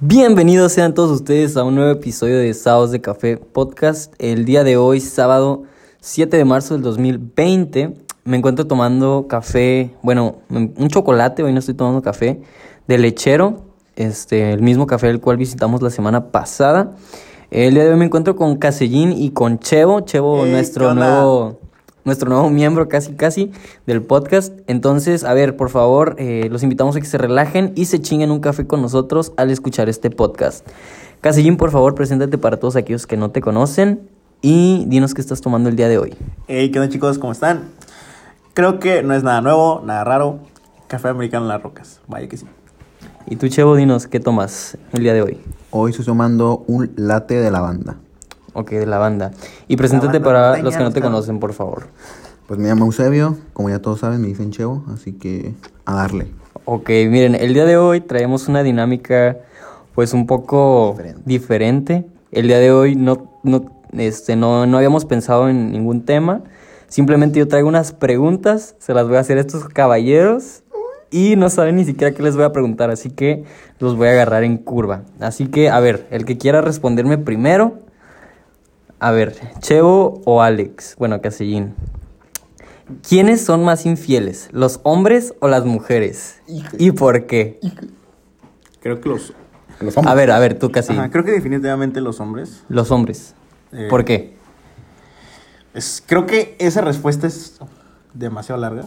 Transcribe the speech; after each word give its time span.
Bienvenidos 0.00 0.74
sean 0.74 0.94
todos 0.94 1.10
ustedes 1.10 1.56
a 1.56 1.64
un 1.64 1.74
nuevo 1.74 1.90
episodio 1.90 2.38
de 2.38 2.54
Sábados 2.54 2.92
de 2.92 3.00
Café 3.00 3.36
Podcast. 3.36 4.14
El 4.20 4.44
día 4.44 4.62
de 4.62 4.76
hoy, 4.76 5.00
sábado 5.00 5.64
7 6.00 6.36
de 6.36 6.44
marzo 6.44 6.74
del 6.74 6.84
2020, 6.84 7.94
me 8.22 8.36
encuentro 8.36 8.68
tomando 8.68 9.26
café, 9.28 9.90
bueno, 10.02 10.36
un 10.50 10.88
chocolate, 10.88 11.42
hoy 11.42 11.52
no 11.52 11.58
estoy 11.58 11.74
tomando 11.74 12.00
café, 12.00 12.40
de 12.86 12.98
lechero, 12.98 13.64
este, 13.96 14.52
el 14.52 14.62
mismo 14.62 14.86
café 14.86 15.10
el 15.10 15.20
cual 15.20 15.36
visitamos 15.36 15.82
la 15.82 15.90
semana 15.90 16.30
pasada. 16.30 16.94
El 17.50 17.74
día 17.74 17.82
de 17.82 17.90
hoy 17.90 17.96
me 17.96 18.04
encuentro 18.04 18.36
con 18.36 18.54
Casellín 18.54 19.10
y 19.10 19.30
con 19.30 19.58
Chevo, 19.58 20.02
Chevo, 20.02 20.44
Hey, 20.44 20.52
nuestro 20.52 20.94
nuevo 20.94 21.58
nuestro 22.08 22.28
nuevo 22.28 22.50
miembro 22.50 22.88
casi 22.88 23.12
casi 23.12 23.52
del 23.86 24.02
podcast. 24.02 24.52
Entonces, 24.66 25.22
a 25.22 25.32
ver, 25.34 25.56
por 25.56 25.70
favor, 25.70 26.16
eh, 26.18 26.48
los 26.50 26.64
invitamos 26.64 26.96
a 26.96 27.00
que 27.00 27.06
se 27.06 27.18
relajen 27.18 27.72
y 27.76 27.84
se 27.84 28.00
chinguen 28.00 28.32
un 28.32 28.40
café 28.40 28.66
con 28.66 28.82
nosotros 28.82 29.32
al 29.36 29.50
escuchar 29.50 29.88
este 29.88 30.10
podcast. 30.10 30.66
Casellín, 31.20 31.56
por 31.56 31.70
favor, 31.70 31.94
preséntate 31.94 32.38
para 32.38 32.56
todos 32.56 32.74
aquellos 32.74 33.06
que 33.06 33.16
no 33.16 33.30
te 33.30 33.40
conocen 33.40 34.00
y 34.42 34.84
dinos 34.88 35.14
qué 35.14 35.20
estás 35.20 35.40
tomando 35.40 35.68
el 35.68 35.76
día 35.76 35.88
de 35.88 35.98
hoy. 35.98 36.16
Hey, 36.48 36.70
¿qué 36.70 36.80
onda 36.80 36.92
chicos? 36.92 37.18
¿Cómo 37.18 37.32
están? 37.32 37.68
Creo 38.54 38.80
que 38.80 39.02
no 39.02 39.14
es 39.14 39.22
nada 39.22 39.40
nuevo, 39.40 39.82
nada 39.84 40.02
raro. 40.02 40.40
Café 40.88 41.08
americano 41.08 41.44
en 41.44 41.48
las 41.50 41.62
rocas. 41.62 42.00
Vaya 42.08 42.28
que 42.28 42.36
sí. 42.36 42.46
Y 43.26 43.36
tú, 43.36 43.48
Chevo, 43.48 43.76
dinos 43.76 44.06
qué 44.06 44.20
tomas 44.20 44.78
el 44.92 45.02
día 45.02 45.12
de 45.12 45.22
hoy. 45.22 45.38
Hoy 45.70 45.90
estoy 45.90 46.06
tomando 46.06 46.64
un 46.66 46.90
latte 46.96 47.34
de 47.34 47.50
lavanda. 47.50 47.98
Ok, 48.58 48.70
de 48.70 48.86
la 48.86 48.98
banda. 48.98 49.30
Y 49.68 49.76
preséntate 49.76 50.18
banda 50.18 50.24
para 50.24 50.62
los 50.62 50.76
que 50.76 50.82
no 50.82 50.90
te 50.90 51.00
conocen, 51.00 51.38
por 51.38 51.52
favor. 51.52 51.86
Pues 52.48 52.58
me 52.58 52.68
llamo 52.68 52.86
Eusebio, 52.86 53.36
como 53.52 53.70
ya 53.70 53.78
todos 53.78 54.00
saben, 54.00 54.20
me 54.20 54.26
dicen 54.26 54.50
Chevo, 54.50 54.84
así 54.92 55.12
que 55.12 55.54
a 55.84 55.94
darle. 55.94 56.26
Ok, 56.64 56.88
miren, 56.88 57.36
el 57.36 57.54
día 57.54 57.64
de 57.66 57.76
hoy 57.76 58.00
traemos 58.00 58.48
una 58.48 58.64
dinámica 58.64 59.36
pues 59.94 60.12
un 60.12 60.26
poco 60.26 60.94
Diferente. 60.96 61.22
diferente. 61.24 62.06
El 62.32 62.48
día 62.48 62.58
de 62.58 62.72
hoy 62.72 62.96
no, 62.96 63.30
no, 63.44 63.64
este, 63.92 64.34
no, 64.34 64.66
no 64.66 64.76
habíamos 64.76 65.04
pensado 65.04 65.48
en 65.48 65.70
ningún 65.70 66.04
tema. 66.04 66.42
Simplemente 66.88 67.38
yo 67.38 67.46
traigo 67.46 67.68
unas 67.68 67.92
preguntas, 67.92 68.74
se 68.80 68.92
las 68.92 69.06
voy 69.06 69.18
a 69.18 69.20
hacer 69.20 69.38
a 69.38 69.42
estos 69.42 69.68
caballeros 69.68 70.62
y 71.12 71.36
no 71.36 71.48
saben 71.48 71.76
ni 71.76 71.84
siquiera 71.84 72.12
qué 72.12 72.24
les 72.24 72.34
voy 72.34 72.44
a 72.44 72.52
preguntar, 72.52 72.90
así 72.90 73.10
que 73.10 73.44
los 73.78 73.96
voy 73.96 74.08
a 74.08 74.10
agarrar 74.12 74.42
en 74.42 74.56
curva. 74.56 75.02
Así 75.20 75.46
que, 75.46 75.70
a 75.70 75.78
ver, 75.80 76.06
el 76.10 76.24
que 76.24 76.38
quiera 76.38 76.60
responderme 76.60 77.18
primero, 77.18 77.74
a 79.00 79.10
ver, 79.10 79.36
Chevo 79.60 80.20
o 80.24 80.42
Alex, 80.42 80.96
bueno, 80.98 81.20
Casellín. 81.20 81.74
¿Quiénes 83.06 83.44
son 83.44 83.64
más 83.64 83.84
infieles, 83.84 84.48
los 84.52 84.80
hombres 84.82 85.34
o 85.40 85.48
las 85.48 85.64
mujeres? 85.64 86.40
¿Y 86.78 86.92
por 86.92 87.26
qué? 87.26 87.60
Creo 88.80 89.00
que 89.00 89.08
los. 89.08 89.34
Los 89.80 89.96
A 89.98 90.14
ver, 90.14 90.30
a 90.30 90.38
ver, 90.38 90.58
tú 90.58 90.70
casi. 90.72 90.92
Ajá, 90.92 91.10
creo 91.10 91.24
que 91.24 91.30
definitivamente 91.30 92.00
los 92.00 92.18
hombres. 92.20 92.64
Los 92.68 92.90
hombres. 92.90 93.34
Eh, 93.72 93.86
¿Por 93.88 94.04
qué? 94.04 94.36
Es, 95.74 96.02
creo 96.04 96.26
que 96.26 96.56
esa 96.58 96.80
respuesta 96.80 97.26
es 97.26 97.58
demasiado 98.14 98.60
larga. 98.60 98.84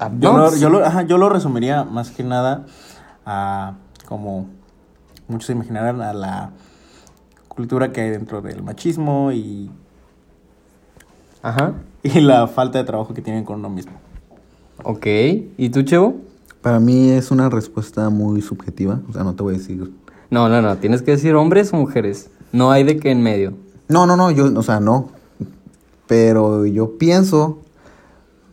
Ah, 0.00 0.10
Yo, 0.18 0.32
no, 0.32 0.38
lo, 0.38 0.56
yo, 0.56 0.70
lo, 0.70 0.84
ajá, 0.84 1.02
yo 1.02 1.18
lo 1.18 1.28
resumiría 1.28 1.84
más 1.84 2.10
que 2.10 2.24
nada 2.24 2.64
a 3.26 3.74
como 4.06 4.48
muchos 5.28 5.46
se 5.46 5.52
imaginarán 5.52 6.00
a 6.00 6.12
la 6.14 6.50
cultura 7.54 7.92
que 7.92 8.00
hay 8.00 8.10
dentro 8.10 8.40
del 8.40 8.62
machismo 8.62 9.30
y, 9.32 9.70
Ajá. 11.42 11.74
y 12.02 12.20
la 12.20 12.46
falta 12.48 12.78
de 12.78 12.84
trabajo 12.84 13.12
que 13.14 13.20
tienen 13.20 13.44
con 13.44 13.58
uno 13.58 13.68
mismo. 13.68 13.92
Ok. 14.84 15.06
¿Y 15.56 15.70
tú, 15.70 15.82
Chevo? 15.82 16.16
Para 16.62 16.80
mí 16.80 17.10
es 17.10 17.30
una 17.30 17.50
respuesta 17.50 18.08
muy 18.08 18.40
subjetiva, 18.40 19.00
o 19.08 19.12
sea, 19.12 19.24
no 19.24 19.34
te 19.34 19.42
voy 19.42 19.54
a 19.54 19.58
decir... 19.58 19.92
No, 20.30 20.48
no, 20.48 20.62
no. 20.62 20.76
Tienes 20.78 21.02
que 21.02 21.10
decir 21.10 21.34
hombres 21.34 21.72
o 21.74 21.76
mujeres. 21.76 22.30
No 22.52 22.70
hay 22.70 22.84
de 22.84 22.98
qué 22.98 23.10
en 23.10 23.22
medio. 23.22 23.52
No, 23.88 24.06
no, 24.06 24.16
no, 24.16 24.30
yo, 24.30 24.46
o 24.58 24.62
sea, 24.62 24.80
no. 24.80 25.10
Pero 26.06 26.64
yo 26.64 26.96
pienso 26.96 27.58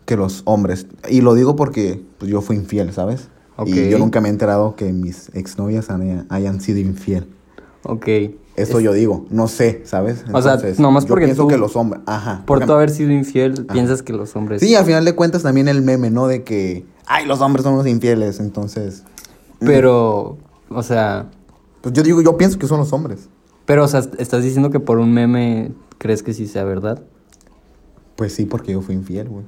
que 0.05 0.17
los 0.17 0.41
hombres, 0.45 0.87
y 1.09 1.21
lo 1.21 1.35
digo 1.35 1.55
porque 1.55 2.03
pues, 2.17 2.29
yo 2.29 2.41
fui 2.41 2.57
infiel, 2.57 2.91
¿sabes? 2.91 3.29
Ok. 3.55 3.69
Y 3.69 3.89
yo 3.89 3.97
nunca 3.99 4.19
me 4.19 4.27
he 4.27 4.31
enterado 4.31 4.75
que 4.75 4.91
mis 4.91 5.29
exnovias 5.35 5.89
hayan, 5.89 6.25
hayan 6.29 6.59
sido 6.59 6.79
infiel. 6.79 7.27
Ok. 7.83 8.07
Eso 8.61 8.79
yo 8.79 8.93
digo, 8.93 9.25
no 9.29 9.47
sé, 9.47 9.81
¿sabes? 9.85 10.23
O 10.31 10.41
sea, 10.41 10.57
nomás 10.77 11.05
yo 11.05 11.09
porque 11.09 11.25
pienso 11.25 11.43
tú- 11.43 11.47
que 11.49 11.57
los 11.57 11.75
hombres, 11.75 12.01
ajá. 12.05 12.43
Por 12.45 12.65
tú 12.65 12.73
haber 12.73 12.89
sido 12.89 13.11
infiel, 13.11 13.65
piensas 13.65 14.01
que 14.01 14.13
los 14.13 14.35
hombres. 14.35 14.61
Sí, 14.61 14.75
al 14.75 14.85
final 14.85 15.05
de 15.05 15.15
cuentas 15.15 15.43
también 15.43 15.67
el 15.67 15.81
meme, 15.81 16.09
¿no? 16.09 16.27
De 16.27 16.43
que, 16.43 16.85
ay, 17.05 17.25
los 17.25 17.41
hombres 17.41 17.63
son 17.63 17.75
los 17.77 17.87
infieles, 17.87 18.39
entonces... 18.39 19.03
Pero, 19.59 20.37
o 20.69 20.83
sea. 20.83 21.27
Pues 21.81 21.93
yo 21.93 22.03
digo, 22.03 22.21
yo 22.21 22.37
pienso 22.37 22.57
que 22.59 22.67
son 22.67 22.79
los 22.79 22.93
hombres. 22.93 23.29
Pero, 23.65 23.83
o 23.83 23.87
sea, 23.87 24.01
estás 24.17 24.43
diciendo 24.43 24.71
que 24.71 24.79
por 24.79 24.99
un 24.99 25.13
meme 25.13 25.71
crees 25.97 26.23
que 26.23 26.33
sí 26.33 26.47
sea 26.47 26.63
verdad. 26.63 27.03
Pues 28.15 28.33
sí, 28.33 28.45
porque 28.45 28.73
yo 28.73 28.81
fui 28.81 28.95
infiel, 28.95 29.29
güey. 29.29 29.45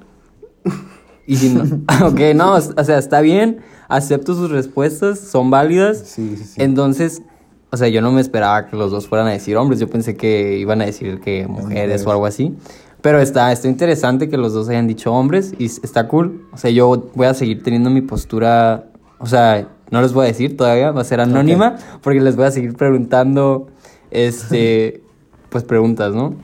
Y 1.26 1.38
si 1.38 1.50
no. 1.50 1.64
ok, 2.08 2.20
no, 2.36 2.56
o 2.56 2.84
sea, 2.84 2.98
está 2.98 3.22
bien. 3.22 3.60
Acepto 3.88 4.36
sus 4.36 4.50
respuestas, 4.52 5.20
son 5.20 5.50
válidas. 5.50 6.04
Sí, 6.06 6.36
sí, 6.38 6.44
sí. 6.46 6.62
Entonces, 6.62 7.22
o 7.72 7.78
sea, 7.78 7.88
yo 7.88 8.02
no 8.02 8.12
me 8.12 8.20
esperaba 8.20 8.68
que 8.68 8.76
los 8.76 8.92
dos 8.92 9.08
fueran 9.08 9.28
a 9.28 9.32
decir 9.32 9.56
hombres. 9.56 9.80
Yo 9.80 9.88
pensé 9.88 10.18
que 10.18 10.58
iban 10.58 10.82
a 10.82 10.86
decir 10.86 11.22
que 11.22 11.48
mujeres 11.48 12.06
o 12.06 12.12
algo 12.12 12.26
así. 12.26 12.54
Pero 13.02 13.22
está, 13.22 13.52
está 13.52 13.70
interesante 13.70 14.30
que 14.30 14.38
los 14.38 14.54
dos 14.54 14.68
hayan 14.68 14.88
dicho 14.88 15.14
hombres 15.14 15.54
y 15.58 15.66
está 15.66 16.10
cool. 16.10 16.48
O 16.52 16.58
sea, 16.58 16.70
yo 16.70 17.10
voy 17.16 17.28
a 17.28 17.34
seguir 17.34 17.64
teniendo 17.64 17.90
mi 17.90 18.02
postura. 18.02 18.90
O 19.20 19.26
sea, 19.26 19.70
no 19.90 20.02
les 20.02 20.12
voy 20.12 20.26
a 20.26 20.28
decir 20.28 20.58
todavía, 20.58 20.92
va 20.92 21.02
a 21.02 21.06
ser 21.06 21.22
anónima, 21.22 21.78
porque 22.02 22.20
les 22.20 22.36
voy 22.36 22.46
a 22.46 22.52
seguir 22.52 22.76
preguntando, 22.76 23.68
este, 24.12 25.02
pues 25.50 25.64
preguntas, 25.64 26.14
¿no? 26.14 26.36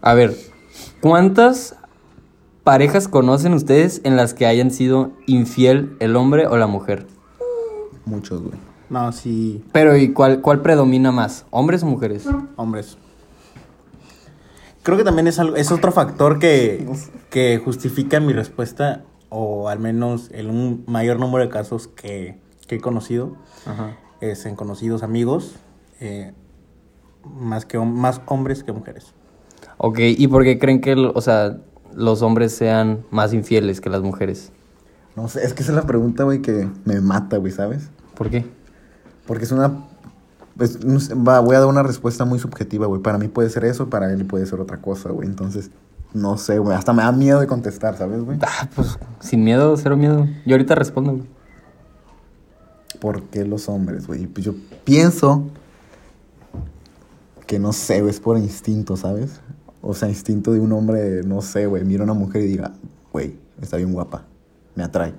A 0.00 0.14
ver, 0.14 0.34
¿cuántas 1.00 1.76
parejas 2.64 3.08
conocen 3.08 3.52
ustedes 3.52 4.00
en 4.04 4.16
las 4.16 4.32
que 4.32 4.46
hayan 4.46 4.70
sido 4.70 5.10
infiel 5.26 5.96
el 6.00 6.16
hombre 6.16 6.46
o 6.46 6.56
la 6.56 6.66
mujer? 6.66 7.06
Muchos, 8.06 8.42
güey. 8.42 8.71
No, 8.92 9.10
sí, 9.10 9.64
Pero 9.72 9.96
¿y 9.96 10.12
cuál, 10.12 10.42
cuál 10.42 10.60
predomina 10.60 11.10
más? 11.12 11.46
¿Hombres 11.50 11.82
o 11.82 11.86
mujeres? 11.86 12.28
hombres. 12.56 12.98
Creo 14.82 14.98
que 14.98 15.02
también 15.04 15.26
es, 15.28 15.38
algo, 15.38 15.56
es 15.56 15.72
otro 15.72 15.92
factor 15.92 16.38
que, 16.38 16.86
que 17.30 17.58
justifica 17.64 18.20
mi 18.20 18.34
respuesta, 18.34 19.04
o 19.30 19.70
al 19.70 19.78
menos 19.78 20.28
en 20.32 20.50
un 20.50 20.84
mayor 20.86 21.18
número 21.18 21.42
de 21.42 21.48
casos 21.48 21.88
que, 21.88 22.38
que 22.68 22.74
he 22.74 22.80
conocido, 22.80 23.34
Ajá. 23.64 23.96
es 24.20 24.44
en 24.44 24.56
conocidos 24.56 25.02
amigos, 25.02 25.54
eh, 26.00 26.34
más, 27.24 27.64
que, 27.64 27.78
más 27.78 28.20
hombres 28.26 28.62
que 28.62 28.72
mujeres. 28.72 29.14
Ok, 29.78 30.00
¿y 30.00 30.28
por 30.28 30.44
qué 30.44 30.58
creen 30.58 30.82
que, 30.82 30.92
o 30.92 31.20
sea, 31.22 31.56
los 31.94 32.20
hombres 32.20 32.52
sean 32.52 33.06
más 33.10 33.32
infieles 33.32 33.80
que 33.80 33.88
las 33.88 34.02
mujeres? 34.02 34.52
No 35.16 35.28
sé, 35.28 35.44
es 35.46 35.54
que 35.54 35.62
esa 35.62 35.72
es 35.72 35.76
la 35.76 35.86
pregunta, 35.86 36.24
güey, 36.24 36.42
que 36.42 36.68
me 36.84 37.00
mata, 37.00 37.38
güey, 37.38 37.52
¿sabes? 37.52 37.88
¿Por 38.14 38.28
qué? 38.28 38.44
Porque 39.26 39.44
es 39.44 39.52
una... 39.52 39.84
pues, 40.56 40.78
va, 40.80 41.40
voy 41.40 41.56
a 41.56 41.60
dar 41.60 41.68
una 41.68 41.82
respuesta 41.82 42.24
muy 42.24 42.38
subjetiva, 42.38 42.86
güey. 42.86 43.02
Para 43.02 43.18
mí 43.18 43.28
puede 43.28 43.50
ser 43.50 43.64
eso, 43.64 43.88
para 43.88 44.12
él 44.12 44.24
puede 44.24 44.46
ser 44.46 44.60
otra 44.60 44.78
cosa, 44.78 45.10
güey. 45.10 45.28
Entonces, 45.28 45.70
no 46.14 46.36
sé, 46.38 46.58
güey. 46.58 46.76
Hasta 46.76 46.92
me 46.92 47.02
da 47.02 47.12
miedo 47.12 47.40
de 47.40 47.46
contestar, 47.46 47.96
¿sabes, 47.96 48.22
güey? 48.22 48.38
Ah, 48.42 48.68
pues 48.74 48.98
sin 49.20 49.44
miedo, 49.44 49.76
cero 49.76 49.96
miedo. 49.96 50.26
Yo 50.44 50.54
ahorita 50.54 50.74
respondo. 50.74 51.12
güey. 51.12 51.24
¿Por 53.00 53.22
qué 53.24 53.44
los 53.44 53.68
hombres, 53.68 54.06
güey? 54.06 54.26
Pues 54.26 54.44
yo 54.44 54.54
pienso 54.84 55.50
que 57.46 57.58
no 57.58 57.72
sé, 57.72 58.00
güey, 58.00 58.10
es 58.10 58.20
por 58.20 58.38
instinto, 58.38 58.96
¿sabes? 58.96 59.40
O 59.80 59.94
sea, 59.94 60.08
instinto 60.08 60.52
de 60.52 60.60
un 60.60 60.72
hombre, 60.72 61.22
no 61.24 61.42
sé, 61.42 61.66
güey, 61.66 61.84
mira 61.84 62.02
a 62.02 62.04
una 62.04 62.14
mujer 62.14 62.42
y 62.42 62.46
diga, 62.46 62.72
güey, 63.12 63.36
está 63.60 63.76
bien 63.76 63.92
guapa, 63.92 64.24
me 64.74 64.84
atrae. 64.84 65.12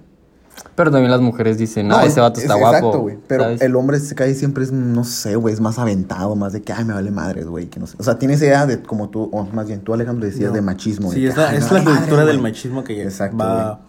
Pero 0.76 0.90
también 0.92 1.12
las 1.12 1.22
mujeres 1.22 1.58
dicen, 1.58 1.88
no, 1.88 2.00
ese 2.02 2.20
vato 2.20 2.38
es- 2.40 2.46
está 2.46 2.56
guapo. 2.56 2.76
Exacto, 2.78 3.00
güey. 3.02 3.18
Pero 3.28 3.44
¿sabes? 3.44 3.62
el 3.62 3.76
hombre 3.76 4.00
se 4.00 4.16
cae 4.16 4.34
siempre 4.34 4.64
es, 4.64 4.72
no 4.72 5.04
sé, 5.04 5.36
güey, 5.36 5.54
es 5.54 5.60
más 5.62 5.78
aventado, 5.78 6.36
más 6.36 6.54
de 6.54 6.62
que, 6.62 6.74
ay, 6.74 6.84
me 6.86 6.94
vale 6.94 7.12
madres, 7.12 7.46
güey, 7.48 7.68
que 7.68 7.80
no 7.80 7.86
sé. 7.88 7.96
O 8.00 8.04
sea, 8.04 8.18
tiene 8.18 8.34
esa 8.36 8.46
idea 8.46 8.66
de, 8.66 8.82
como 8.82 9.10
tú, 9.10 9.30
o 9.32 9.44
más 9.46 9.68
bien 9.68 9.82
tú, 9.82 9.94
Alejandro, 9.94 10.26
decías 10.26 10.50
No. 10.50 10.56
de 10.56 10.62
machismo. 10.62 11.10
de 11.10 11.16
Sí, 11.16 11.22
que, 11.22 11.28
es 11.30 11.38
la, 11.38 11.50
"Ay, 11.50 11.58
es 11.58 11.72
madre, 11.72 11.84
cultura 11.86 12.26
del 12.26 12.38
güey". 12.40 12.52
machismo 12.52 12.84
que 12.84 13.04
Exacto, 13.04 13.38
va, 13.38 13.82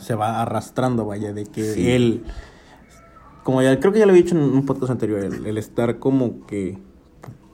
se 0.00 0.14
va 0.14 0.40
arrastrando, 0.42 1.04
vaya, 1.06 1.32
de 1.32 1.46
que 1.46 1.74
Sí. 1.74 1.90
él, 1.90 2.24
como 3.42 3.62
ya 3.62 3.78
creo 3.80 3.92
que 3.92 3.98
ya 3.98 4.06
lo 4.06 4.12
había 4.12 4.22
dicho 4.22 4.36
en 4.36 4.42
un 4.42 4.66
podcast 4.66 4.90
anterior, 4.92 5.20
el, 5.20 5.46
el 5.46 5.58
estar 5.58 5.98
como 5.98 6.46
que, 6.46 6.78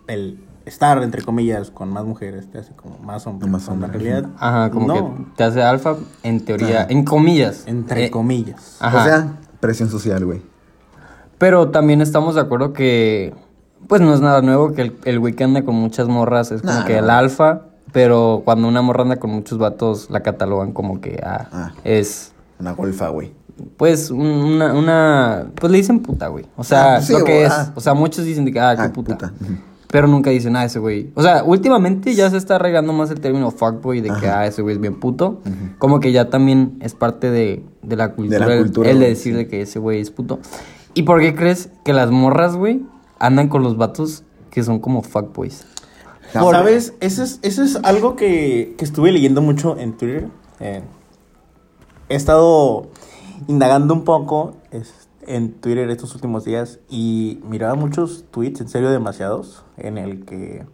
el 0.08 0.38
estar, 0.66 1.02
entre 1.02 1.22
comillas, 1.22 1.70
con 1.70 1.88
más 1.90 2.04
mujeres, 2.04 2.50
te 2.50 2.58
hace 2.58 2.72
como 2.74 2.98
más 2.98 3.26
hombre. 3.26 3.48
Más 3.48 3.64
cuando 3.64 3.86
en 3.86 3.90
hombre. 3.92 4.10
realidad, 4.10 4.30
Ajá, 4.38 4.70
como 4.70 4.86
no, 4.88 4.94
que 4.94 5.24
te 5.36 5.44
hace 5.44 5.62
alfa 5.62 5.96
en 6.22 6.44
teoría, 6.44 6.80
Ajá. 6.82 6.86
en 6.90 7.04
comillas. 7.04 7.62
entre 7.66 8.06
Eh, 8.06 8.10
comillas. 8.10 8.76
Ajá. 8.80 8.98
O 9.00 9.04
sea, 9.04 9.32
presión 9.60 9.88
social, 9.88 10.24
güey. 10.24 10.42
Pero 11.38 11.70
también 11.70 12.00
estamos 12.02 12.34
de 12.34 12.40
acuerdo 12.40 12.72
que, 12.72 13.34
pues 13.88 14.00
no 14.00 14.12
es 14.14 14.20
nada 14.20 14.42
nuevo 14.42 14.72
que 14.72 14.82
el, 14.82 14.96
el 15.04 15.18
güey 15.20 15.34
que 15.34 15.44
anda 15.44 15.64
con 15.64 15.74
muchas 15.74 16.08
morras 16.08 16.50
es 16.50 16.62
como 16.62 16.72
Nah, 16.74 16.84
que 16.84 16.94
no. 16.94 16.98
el 17.00 17.10
alfa, 17.10 17.62
pero 17.92 18.42
cuando 18.44 18.66
una 18.68 18.82
morra 18.82 19.02
anda 19.02 19.16
con 19.16 19.30
muchos 19.30 19.58
vatos 19.58 20.10
la 20.10 20.20
catalogan 20.20 20.72
como 20.72 21.00
que 21.00 21.20
ah, 21.24 21.48
Ah. 21.52 21.72
es 21.84 22.32
Una 22.58 22.72
golfa, 22.72 23.08
güey. 23.10 23.32
pues, 23.76 24.10
un- 24.10 24.20
una, 24.26 24.72
una, 24.74 25.46
pues 25.54 25.70
le 25.70 25.78
dicen 25.78 26.00
puta, 26.00 26.28
güey. 26.28 26.46
O 26.56 26.64
sea, 26.64 26.96
Ah, 26.96 27.02
sí, 27.02 27.12
lo 27.12 27.22
que 27.24 27.44
es. 27.44 27.52
ah. 27.52 27.72
O 27.76 27.80
sea, 27.80 27.94
muchos 27.94 28.24
dicen 28.24 28.50
que, 28.50 28.58
ah, 28.58 28.74
qué 28.74 28.82
Ah, 28.82 28.92
puta. 28.92 29.32
Pero 29.96 30.08
nunca 30.08 30.28
dicen, 30.28 30.56
ah, 30.56 30.64
ese 30.66 30.78
güey. 30.78 31.10
O 31.14 31.22
sea, 31.22 31.42
últimamente 31.42 32.14
ya 32.14 32.28
se 32.28 32.36
está 32.36 32.56
arreglando 32.56 32.92
más 32.92 33.10
el 33.10 33.18
término 33.18 33.50
fuckboy 33.50 34.02
de 34.02 34.10
que, 34.10 34.26
Ajá. 34.28 34.40
ah, 34.40 34.46
ese 34.46 34.60
güey 34.60 34.74
es 34.74 34.80
bien 34.80 35.00
puto. 35.00 35.40
Como 35.78 36.00
que 36.00 36.12
ya 36.12 36.28
también 36.28 36.76
es 36.82 36.92
parte 36.94 37.30
de, 37.30 37.64
de 37.80 37.96
la 37.96 38.12
cultura. 38.12 38.44
el- 38.52 38.58
cultura, 38.64 38.90
el 38.90 38.98
de 38.98 39.04
güey, 39.06 39.14
decir 39.14 39.32
sí. 39.32 39.36
de 39.38 39.48
que 39.48 39.62
ese 39.62 39.78
güey 39.78 40.00
es 40.02 40.10
puto. 40.10 40.38
¿Y 40.92 41.04
por 41.04 41.20
qué 41.22 41.34
crees 41.34 41.70
que 41.82 41.94
las 41.94 42.10
morras, 42.10 42.56
güey, 42.56 42.82
andan 43.18 43.48
con 43.48 43.62
los 43.62 43.78
vatos 43.78 44.22
que 44.50 44.62
son 44.62 44.80
como 44.80 45.00
fuckboys? 45.00 45.64
No, 46.34 46.50
¿Sabes? 46.50 46.92
Eso 47.00 47.22
es, 47.22 47.38
eso 47.40 47.62
es 47.62 47.76
algo 47.82 48.16
que, 48.16 48.74
que 48.76 48.84
estuve 48.84 49.12
leyendo 49.12 49.40
mucho 49.40 49.78
en 49.78 49.96
Twitter. 49.96 50.28
Eh, 50.60 50.82
he 52.10 52.16
estado 52.16 52.88
indagando 53.48 53.94
un 53.94 54.04
poco 54.04 54.56
es- 54.72 55.05
en 55.26 55.52
Twitter 55.52 55.90
estos 55.90 56.14
últimos 56.14 56.44
días 56.44 56.78
y 56.88 57.40
miraba 57.48 57.74
muchos 57.74 58.24
tweets, 58.30 58.60
en 58.60 58.68
serio 58.68 58.90
demasiados, 58.90 59.64
en 59.76 59.98
el 59.98 60.24
que... 60.24 60.64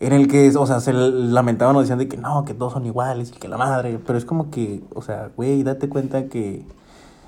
En 0.00 0.12
el 0.12 0.26
que, 0.26 0.50
o 0.56 0.66
sea, 0.66 0.80
se 0.80 0.92
lamentaban 0.92 1.76
o 1.76 1.80
decían 1.80 1.98
de 1.98 2.08
que 2.08 2.16
no, 2.16 2.44
que 2.44 2.54
todos 2.54 2.72
son 2.72 2.84
iguales 2.86 3.30
y 3.30 3.38
que 3.38 3.46
la 3.46 3.56
madre. 3.56 4.00
Pero 4.04 4.18
es 4.18 4.24
como 4.24 4.50
que, 4.50 4.82
o 4.96 5.00
sea, 5.02 5.30
güey, 5.36 5.62
date 5.62 5.88
cuenta 5.88 6.26
que 6.26 6.64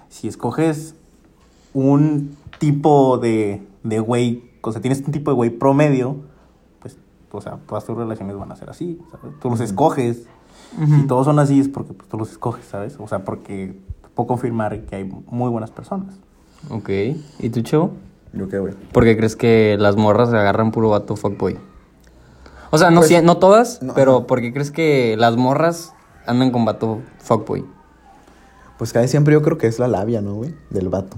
si 0.08 0.26
escoges 0.26 0.96
un 1.72 2.36
tipo 2.58 3.18
de, 3.18 3.64
de 3.84 4.00
güey, 4.00 4.50
o 4.60 4.72
sea, 4.72 4.80
tienes 4.80 5.00
un 5.06 5.12
tipo 5.12 5.30
de 5.30 5.36
güey 5.36 5.50
promedio, 5.50 6.16
pues, 6.80 6.98
o 7.30 7.40
sea, 7.40 7.58
todas 7.68 7.84
tus 7.84 7.96
relaciones 7.96 8.36
van 8.36 8.50
a 8.50 8.56
ser 8.56 8.70
así, 8.70 9.00
¿sabes? 9.12 9.38
Tú 9.40 9.50
los 9.50 9.60
escoges. 9.60 10.26
Y 10.76 11.06
todos 11.06 11.26
son 11.26 11.38
así 11.38 11.60
es 11.60 11.68
porque 11.68 11.92
pues, 11.92 12.08
tú 12.08 12.18
los 12.18 12.32
escoges, 12.32 12.64
¿sabes? 12.64 12.96
O 12.98 13.06
sea, 13.06 13.24
porque 13.24 13.78
puedo 14.14 14.26
confirmar 14.26 14.80
que 14.86 14.96
hay 14.96 15.04
muy 15.26 15.50
buenas 15.50 15.70
personas. 15.70 16.14
Ok. 16.70 16.88
¿Y 17.40 17.50
tú, 17.50 17.62
Chavo? 17.62 17.92
¿Yo 18.32 18.48
qué, 18.48 18.58
güey? 18.58 18.74
¿Por 18.92 19.04
qué 19.04 19.16
crees 19.16 19.36
que 19.36 19.76
las 19.78 19.96
morras 19.96 20.30
se 20.30 20.36
agarran 20.36 20.72
puro 20.72 20.90
vato 20.90 21.16
fuckboy? 21.16 21.56
O 22.70 22.78
sea, 22.78 22.90
no, 22.90 23.00
Pues, 23.00 23.22
no 23.22 23.36
todas, 23.36 23.82
no, 23.82 23.94
pero 23.94 24.18
ajá. 24.18 24.26
¿por 24.26 24.40
qué 24.40 24.52
crees 24.52 24.70
que 24.72 25.16
las 25.16 25.36
morras 25.36 25.92
andan 26.26 26.50
con 26.50 26.64
vato 26.64 27.00
fuckboy? 27.18 27.64
Pues 28.78 28.92
casi 28.92 29.06
siempre 29.08 29.34
yo 29.34 29.42
creo 29.42 29.58
que 29.58 29.68
es 29.68 29.78
la 29.78 29.86
labia, 29.86 30.20
¿no, 30.20 30.34
güey? 30.34 30.54
Del 30.70 30.88
vato. 30.88 31.16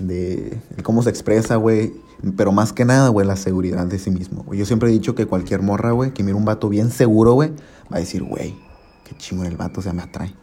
De 0.00 0.58
cómo 0.82 1.02
se 1.02 1.10
expresa, 1.10 1.56
güey. 1.56 1.92
Pero 2.36 2.50
más 2.50 2.72
que 2.72 2.84
nada, 2.84 3.08
güey, 3.10 3.26
la 3.26 3.36
seguridad 3.36 3.86
de 3.86 3.98
sí 3.98 4.10
mismo, 4.10 4.42
güey. 4.42 4.58
Yo 4.58 4.64
siempre 4.66 4.88
he 4.88 4.92
dicho 4.92 5.14
que 5.14 5.26
cualquier 5.26 5.62
morra, 5.62 5.92
güey, 5.92 6.12
que 6.12 6.24
mire 6.24 6.34
un 6.36 6.44
vato 6.44 6.68
bien 6.68 6.90
seguro, 6.90 7.34
güey, 7.34 7.50
va 7.92 7.98
a 7.98 8.00
decir, 8.00 8.22
güey, 8.24 8.56
qué 9.04 9.14
chingón 9.16 9.46
el 9.46 9.56
vato, 9.56 9.80
o 9.80 9.82
sea, 9.82 9.92
me 9.92 10.02
atrae. 10.02 10.34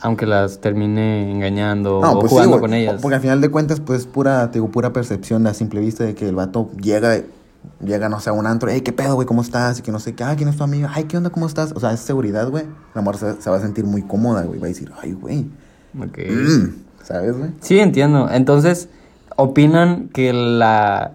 Aunque 0.00 0.26
las 0.26 0.60
termine 0.60 1.30
engañando 1.32 2.00
No, 2.00 2.12
o 2.12 2.20
pues 2.20 2.30
jugando 2.30 2.60
con 2.60 2.72
ellas. 2.72 3.00
Porque 3.02 3.16
al 3.16 3.20
final 3.20 3.40
de 3.40 3.50
cuentas, 3.50 3.80
pues, 3.80 4.06
pura, 4.06 4.50
te 4.50 4.58
digo, 4.58 4.70
pura 4.70 4.92
percepción 4.92 5.46
a 5.46 5.54
simple 5.54 5.80
vista 5.80 6.04
de 6.04 6.14
que 6.14 6.28
el 6.28 6.36
vato 6.36 6.70
llega, 6.80 7.20
llega, 7.84 8.08
no 8.08 8.20
sé, 8.20 8.30
a 8.30 8.32
un 8.32 8.46
antro, 8.46 8.70
hey, 8.70 8.82
qué 8.82 8.92
pedo, 8.92 9.14
güey, 9.16 9.26
¿cómo 9.26 9.42
estás? 9.42 9.80
Y 9.80 9.82
que 9.82 9.90
no 9.90 9.98
sé 9.98 10.14
qué, 10.14 10.24
ah, 10.24 10.34
¿quién 10.36 10.48
es 10.48 10.56
tu 10.56 10.64
amiga? 10.64 10.90
Ay, 10.94 11.04
¿qué 11.04 11.16
onda, 11.16 11.30
cómo 11.30 11.46
estás? 11.46 11.72
O 11.72 11.80
sea, 11.80 11.92
es 11.92 12.00
seguridad, 12.00 12.48
güey. 12.48 12.64
La 12.94 13.02
morra 13.02 13.18
se, 13.18 13.42
se 13.42 13.50
va 13.50 13.56
a 13.56 13.60
sentir 13.60 13.84
muy 13.84 14.02
cómoda, 14.02 14.42
güey. 14.42 14.60
Va 14.60 14.66
a 14.66 14.68
decir, 14.68 14.92
ay, 15.02 15.12
güey. 15.12 15.46
Ok. 15.98 16.18
mm", 16.30 16.68
¿Sabes, 17.02 17.36
güey? 17.36 17.50
Sí, 17.60 17.78
entiendo. 17.78 18.28
Entonces, 18.30 18.88
¿opinan 19.36 20.08
que 20.08 20.32
la... 20.32 21.12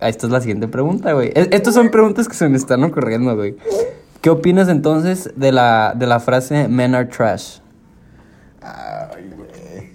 Esta 0.00 0.26
es 0.26 0.32
la 0.32 0.40
siguiente 0.40 0.68
pregunta, 0.68 1.12
güey. 1.12 1.30
Estas 1.34 1.74
son 1.74 1.90
preguntas 1.90 2.26
que 2.28 2.34
se 2.34 2.48
me 2.48 2.56
están 2.56 2.82
ocurriendo, 2.84 3.36
güey. 3.36 3.56
¿Qué 4.20 4.28
opinas 4.28 4.68
entonces 4.68 5.30
de 5.36 5.50
la, 5.50 5.94
de 5.96 6.06
la 6.06 6.20
frase 6.20 6.68
men 6.68 6.94
are 6.94 7.06
trash? 7.06 7.59
Ay, 8.62 9.30
güey. 9.36 9.90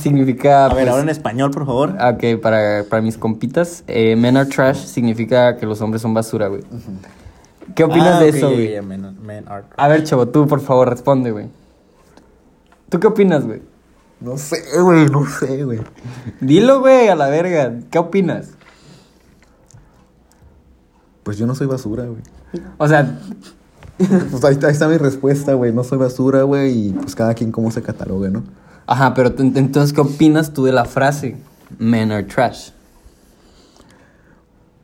Significa... 0.00 0.64
A 0.66 0.68
ver, 0.68 0.76
pues, 0.84 0.88
ahora 0.88 1.02
en 1.02 1.08
español, 1.10 1.50
por 1.50 1.66
favor. 1.66 1.96
Ah, 1.98 2.10
Ok, 2.16 2.40
para, 2.40 2.84
para 2.88 3.02
mis 3.02 3.18
compitas, 3.18 3.84
eh, 3.86 4.16
men 4.16 4.36
are 4.38 4.48
trash 4.48 4.78
significa 4.86 5.56
que 5.58 5.66
los 5.66 5.80
hombres 5.82 6.00
son 6.00 6.14
basura, 6.14 6.48
güey. 6.48 6.62
¿Qué 7.74 7.84
opinas 7.84 8.14
Ah, 8.16 8.20
de 8.20 8.28
eso, 8.30 8.50
güey? 8.50 8.72
ya, 8.72 8.82
men- 8.82 9.16
men 9.22 9.44
are 9.48 9.64
A 9.76 9.88
ver, 9.88 10.02
chavo, 10.04 10.28
tú, 10.28 10.46
por 10.46 10.60
favor, 10.60 10.88
responde, 10.88 11.30
güey. 11.30 11.48
¿Tú 12.88 12.98
qué 13.00 13.06
opinas, 13.06 13.44
güey? 13.46 13.60
No 14.20 14.38
sé, 14.38 14.62
güey, 14.80 15.06
no 15.06 15.26
sé, 15.26 15.64
güey. 15.64 15.80
Dilo, 16.40 16.80
güey, 16.80 17.08
a 17.08 17.14
la 17.14 17.28
verga. 17.28 17.72
¿Qué 17.90 17.98
opinas? 17.98 18.50
Pues 21.22 21.38
yo 21.38 21.46
no 21.46 21.54
soy 21.54 21.66
basura, 21.66 22.04
güey. 22.04 22.22
O 22.78 22.88
sea, 22.88 23.18
Pues 24.30 24.44
ahí, 24.44 24.52
está- 24.54 24.66
ahí 24.68 24.72
está 24.72 24.88
mi 24.88 24.96
respuesta, 24.96 25.54
güey. 25.54 25.72
No 25.72 25.84
soy 25.84 25.98
basura, 25.98 26.42
güey. 26.42 26.88
Y 26.88 26.90
pues 26.92 27.14
cada 27.14 27.34
quien 27.34 27.52
cómo 27.52 27.70
se 27.70 27.82
catalogue, 27.82 28.30
¿no? 28.30 28.42
ajá, 28.86 29.14
pero 29.14 29.32
entonces, 29.38 29.92
¿qué 29.92 30.00
opinas 30.00 30.52
tú 30.52 30.64
de 30.64 30.72
la 30.72 30.84
frase 30.84 31.36
men 31.78 32.10
are 32.12 32.24
trash? 32.24 32.70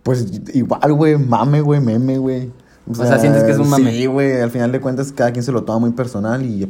Pues 0.03 0.27
igual, 0.55 0.93
güey, 0.95 1.19
mame, 1.19 1.61
güey, 1.61 1.81
meme, 1.81 2.19
güey. 2.19 2.51
O 2.91 2.95
sea, 2.95 3.19
¿sientes 3.19 3.45
que 3.45 3.51
es 3.53 3.59
un 3.59 3.69
mame? 3.69 3.91
Sí, 3.93 4.07
güey, 4.07 4.41
al 4.41 4.51
final 4.51 4.73
de 4.73 4.81
cuentas 4.81 5.13
cada 5.13 5.31
quien 5.33 5.43
se 5.45 5.53
lo 5.53 5.65
toma 5.65 5.81
muy 5.81 5.91
personal 5.93 6.45
y 6.47 6.65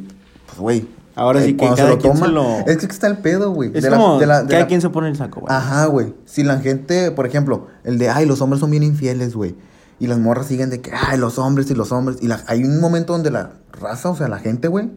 pues, 0.47 0.59
güey. 0.59 0.89
Ahora 1.15 1.41
sí 1.43 1.55
que 1.57 1.67
cada 1.77 1.99
quien 1.99 2.17
se 2.17 2.29
lo- 2.29 2.59
Es 2.67 2.77
que 2.79 2.87
está 2.87 3.07
el 3.09 3.19
pedo, 3.19 3.53
güey. 3.53 3.71
Es 3.75 3.83
de 3.83 3.91
la- 3.91 3.97
como 3.97 4.19
de 4.19 4.27
la- 4.27 4.43
de 4.43 4.49
cada 4.49 4.61
la- 4.63 4.67
quien 4.69 4.81
se 4.81 4.89
pone 4.91 5.09
el 5.09 5.17
saco, 5.17 5.41
güey. 5.41 5.53
Ajá, 5.55 5.87
güey. 5.87 6.15
Si 6.27 6.43
la 6.45 6.59
gente, 6.59 7.11
por 7.13 7.27
ejemplo, 7.27 7.67
el 7.85 7.99
de, 7.99 8.09
ay, 8.09 8.25
los 8.27 8.41
hombres 8.41 8.61
son 8.61 8.71
bien 8.71 8.83
infieles, 8.83 9.35
güey. 9.35 9.55
Y 10.01 10.07
las 10.07 10.19
morras 10.19 10.47
siguen 10.47 10.71
de 10.71 10.81
que, 10.81 10.93
ay, 10.93 11.19
los 11.19 11.39
hombres 11.39 11.71
y 11.71 11.75
los 11.75 11.91
hombres. 11.93 12.19
Y 12.21 12.29
la- 12.29 12.43
hay 12.47 12.63
un 12.65 12.81
momento 12.81 13.13
donde 13.15 13.31
la 13.31 13.51
raza, 13.73 14.11
o 14.11 14.17
sea, 14.17 14.29
la 14.29 14.39
gente, 14.39 14.69
güey, 14.69 14.91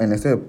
en 0.00 0.12
este 0.12 0.42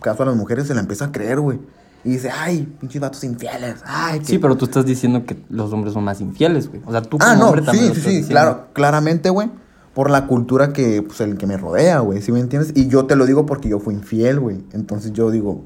caso 0.00 0.22
a 0.22 0.26
las 0.26 0.36
mujeres 0.36 0.66
se 0.66 0.74
la 0.74 0.80
empieza 0.80 1.06
a 1.06 1.12
creer, 1.12 1.40
güey. 1.40 1.60
Y 2.04 2.10
dice, 2.10 2.30
ay, 2.30 2.66
pinches 2.80 3.00
vatos 3.00 3.22
infieles. 3.22 3.76
Ay, 3.84 4.20
que- 4.20 4.24
Sí, 4.26 4.38
pero 4.38 4.56
tú 4.56 4.64
estás 4.64 4.84
diciendo 4.86 5.24
que 5.24 5.36
los 5.50 5.72
hombres 5.72 5.92
son 5.94 6.02
más 6.02 6.20
infieles, 6.20 6.68
güey. 6.68 6.80
O 6.86 6.90
sea, 6.90 7.02
tú 7.02 7.18
como 7.18 7.30
Ah, 7.30 7.36
no, 7.36 7.46
hombre 7.48 7.62
también 7.62 7.88
sí, 7.94 7.94
sí, 7.94 8.00
sí, 8.00 8.08
diciendo. 8.08 8.28
claro, 8.30 8.66
claramente, 8.72 9.30
güey. 9.30 9.50
Por 9.94 10.10
la 10.10 10.26
cultura 10.26 10.72
que, 10.72 11.02
pues, 11.02 11.20
el 11.20 11.36
que 11.36 11.46
me 11.46 11.58
rodea, 11.58 11.98
güey, 12.00 12.22
¿sí 12.22 12.32
me 12.32 12.40
entiendes? 12.40 12.72
Y 12.74 12.88
yo 12.88 13.04
te 13.04 13.14
lo 13.14 13.26
digo 13.26 13.44
porque 13.44 13.68
yo 13.68 13.78
fui 13.78 13.94
infiel, 13.94 14.40
güey. 14.40 14.64
Entonces 14.72 15.12
yo 15.12 15.30
digo, 15.30 15.62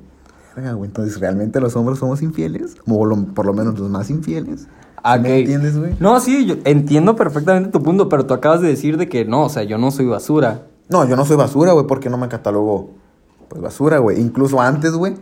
verga, 0.57 0.73
güey, 0.73 0.89
entonces, 0.89 1.21
¿realmente 1.21 1.61
los 1.61 1.77
hombres 1.77 2.01
somos 2.01 2.21
infieles? 2.23 2.75
O 2.89 3.07
lo- 3.07 3.25
por 3.33 3.47
lo 3.47 3.55
menos 3.55 3.79
los 3.79 3.89
más 3.89 4.11
infieles. 4.11 4.67
Ah, 5.03 5.15
¿Sí 5.15 5.21
ok. 5.21 5.25
me 5.27 5.39
entiendes, 5.41 5.79
güey? 5.79 5.95
No, 6.01 6.19
sí, 6.21 6.47
yo 6.47 6.57
entiendo 6.65 7.17
perfectamente 7.17 7.71
tu 7.71 7.83
punto, 7.83 8.09
pero 8.09 8.27
tú 8.27 8.35
acabas 8.35 8.61
de 8.61 8.69
decir 8.69 8.97
de 8.97 9.09
que 9.09 9.25
no, 9.25 9.45
o 9.45 9.49
sea, 9.49 9.63
yo 9.63 9.79
no 9.79 9.91
soy 9.91 10.07
basura. 10.07 10.63
No, 10.89 11.07
yo 11.09 11.17
no 11.17 11.25
soy 11.25 11.37
basura, 11.37 11.73
güey, 11.73 11.87
porque 11.87 12.11
no 12.11 12.19
me 12.19 12.29
catalogo, 12.29 12.91
pues, 13.49 13.61
basura, 13.61 13.99
güey. 13.99 14.21
Incluso 14.21 14.61
antes, 14.61 14.93
güey, 14.93 15.15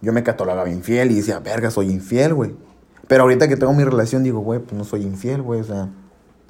yo 0.00 0.12
me 0.12 0.22
catalogaba 0.22 0.68
infiel 0.68 1.10
y 1.10 1.14
decía, 1.16 1.38
verga, 1.38 1.70
soy 1.70 1.90
infiel, 1.90 2.34
güey. 2.34 2.54
Pero 3.08 3.22
ahorita 3.22 3.48
que 3.48 3.56
tengo 3.56 3.72
mi 3.72 3.84
relación, 3.84 4.22
digo, 4.22 4.40
güey, 4.40 4.60
pues 4.60 4.72
no 4.72 4.84
soy 4.84 5.02
infiel, 5.02 5.42
güey, 5.42 5.60
o 5.60 5.64
sea, 5.64 5.88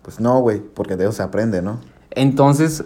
pues 0.03 0.21
no, 0.21 0.41
güey, 0.41 0.61
porque 0.61 0.97
de 0.97 1.05
eso 1.05 1.13
se 1.13 1.23
aprende, 1.23 1.63
¿no? 1.63 1.79
Entonces, 2.11 2.85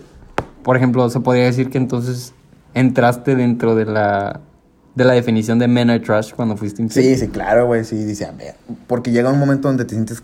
por 0.62 0.76
ejemplo, 0.76 1.08
se 1.10 1.20
podría 1.20 1.44
decir 1.44 1.70
que 1.70 1.78
entonces 1.78 2.32
entraste 2.74 3.36
dentro 3.36 3.74
de 3.74 3.86
la 3.86 4.40
de 4.96 5.04
la 5.04 5.12
definición 5.12 5.58
de 5.58 5.68
men 5.68 5.90
are 5.90 6.00
trash 6.00 6.32
cuando 6.34 6.56
fuiste 6.56 6.82
infiel. 6.82 7.04
Sí, 7.04 7.16
sí, 7.26 7.28
claro, 7.28 7.66
güey, 7.66 7.84
sí, 7.84 8.02
dice, 8.04 8.24
a 8.24 8.32
ver, 8.32 8.56
porque 8.88 9.12
llega 9.12 9.30
un 9.30 9.38
momento 9.38 9.68
donde 9.68 9.84
te 9.84 9.94
sientes, 9.94 10.22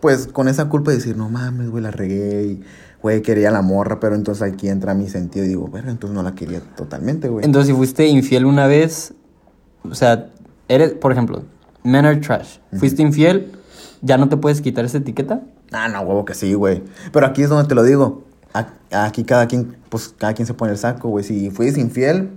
pues, 0.00 0.28
con 0.28 0.48
esa 0.48 0.66
culpa 0.66 0.90
de 0.92 0.98
decir, 0.98 1.16
no 1.16 1.30
mames, 1.30 1.70
güey, 1.70 1.82
la 1.82 1.90
regué 1.90 2.44
y, 2.44 2.62
güey, 3.02 3.22
quería 3.22 3.50
la 3.50 3.62
morra, 3.62 4.00
pero 4.00 4.14
entonces 4.14 4.42
aquí 4.42 4.68
entra 4.68 4.92
mi 4.92 5.08
sentido 5.08 5.46
y 5.46 5.48
digo, 5.48 5.66
verga, 5.66 5.90
entonces 5.90 6.14
no 6.14 6.22
la 6.22 6.34
quería 6.34 6.60
totalmente, 6.60 7.28
güey. 7.28 7.44
Entonces, 7.44 7.68
si 7.68 7.74
fuiste 7.74 8.06
infiel 8.06 8.44
una 8.44 8.66
vez, 8.66 9.14
o 9.82 9.94
sea, 9.94 10.28
eres, 10.68 10.92
por 10.92 11.10
ejemplo, 11.12 11.42
men 11.82 12.04
are 12.04 12.18
trash. 12.18 12.58
Fuiste 12.76 13.00
infiel, 13.00 13.52
ya 14.02 14.18
no 14.18 14.28
te 14.28 14.36
puedes 14.36 14.60
quitar 14.60 14.84
esa 14.84 14.98
etiqueta. 14.98 15.40
Ah, 15.72 15.88
no, 15.88 16.02
huevo 16.02 16.26
que 16.26 16.34
sí, 16.34 16.52
güey. 16.52 16.82
Pero 17.12 17.24
aquí 17.24 17.42
es 17.42 17.48
donde 17.48 17.66
te 17.66 17.74
lo 17.74 17.82
digo. 17.82 18.24
Aquí 18.90 19.24
cada 19.24 19.46
quien, 19.46 19.76
pues, 19.88 20.14
cada 20.16 20.34
quien 20.34 20.46
se 20.46 20.52
pone 20.52 20.72
el 20.72 20.78
saco, 20.78 21.08
güey. 21.08 21.24
Si 21.24 21.50
fuiste 21.50 21.80
infiel, 21.80 22.30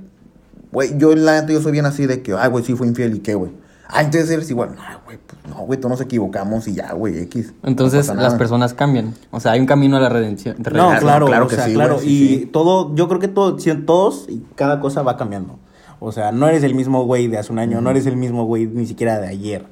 güey, 0.72 0.98
yo 0.98 1.16
la 1.16 1.42
neta, 1.42 1.54
yo 1.54 1.62
soy 1.62 1.72
bien 1.72 1.86
así 1.86 2.06
de 2.06 2.22
que, 2.22 2.34
ay, 2.34 2.50
güey, 2.50 2.64
sí 2.64 2.76
fui 2.76 2.88
infiel 2.88 3.16
y 3.16 3.20
qué, 3.20 3.36
güey. 3.36 3.52
Ah, 3.94 4.02
entonces 4.02 4.30
eres 4.30 4.50
igual. 4.50 4.70
No, 4.76 4.82
güey, 5.06 5.18
pues, 5.18 5.38
no, 5.50 5.66
güey, 5.66 5.78
todos 5.80 5.92
nos 5.92 6.02
equivocamos 6.02 6.66
y 6.70 6.76
ya, 6.76 6.94
güey, 6.94 7.20
X. 7.24 7.54
Entonces, 7.64 8.08
las 8.08 8.36
personas 8.36 8.74
cambian. 8.74 9.14
O 9.32 9.40
sea, 9.42 9.52
hay 9.52 9.60
un 9.60 9.66
camino 9.66 9.98
a 9.98 10.00
la 10.00 10.08
redención. 10.08 10.56
de 10.64 10.72
No, 10.72 10.86
redención. 10.86 11.00
claro, 11.02 11.26
claro 11.26 11.46
o 11.46 11.48
que 11.50 11.56
sea, 11.56 11.66
sí, 11.66 11.74
claro. 11.74 11.98
y 12.02 12.08
sí. 12.08 12.50
todo, 12.54 12.96
yo 12.96 13.10
creo 13.10 13.20
que 13.20 13.28
todo, 13.28 13.60
si 13.60 13.74
todos 13.74 14.28
y 14.30 14.44
cada 14.56 14.80
cosa 14.80 15.02
va 15.02 15.18
cambiando. 15.18 15.60
O 16.00 16.12
sea, 16.14 16.32
no 16.32 16.48
eres 16.48 16.64
el 16.64 16.74
mismo 16.74 17.04
güey 17.06 17.28
de 17.28 17.38
hace 17.38 17.52
un 17.52 17.60
año, 17.60 17.82
no 17.82 17.90
eres 17.92 18.06
el 18.08 18.16
mismo 18.16 18.46
güey 18.46 18.66
ni 18.66 18.88
siquiera 18.88 19.20
de 19.20 19.28
ayer. 19.28 19.66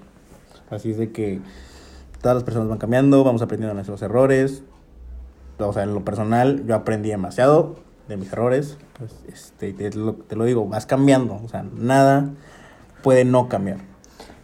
Así 0.69 0.91
es 0.91 0.97
de 0.97 1.11
que 1.11 1.39
todas 2.21 2.35
las 2.35 2.43
personas 2.43 2.67
van 2.67 2.77
cambiando, 2.77 3.23
vamos 3.23 3.41
aprendiendo 3.41 3.73
nuestros 3.73 4.01
errores. 4.01 4.63
O 5.59 5.71
sea, 5.73 5.83
en 5.83 5.93
lo 5.93 6.03
personal, 6.03 6.65
yo 6.67 6.75
aprendí 6.75 7.09
demasiado 7.09 7.77
de 8.09 8.17
mis 8.17 8.33
errores. 8.33 8.77
Pues, 8.97 9.15
este, 9.31 9.71
te, 9.71 9.91
lo, 9.97 10.13
te 10.15 10.35
lo 10.35 10.43
digo, 10.43 10.65
vas 10.67 10.85
cambiando. 10.85 11.39
O 11.43 11.47
sea, 11.47 11.63
nada 11.75 12.29
puede 13.01 13.23
no 13.23 13.47
cambiar. 13.47 13.77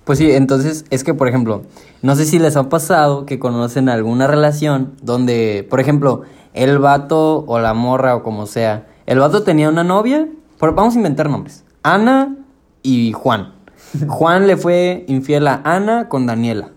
Pues 0.05 0.19
sí, 0.19 0.31
entonces 0.31 0.85
es 0.91 1.03
que, 1.03 1.13
por 1.15 1.27
ejemplo, 1.27 1.63
no 2.03 2.15
sé 2.15 2.25
si 2.25 2.37
les 2.39 2.55
ha 2.55 2.69
pasado 2.69 3.25
que 3.25 3.39
conocen 3.39 3.89
alguna 3.89 4.27
relación 4.27 4.93
donde, 5.01 5.65
por 5.69 5.79
ejemplo, 5.79 6.21
el 6.53 6.77
vato 6.77 7.43
o 7.47 7.59
la 7.59 7.73
morra 7.73 8.15
o 8.15 8.21
como 8.23 8.45
sea, 8.45 8.85
el 9.07 9.19
vato 9.19 9.41
tenía 9.43 9.67
una 9.67 9.83
novia, 9.83 10.27
por- 10.59 10.75
vamos 10.75 10.93
a 10.93 10.97
inventar 10.97 11.27
nombres, 11.29 11.65
Ana 11.81 12.37
y 12.83 13.13
Juan. 13.13 13.53
Juan 14.07 14.45
le 14.45 14.57
fue 14.57 15.05
infiel 15.07 15.47
a 15.47 15.61
Ana 15.65 16.07
con 16.07 16.27
Daniela. 16.27 16.69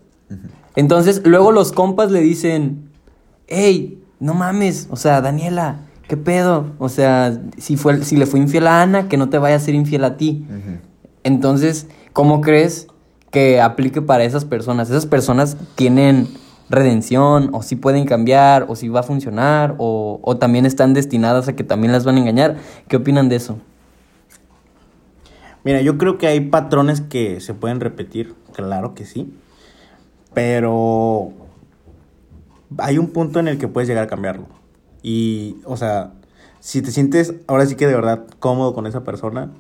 Entonces, 0.75 1.21
luego 1.27 1.53
los 1.53 1.73
compas 1.73 2.11
le 2.11 2.21
dicen, 2.21 2.91
hey, 3.47 4.03
no 4.21 4.33
mames, 4.33 4.89
o 4.91 4.97
sea, 4.97 5.21
Daniela, 5.21 5.81
¿qué 6.09 6.17
pedo? 6.17 6.73
O 6.79 6.89
sea, 6.89 7.39
si, 7.59 7.77
fue, 7.77 8.03
si 8.03 8.17
le 8.17 8.27
fue 8.27 8.41
infiel 8.41 8.67
a 8.67 8.83
Ana, 8.83 9.09
que 9.09 9.17
no 9.17 9.29
te 9.29 9.39
vaya 9.39 9.57
a 9.57 9.61
ser 9.61 9.75
infiel 9.75 10.05
a 10.05 10.17
ti. 10.17 10.45
Entonces, 11.23 11.87
¿cómo 12.13 12.41
crees 12.41 12.89
que 13.31 13.61
aplique 13.61 14.03
para 14.03 14.25
esas 14.25 14.45
personas? 14.45 14.89
Esas 14.89 15.07
personas 15.07 15.57
tienen 15.77 16.27
redención, 16.71 17.51
o 17.53 17.63
si 17.63 17.77
pueden 17.77 18.05
cambiar, 18.05 18.67
o 18.69 18.77
si 18.77 18.89
va 18.89 19.01
a 19.01 19.03
funcionar, 19.03 19.75
o, 19.79 20.19
o 20.23 20.37
también 20.39 20.67
están 20.67 20.95
destinadas 20.95 21.49
a 21.49 21.55
que 21.55 21.65
también 21.65 21.93
las 21.93 22.05
van 22.05 22.17
a 22.17 22.21
engañar. 22.21 22.57
¿Qué 22.89 22.97
opinan 22.97 23.29
de 23.29 23.37
eso? 23.37 23.59
Mira, 25.65 25.83
yo 25.83 25.99
creo 25.99 26.17
que 26.19 26.27
hay 26.27 26.41
patrones 26.41 27.03
que 27.03 27.41
se 27.41 27.53
pueden 27.53 27.81
repetir, 27.81 28.35
claro 28.53 28.95
que 28.95 29.05
sí, 29.05 29.35
pero 30.33 31.33
hay 32.79 32.97
un 32.97 33.09
punto 33.09 33.41
en 33.41 33.49
el 33.49 33.59
que 33.59 33.69
puedes 33.69 33.89
llegar 33.89 34.05
a 34.05 34.07
cambiarlo. 34.07 34.58
Y, 35.03 35.57
o 35.65 35.77
sea, 35.77 36.13
si 36.61 36.83
te 36.83 36.91
sientes 36.91 37.35
ahora 37.47 37.67
sí 37.67 37.77
que 37.77 37.87
de 37.87 37.95
verdad 37.95 38.25
cómodo 38.41 38.75
con 38.75 38.87
esa 38.87 39.05
persona, 39.05 39.51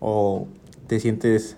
o 0.00 0.46
te 0.86 1.00
sientes, 1.00 1.56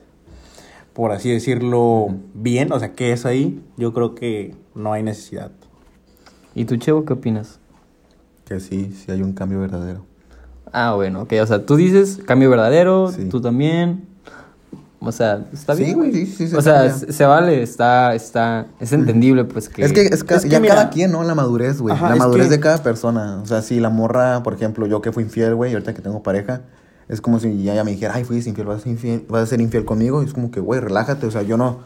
por 0.92 1.12
así 1.12 1.30
decirlo, 1.30 2.08
bien, 2.34 2.72
o 2.72 2.78
sea, 2.78 2.92
que 2.94 3.12
es 3.12 3.26
ahí, 3.26 3.62
yo 3.76 3.92
creo 3.92 4.14
que 4.14 4.54
no 4.74 4.92
hay 4.92 5.02
necesidad. 5.02 5.50
¿Y 6.54 6.64
tú, 6.64 6.76
Chevo, 6.76 7.04
qué 7.04 7.12
opinas? 7.12 7.58
Que 8.44 8.58
sí, 8.60 8.92
sí 8.92 9.12
hay 9.12 9.22
un 9.22 9.32
cambio 9.32 9.60
verdadero. 9.60 10.04
Ah, 10.72 10.94
bueno, 10.94 11.22
ok, 11.22 11.34
o 11.42 11.46
sea, 11.46 11.66
tú 11.66 11.76
dices 11.76 12.20
cambio 12.26 12.50
verdadero, 12.50 13.10
Sí. 13.12 13.28
tú 13.28 13.40
también. 13.40 14.06
O 15.02 15.12
sea, 15.12 15.47
está 15.52 15.75
Sí, 15.75 15.85
bien. 15.85 15.97
güey, 15.97 16.12
sí, 16.12 16.26
sí 16.26 16.47
se 16.49 16.57
O 16.57 16.61
sea, 16.61 16.92
se 16.92 17.11
se 17.12 17.25
vale, 17.25 17.62
está, 17.62 18.14
está, 18.14 18.66
es 18.80 18.92
entendible, 18.92 19.45
pues 19.45 19.69
que. 19.71 19.83
Es 19.83 19.92
que 19.95 20.02
es, 20.02 20.23
ca- 20.25 20.37
Es 20.37 20.42
que 20.42 20.50
ya 20.50 20.61
mira- 20.61 20.75
cada 20.75 20.90
quien, 20.90 21.11
¿no? 21.12 21.23
La 21.25 21.35
madurez, 21.35 21.80
güey. 21.80 21.95
Ajá, 21.95 22.11
La 22.11 22.16
madurez 22.16 22.49
que- 22.49 22.57
de 22.57 22.61
cada 22.61 22.83
persona. 22.83 23.40
O 23.42 23.47
sea, 23.47 23.62
si 23.62 23.80
la 23.80 23.88
morra, 23.88 24.42
por 24.42 24.52
ejemplo, 24.52 24.87
yo 24.87 25.00
que 25.00 25.11
fui 25.11 25.23
infiel, 25.23 25.54
güey, 25.54 25.71
y 25.71 25.75
ahorita 25.75 25.95
que 25.95 26.02
tengo 26.02 26.23
pareja, 26.23 26.61
es 27.09 27.21
como 27.23 27.40
si 27.40 27.62
ya, 27.62 27.75
ya 27.75 27.83
me 27.83 27.92
dijera, 27.92 28.12
ay, 28.14 28.25
fuiste 28.25 28.50
infiel, 28.50 28.66
vas 28.66 28.80
a 28.80 28.83
ser 28.83 28.92
infiel, 28.92 29.25
vas 29.28 29.42
a 29.42 29.47
ser 29.47 29.61
infiel 29.62 29.87
conmigo. 29.87 30.23
Y 30.23 30.26
es 30.26 30.35
como 30.35 30.50
que, 30.50 30.61
güey, 30.61 30.80
relájate. 30.80 31.26
O 31.26 31.30
sea, 31.30 31.40
yo 31.42 31.57
no, 31.57 31.78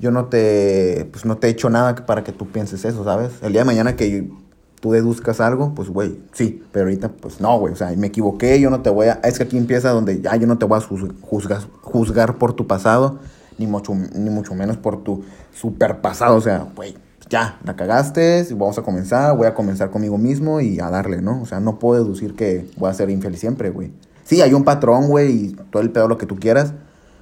yo 0.00 0.10
no 0.10 0.24
te, 0.24 1.08
pues 1.12 1.24
no 1.26 1.36
te 1.36 1.46
he 1.46 1.50
hecho 1.50 1.70
nada 1.70 1.94
para 2.06 2.24
que 2.24 2.32
tú 2.32 2.48
pienses 2.48 2.84
eso, 2.84 3.04
¿sabes? 3.04 3.30
El 3.40 3.52
día 3.52 3.60
de 3.60 3.66
mañana 3.66 3.94
que 3.94 4.28
tú 4.80 4.92
deduzcas 4.92 5.40
algo, 5.40 5.74
pues, 5.74 5.88
güey, 5.88 6.18
sí. 6.32 6.62
Pero 6.72 6.86
ahorita, 6.86 7.08
pues 7.10 7.40
no, 7.40 7.58
güey. 7.58 7.72
O 7.72 7.76
sea, 7.76 7.90
me 7.96 8.06
equivoqué, 8.08 8.60
yo 8.60 8.70
no 8.70 8.80
te 8.82 8.90
voy 8.90 9.06
a. 9.08 9.20
Es 9.24 9.38
que 9.38 9.44
aquí 9.44 9.58
empieza 9.58 9.90
donde 9.90 10.20
ya 10.20 10.36
yo 10.36 10.46
no 10.46 10.58
te 10.58 10.64
voy 10.66 10.78
a 10.78 10.80
juz- 10.82 11.14
juzgar, 11.22 11.60
juzgar 11.82 12.36
por 12.38 12.52
tu 12.52 12.66
pasado, 12.66 13.18
ni 13.58 13.66
mucho, 13.66 13.94
ni 13.94 14.30
mucho 14.30 14.54
menos 14.54 14.76
por 14.76 15.02
tu 15.02 15.24
super 15.52 16.00
pasado. 16.00 16.36
O 16.36 16.40
sea, 16.40 16.66
güey, 16.76 16.94
ya, 17.30 17.58
la 17.64 17.76
cagaste, 17.76 18.46
vamos 18.52 18.78
a 18.78 18.82
comenzar, 18.82 19.36
voy 19.36 19.46
a 19.46 19.54
comenzar 19.54 19.90
conmigo 19.90 20.16
mismo 20.18 20.60
y 20.60 20.80
a 20.80 20.88
darle, 20.90 21.20
¿no? 21.20 21.42
O 21.42 21.46
sea, 21.46 21.60
no 21.60 21.78
puedo 21.78 22.02
deducir 22.02 22.34
que 22.34 22.66
voy 22.76 22.88
a 22.90 22.94
ser 22.94 23.10
infiel 23.10 23.36
siempre, 23.36 23.70
güey. 23.70 23.90
Sí, 24.24 24.40
hay 24.42 24.54
un 24.54 24.64
patrón, 24.64 25.08
güey, 25.08 25.30
y 25.32 25.56
todo 25.70 25.82
el 25.82 25.90
pedo 25.90 26.06
lo 26.08 26.18
que 26.18 26.26
tú 26.26 26.36
quieras, 26.36 26.72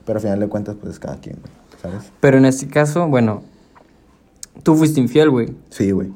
pero 0.05 0.19
al 0.19 0.23
final 0.23 0.41
de 0.41 0.49
cuentas, 0.49 0.77
pues 0.81 0.93
es 0.95 0.99
cada 1.01 1.17
quien, 1.21 1.37
güey, 1.41 1.53
¿sabes? 1.81 2.11
Pero 2.21 2.37
en 2.39 2.45
este 2.45 2.69
caso, 2.69 3.09
bueno, 3.09 3.43
tú 4.63 4.75
fuiste 4.75 5.01
infiel, 5.01 5.31
güey. 5.31 5.57
Sí, 5.71 5.91
güey. 5.91 6.13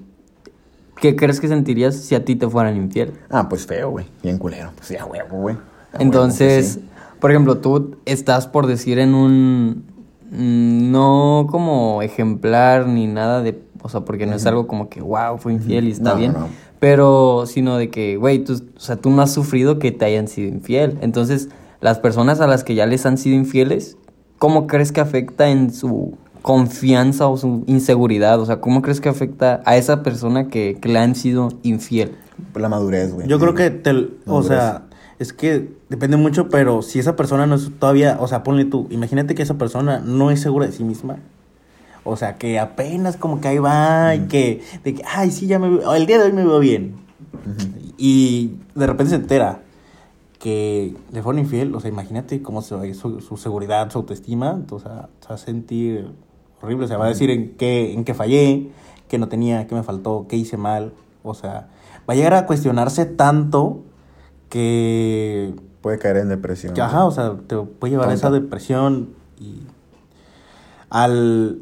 ¿Qué 1.01 1.17
crees 1.17 1.41
que 1.41 1.49
sentirías 1.49 1.95
si 1.97 2.15
a 2.15 2.25
ti 2.25 2.37
te 2.37 2.49
fueran 2.49 2.77
infiel? 2.77 3.13
Ah, 3.31 3.49
pues 3.49 3.67
feo, 3.67 3.91
güey, 3.91 4.07
bien 4.23 4.39
culero. 4.39 4.71
Pues 4.77 4.89
sí, 4.89 4.97
a 4.97 5.05
huevo, 5.07 5.37
güey. 5.39 5.57
Huevo, 5.57 5.67
Entonces, 5.99 6.75
sí. 6.75 6.85
por 7.21 7.31
ejemplo, 7.31 7.59
tú 7.59 7.97
estás 8.05 8.47
por 8.47 8.67
decir 8.67 8.99
en 8.99 9.15
un. 9.15 9.85
mm, 10.31 10.91
No 10.93 11.47
como 11.51 12.03
ejemplar 12.03 12.87
ni 12.87 13.07
nada 13.07 13.43
de. 13.43 13.63
O 13.83 13.89
sea, 13.89 14.03
porque 14.03 14.27
no 14.27 14.37
es 14.37 14.45
algo 14.45 14.67
como 14.67 14.91
que, 14.91 15.01
wow, 15.01 15.39
fue 15.39 15.55
infiel 15.55 15.89
y 15.89 15.93
está 15.93 16.11
No, 16.13 16.17
bien. 16.19 16.33
no. 16.35 16.49
Pero, 16.81 17.45
sino 17.47 17.77
de 17.79 17.89
que, 17.91 18.17
güey, 18.17 18.39
tú, 18.45 18.55
o 18.77 18.81
sea, 18.81 18.97
tú 18.97 19.11
no 19.11 19.23
has 19.23 19.33
sufrido 19.33 19.79
que 19.79 19.91
te 19.93 20.05
hayan 20.05 20.29
sido 20.29 20.49
infiel. 20.49 20.99
Entonces, 21.01 21.49
las 21.81 21.99
personas 21.99 22.41
a 22.41 22.47
las 22.47 22.63
que 22.63 22.75
ya 22.75 22.85
les 22.87 23.07
han 23.07 23.17
sido 23.17 23.37
infieles, 23.37 23.97
¿cómo 24.39 24.67
crees 24.67 24.93
que 24.93 25.01
afecta 25.01 25.49
en 25.49 25.73
su 25.73 26.15
confianza 26.43 27.29
o 27.29 27.37
su 27.37 27.65
inseguridad? 27.67 28.41
O 28.41 28.47
sea, 28.47 28.61
¿cómo 28.61 28.83
crees 28.83 29.01
que 29.01 29.09
afecta 29.09 29.63
a 29.65 29.77
esa 29.77 30.03
persona 30.03 30.49
que, 30.49 30.79
que 30.81 30.89
le 30.89 30.99
han 30.99 31.15
sido 31.15 31.51
infiel? 31.63 32.17
La 32.55 32.69
madurez, 32.69 33.13
güey. 33.13 33.29
Yo 33.29 33.37
Sí, 33.37 33.43
creo 33.43 33.55
que, 33.55 33.71
te, 33.71 34.09
o 34.27 34.43
sea, 34.43 34.85
es 35.19 35.33
que 35.33 35.69
depende 35.89 36.17
mucho, 36.17 36.49
pero 36.49 36.83
si 36.83 36.99
esa 36.99 37.17
persona 37.17 37.47
no 37.47 37.57
es 37.57 37.71
todavía, 37.79 38.17
o 38.21 38.29
sea, 38.29 38.43
ponle 38.43 38.65
tú, 38.65 38.87
imagínate 38.91 39.35
que 39.35 39.43
esa 39.43 39.55
persona 39.59 40.01
no 40.01 40.31
es 40.31 40.41
segura 40.41 40.67
de 40.67 40.73
sí 40.73 40.85
misma. 40.85 41.19
O 42.05 42.17
sea, 42.17 42.37
que 42.37 42.59
apenas 42.59 43.19
como 43.19 43.41
que 43.41 43.49
ahí 43.49 43.59
va 43.59 44.15
y 44.15 44.21
que, 44.21 44.63
de 44.83 44.95
que, 44.95 45.03
ay, 45.07 45.31
sí, 45.31 45.47
ya 45.47 45.59
me 45.59 45.69
veo, 45.69 45.95
el 45.95 46.07
día 46.07 46.19
de 46.19 46.25
hoy 46.25 46.33
me 46.33 46.45
veo 46.45 46.59
bien. 46.59 46.95
Y 47.99 48.53
de 48.75 48.87
repente 48.87 49.11
se 49.11 49.17
entera 49.17 49.61
que 50.39 50.97
le 51.13 51.23
fueron 51.23 51.41
infiel, 51.41 51.75
o 51.75 51.81
sea, 51.81 51.91
imagínate 51.91 52.41
cómo 52.41 52.63
se 52.63 52.75
va 52.75 52.83
su, 52.95 53.21
su 53.21 53.37
seguridad, 53.37 53.91
su 53.91 53.99
autoestima, 53.99 54.53
entonces 54.53 54.89
o 54.89 54.91
sea, 54.91 55.09
se 55.21 55.29
va 55.29 55.35
a 55.35 55.39
sentir 55.39 56.09
horrible, 56.63 56.85
o 56.85 56.89
sea, 56.89 56.99
va 56.99 57.07
a 57.07 57.09
decir 57.09 57.31
en 57.31 57.57
qué, 57.57 57.93
en 57.93 58.05
qué 58.05 58.15
fallé, 58.15 58.71
qué 59.09 59.19
no 59.19 59.29
tenía, 59.29 59.67
qué 59.67 59.75
me 59.75 59.83
faltó, 59.83 60.27
qué 60.29 60.37
hice 60.37 60.57
mal, 60.57 60.93
o 61.23 61.35
sea, 61.35 61.69
va 62.09 62.15
a 62.15 62.15
llegar 62.15 62.35
a 62.35 62.47
cuestionarse 62.47 63.07
tanto 63.07 63.83
que, 64.49 65.55
Puede 65.81 65.99
caer 65.99 66.19
en 66.19 66.29
depresión. 66.29 66.75
que, 66.75 66.83
ajá, 66.83 67.05
o 67.07 67.11
sea, 67.11 67.37
te 67.47 67.57
puede 67.57 67.93
llevar 67.93 68.11
a 68.11 68.13
esa 68.13 68.31
depresión 68.31 69.15
y 69.39 69.63
al, 70.91 71.61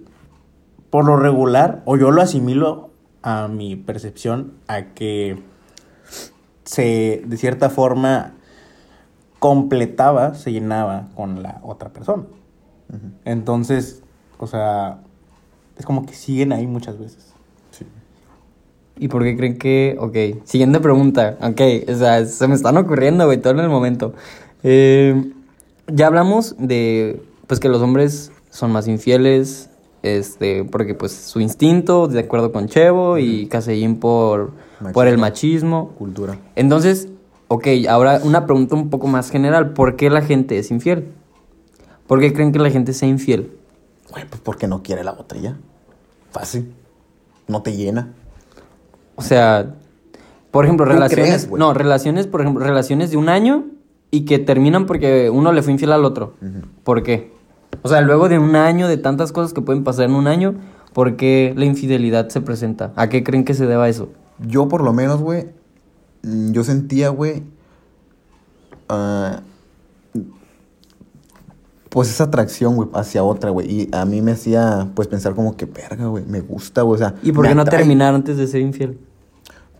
por 0.90 1.04
lo 1.04 1.16
regular, 1.16 1.82
o 1.84 1.96
yo 1.96 2.10
lo 2.10 2.22
asimilo 2.22 2.90
a 3.22 3.46
mi 3.46 3.76
percepción, 3.76 4.54
a 4.66 4.94
que 4.94 5.42
se, 6.64 7.22
de 7.24 7.36
cierta 7.36 7.70
forma, 7.70 8.32
completaba, 9.38 10.34
se 10.34 10.52
llenaba 10.52 11.08
con 11.14 11.42
la 11.42 11.60
otra 11.62 11.90
persona. 11.90 12.24
Entonces, 13.24 14.02
o 14.38 14.46
sea, 14.46 14.98
es 15.76 15.84
como 15.84 16.06
que 16.06 16.14
siguen 16.14 16.52
ahí 16.52 16.66
muchas 16.66 16.98
veces. 16.98 17.34
Sí. 17.70 17.84
¿Y 18.96 19.08
por 19.08 19.22
qué 19.22 19.36
creen 19.36 19.58
que.? 19.58 19.96
Ok, 19.98 20.44
siguiente 20.44 20.80
pregunta. 20.80 21.38
Ok, 21.40 21.60
o 21.88 21.94
sea, 21.94 22.24
se 22.24 22.48
me 22.48 22.54
están 22.54 22.76
ocurriendo, 22.76 23.26
güey, 23.26 23.38
todo 23.38 23.52
en 23.52 23.60
el 23.60 23.68
momento. 23.68 24.14
Eh, 24.62 25.32
ya 25.86 26.06
hablamos 26.06 26.56
de. 26.58 27.22
Pues 27.46 27.60
que 27.60 27.68
los 27.68 27.80
hombres 27.80 28.32
son 28.50 28.72
más 28.72 28.88
infieles. 28.88 29.70
Este, 30.02 30.64
porque 30.64 30.94
pues 30.94 31.12
su 31.12 31.40
instinto, 31.40 32.06
de 32.06 32.20
acuerdo 32.20 32.52
con 32.52 32.68
Chevo, 32.68 33.18
y 33.18 33.46
Casellín 33.46 33.98
por, 33.98 34.52
por 34.92 35.08
el 35.08 35.18
machismo. 35.18 35.90
Cultura. 35.98 36.38
Entonces, 36.54 37.08
ok, 37.48 37.66
ahora 37.88 38.20
una 38.22 38.46
pregunta 38.46 38.76
un 38.76 38.90
poco 38.90 39.08
más 39.08 39.30
general. 39.30 39.72
¿Por 39.72 39.96
qué 39.96 40.08
la 40.10 40.22
gente 40.22 40.58
es 40.58 40.70
infiel? 40.70 41.08
¿Por 42.06 42.20
qué 42.20 42.32
creen 42.32 42.52
que 42.52 42.58
la 42.58 42.70
gente 42.70 42.92
sea 42.92 43.08
infiel? 43.08 43.57
Güey, 44.10 44.26
pues 44.28 44.40
porque 44.42 44.66
no 44.66 44.82
quiere 44.82 45.04
la 45.04 45.16
ya. 45.40 45.56
Fácil. 46.30 46.74
No 47.46 47.62
te 47.62 47.76
llena. 47.76 48.14
O 49.16 49.22
sea, 49.22 49.74
por 50.50 50.64
ejemplo, 50.64 50.86
¿Tú 50.86 50.92
relaciones. 50.92 51.46
crees, 51.46 51.50
no, 51.50 51.74
relaciones, 51.74 52.26
por 52.26 52.40
ejemplo, 52.40 52.64
relaciones 52.64 53.10
de 53.10 53.16
un 53.16 53.28
año 53.28 53.66
y 54.10 54.24
que 54.24 54.38
terminan 54.38 54.86
porque 54.86 55.30
uno 55.30 55.52
le 55.52 55.62
fue 55.62 55.72
infiel 55.72 55.92
al 55.92 56.04
otro. 56.04 56.34
¿Por 56.84 57.02
qué? 57.02 57.32
O 57.82 57.88
sea, 57.88 58.00
luego 58.00 58.28
de 58.28 58.38
un 58.38 58.56
año, 58.56 58.88
de 58.88 58.96
tantas 58.96 59.32
cosas 59.32 59.52
que 59.52 59.60
pueden 59.60 59.84
pasar 59.84 60.06
en 60.06 60.14
un 60.14 60.26
año, 60.26 60.54
¿por 60.94 61.16
qué 61.16 61.52
la 61.56 61.64
infidelidad 61.64 62.28
se 62.28 62.40
presenta? 62.40 62.92
¿A 62.96 63.08
qué 63.08 63.22
creen 63.22 63.44
que 63.44 63.54
se 63.54 63.66
deba 63.66 63.88
eso? 63.88 64.08
Yo 64.38 64.68
por 64.68 64.82
lo 64.82 64.92
menos, 64.92 65.20
güey, 65.20 65.48
yo 66.22 66.64
sentía, 66.64 67.10
güey, 67.10 67.42
ah, 68.88 69.40
pues 71.88 72.08
esa 72.10 72.24
atracción, 72.24 72.76
güey, 72.76 72.88
hacia 72.94 73.22
otra, 73.24 73.50
güey. 73.50 73.70
Y 73.70 73.88
a 73.92 74.04
mí 74.04 74.20
me 74.22 74.32
hacía, 74.32 74.88
pues, 74.94 75.08
pensar 75.08 75.34
como 75.34 75.56
que, 75.56 75.64
verga, 75.66 76.06
güey, 76.06 76.24
me 76.26 76.40
gusta, 76.40 76.82
güey. 76.82 76.96
O 76.96 76.98
sea, 76.98 77.14
¿Y 77.22 77.32
por 77.32 77.46
qué 77.46 77.54
no 77.54 77.64
terminar 77.64 78.14
antes 78.14 78.36
de 78.36 78.46
ser 78.46 78.60
infiel? 78.60 78.98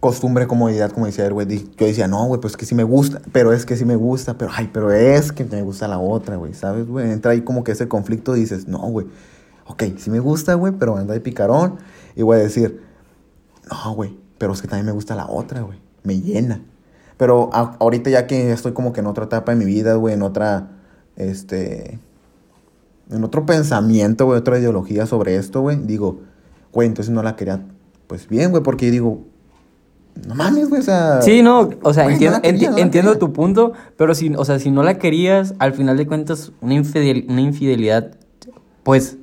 Costumbre, 0.01 0.47
comodidad, 0.47 0.93
como 0.93 1.07
decía 1.07 1.27
el 1.27 1.33
güey. 1.33 1.47
Yo 1.77 1.87
decía, 1.87 2.07
no, 2.07 2.25
güey, 2.27 2.41
pues 2.41 2.57
que 2.57 2.65
sí 2.65 2.75
me 2.77 2.85
gusta, 2.85 3.21
pero 3.33 3.53
es 3.53 3.67
que 3.67 3.77
sí 3.77 3.85
me 3.85 3.97
gusta, 3.97 4.39
pero, 4.39 4.53
ay, 4.55 4.71
pero 4.73 4.93
es 4.93 5.33
que 5.33 5.45
me 5.45 5.61
gusta 5.63 5.89
la 5.89 5.99
otra, 5.99 6.37
güey, 6.37 6.55
¿sabes, 6.55 6.87
güey? 6.87 7.11
Entra 7.11 7.33
ahí 7.33 7.41
como 7.41 7.65
que 7.65 7.73
ese 7.73 7.89
conflicto 7.89 8.37
y 8.37 8.41
dices, 8.41 8.69
no, 8.69 8.79
güey, 8.79 9.07
ok, 9.67 9.83
sí 9.97 10.11
me 10.11 10.21
gusta, 10.21 10.55
güey, 10.55 10.73
pero 10.79 10.97
anda 10.97 11.15
de 11.15 11.21
picarón. 11.21 11.79
Y 12.15 12.23
voy 12.23 12.37
a 12.37 12.41
decir, 12.41 12.81
no, 13.71 13.93
güey, 13.95 14.17
pero 14.39 14.53
es 14.53 14.63
que 14.63 14.69
también 14.69 14.87
me 14.87 14.93
gusta 14.93 15.17
la 15.17 15.27
otra, 15.29 15.63
güey, 15.63 15.81
me 16.05 16.21
llena. 16.21 16.63
Pero 17.17 17.51
a- 17.53 17.77
ahorita 17.81 18.09
ya 18.09 18.29
que 18.29 18.53
estoy 18.53 18.73
como 18.73 18.93
que 18.93 19.01
en 19.01 19.07
otra 19.09 19.25
etapa 19.25 19.51
de 19.53 19.59
mi 19.59 19.65
vida, 19.65 19.95
güey, 19.95 20.15
en 20.15 20.23
otra, 20.23 20.78
este, 21.19 21.99
en 23.11 23.23
otro 23.25 23.45
pensamiento, 23.45 24.25
güey, 24.25 24.39
otra 24.39 24.59
ideología 24.59 25.05
sobre 25.07 25.37
esto, 25.37 25.61
güey, 25.61 25.77
digo, 25.77 26.21
güey, 26.73 26.89
entonces 26.89 27.13
no 27.13 27.23
la 27.23 27.37
quería, 27.37 27.61
pues 28.07 28.27
bien, 28.29 28.51
güey, 28.51 28.63
porque 28.63 28.91
digo, 28.91 29.25
no 30.27 30.35
mames, 30.35 30.69
güey, 30.69 30.81
o 30.81 30.85
sea. 30.85 31.21
Sí, 31.23 31.43
no, 31.43 31.69
o 31.83 31.93
sea, 31.93 32.05
güey, 32.05 32.15
entiendo, 32.15 32.39
no 32.39 32.43
la 32.43 32.51
quería, 32.51 32.69
enti- 32.69 32.71
no 32.71 32.77
la 32.77 32.83
entiendo 32.83 33.19
tu 33.19 33.33
punto, 33.33 33.73
pero 33.97 34.15
si, 34.15 34.33
o 34.35 34.45
sea, 34.45 34.59
si 34.59 34.71
no 34.71 34.83
la 34.83 34.99
querías, 34.99 35.55
al 35.59 35.75
final 35.75 35.97
de 35.97 36.07
cuentas, 36.07 36.53
una, 36.61 36.75
infidel- 36.75 37.27
una 37.29 37.41
infidelidad, 37.41 38.17
pues, 38.83 39.17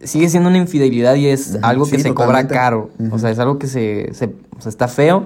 sigue 0.00 0.28
siendo 0.28 0.48
una 0.48 0.58
infidelidad 0.58 1.14
y 1.16 1.26
es 1.26 1.58
algo 1.62 1.84
que 1.84 1.98
se 1.98 2.14
cobra 2.14 2.40
caro. 2.48 2.90
O 3.10 3.18
sea, 3.18 3.30
es 3.30 3.38
algo 3.38 3.58
que 3.58 3.66
se, 3.66 4.12
se- 4.12 4.34
o 4.56 4.60
sea, 4.60 4.70
está 4.70 4.88
feo. 4.88 5.24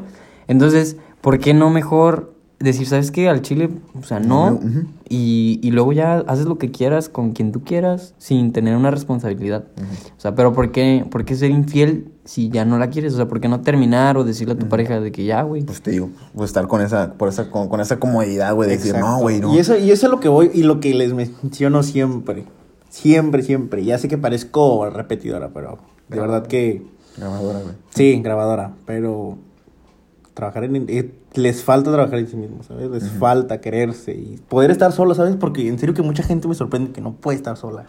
Entonces, 0.49 0.97
¿por 1.21 1.39
qué 1.39 1.53
no 1.55 1.71
mejor 1.71 2.35
decir, 2.61 2.87
sabes 2.87 3.11
qué, 3.11 3.29
al 3.29 3.41
chile, 3.41 3.71
o 3.99 4.03
sea, 4.05 4.21
no, 4.21 4.61
y, 5.09 5.59
y 5.63 5.71
luego 5.71 5.93
ya 5.95 6.19
haces 6.27 6.45
lo 6.45 6.59
que 6.59 6.71
quieras 6.71 7.09
con 7.09 7.33
quien 7.33 7.53
tú 7.53 7.65
quieras 7.65 8.15
sin 8.19 8.53
tener 8.53 8.77
una 8.77 8.91
responsabilidad? 8.91 9.65
O 10.17 10.21
sea, 10.21 10.35
pero 10.35 10.53
¿por 10.53 10.71
qué, 10.71 11.07
¿por 11.11 11.25
qué 11.25 11.37
ser 11.37 11.51
infiel 11.51 12.13
si 12.27 12.51
ya 12.51 12.67
no 12.67 12.79
la 12.79 12.91
quieres? 12.91 13.15
O 13.15 13.17
sea, 13.17 13.27
¿por 13.29 13.41
qué 13.41 13.49
no 13.49 13.63
terminar 13.63 14.19
o 14.19 14.25
decirle 14.25 14.55
a 14.55 14.59
tu 14.59 14.69
pareja 14.69 15.01
de 15.01 15.11
que 15.11 15.25
ya, 15.25 15.43
güey? 15.43 15.63
Pues 15.63 15.81
te 15.81 15.91
digo, 15.91 16.11
pues 16.35 16.51
estar 16.51 16.67
con 16.69 16.83
esa, 16.83 17.15
por 17.15 17.29
esa, 17.31 17.51
con, 17.51 17.69
con 17.69 17.81
esa 17.81 17.99
comodidad, 17.99 18.55
güey, 18.55 18.69
de 18.69 18.77
decir, 18.77 18.91
Exacto. 18.95 19.11
no, 19.11 19.19
güey, 19.23 19.41
no. 19.41 19.55
Y 19.55 19.59
eso, 19.59 19.79
y 19.79 19.91
eso 19.91 20.07
es 20.07 20.11
lo 20.13 20.21
que 20.21 20.29
voy 20.29 20.51
y 20.53 20.63
lo 20.63 20.81
que 20.81 20.93
les 20.95 21.15
menciono 21.15 21.83
siempre. 21.83 22.45
Siempre, 22.91 23.43
siempre. 23.43 23.85
Ya 23.85 23.97
sé 23.99 24.09
que 24.09 24.19
parezco 24.19 24.91
repetidora, 24.91 25.49
pero 25.55 25.79
de 26.09 26.21
verdad 26.21 26.47
que 26.47 26.83
Grabadora, 27.17 27.61
güey. 27.61 27.75
sí, 27.95 28.21
grabadora. 28.23 28.73
Pero 28.85 29.39
trabajar 30.41 30.65
en. 30.65 30.87
eh, 30.89 31.13
les 31.35 31.63
falta 31.63 31.93
trabajar 31.93 32.19
en 32.19 32.27
sí 32.29 32.37
mismos, 32.37 32.67
¿sabes? 32.67 32.91
Les 32.91 33.09
falta 33.11 33.61
quererse 33.61 34.13
y 34.13 34.39
poder 34.49 34.71
estar 34.71 34.91
solo, 34.93 35.15
¿sabes? 35.15 35.37
Porque 35.37 35.69
en 35.69 35.79
serio 35.79 35.95
que 35.95 36.03
mucha 36.03 36.23
gente 36.23 36.49
me 36.49 36.55
sorprende 36.55 36.93
que 36.93 37.01
no 37.01 37.13
puede 37.13 37.37
estar 37.37 37.57
sola. 37.57 37.85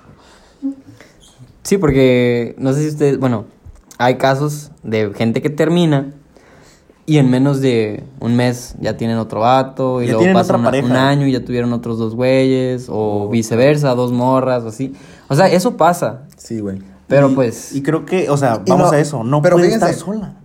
Sí, 1.63 1.77
porque 1.77 2.55
no 2.58 2.74
sé 2.74 2.81
si 2.81 2.88
ustedes, 2.89 3.20
bueno, 3.20 3.46
hay 3.98 4.15
casos 4.15 4.72
de 4.84 5.12
gente 5.13 5.41
que 5.41 5.50
termina 5.50 6.13
y 7.05 7.17
en 7.17 7.29
menos 7.29 7.62
de 7.62 8.03
un 8.20 8.36
mes 8.36 8.75
ya 8.79 8.98
tienen 8.98 9.17
otro 9.17 9.41
vato 9.41 10.01
y 10.01 10.05
Ya 10.05 10.12
luego 10.13 10.20
tienen 10.22 10.36
pasa 10.36 10.53
otra 10.53 10.58
una- 10.58 10.67
pareja. 10.70 10.88
un 10.88 10.96
año 10.96 11.27
y 11.27 11.31
ya 11.31 11.43
tuvieron 11.46 11.72
otros 11.74 11.98
dos 11.98 12.15
güeyes 12.15 12.88
o 12.89 13.29
viceversa, 13.29 13.93
dos 13.96 14.12
morras 14.12 14.63
o 14.63 14.67
así. 14.70 14.93
O 15.27 15.36
sea, 15.36 15.48
eso 15.48 15.77
pasa, 15.77 16.24
Sí, 16.38 16.60
güey. 16.60 16.79
pero 17.08 17.29
Y- 17.29 17.36
pues 17.36 17.75
Y 17.75 17.81
creo 17.84 18.05
que, 18.05 18.29
o 18.29 18.38
sea, 18.38 18.62
vamos 18.67 18.91
no- 18.91 18.98
a 18.98 19.00
eso. 19.00 19.24
No 19.24 19.41
pero 19.41 19.55
puede 19.55 19.67
fíjense, 19.67 19.91
estar 19.91 20.05
sola. 20.05 20.36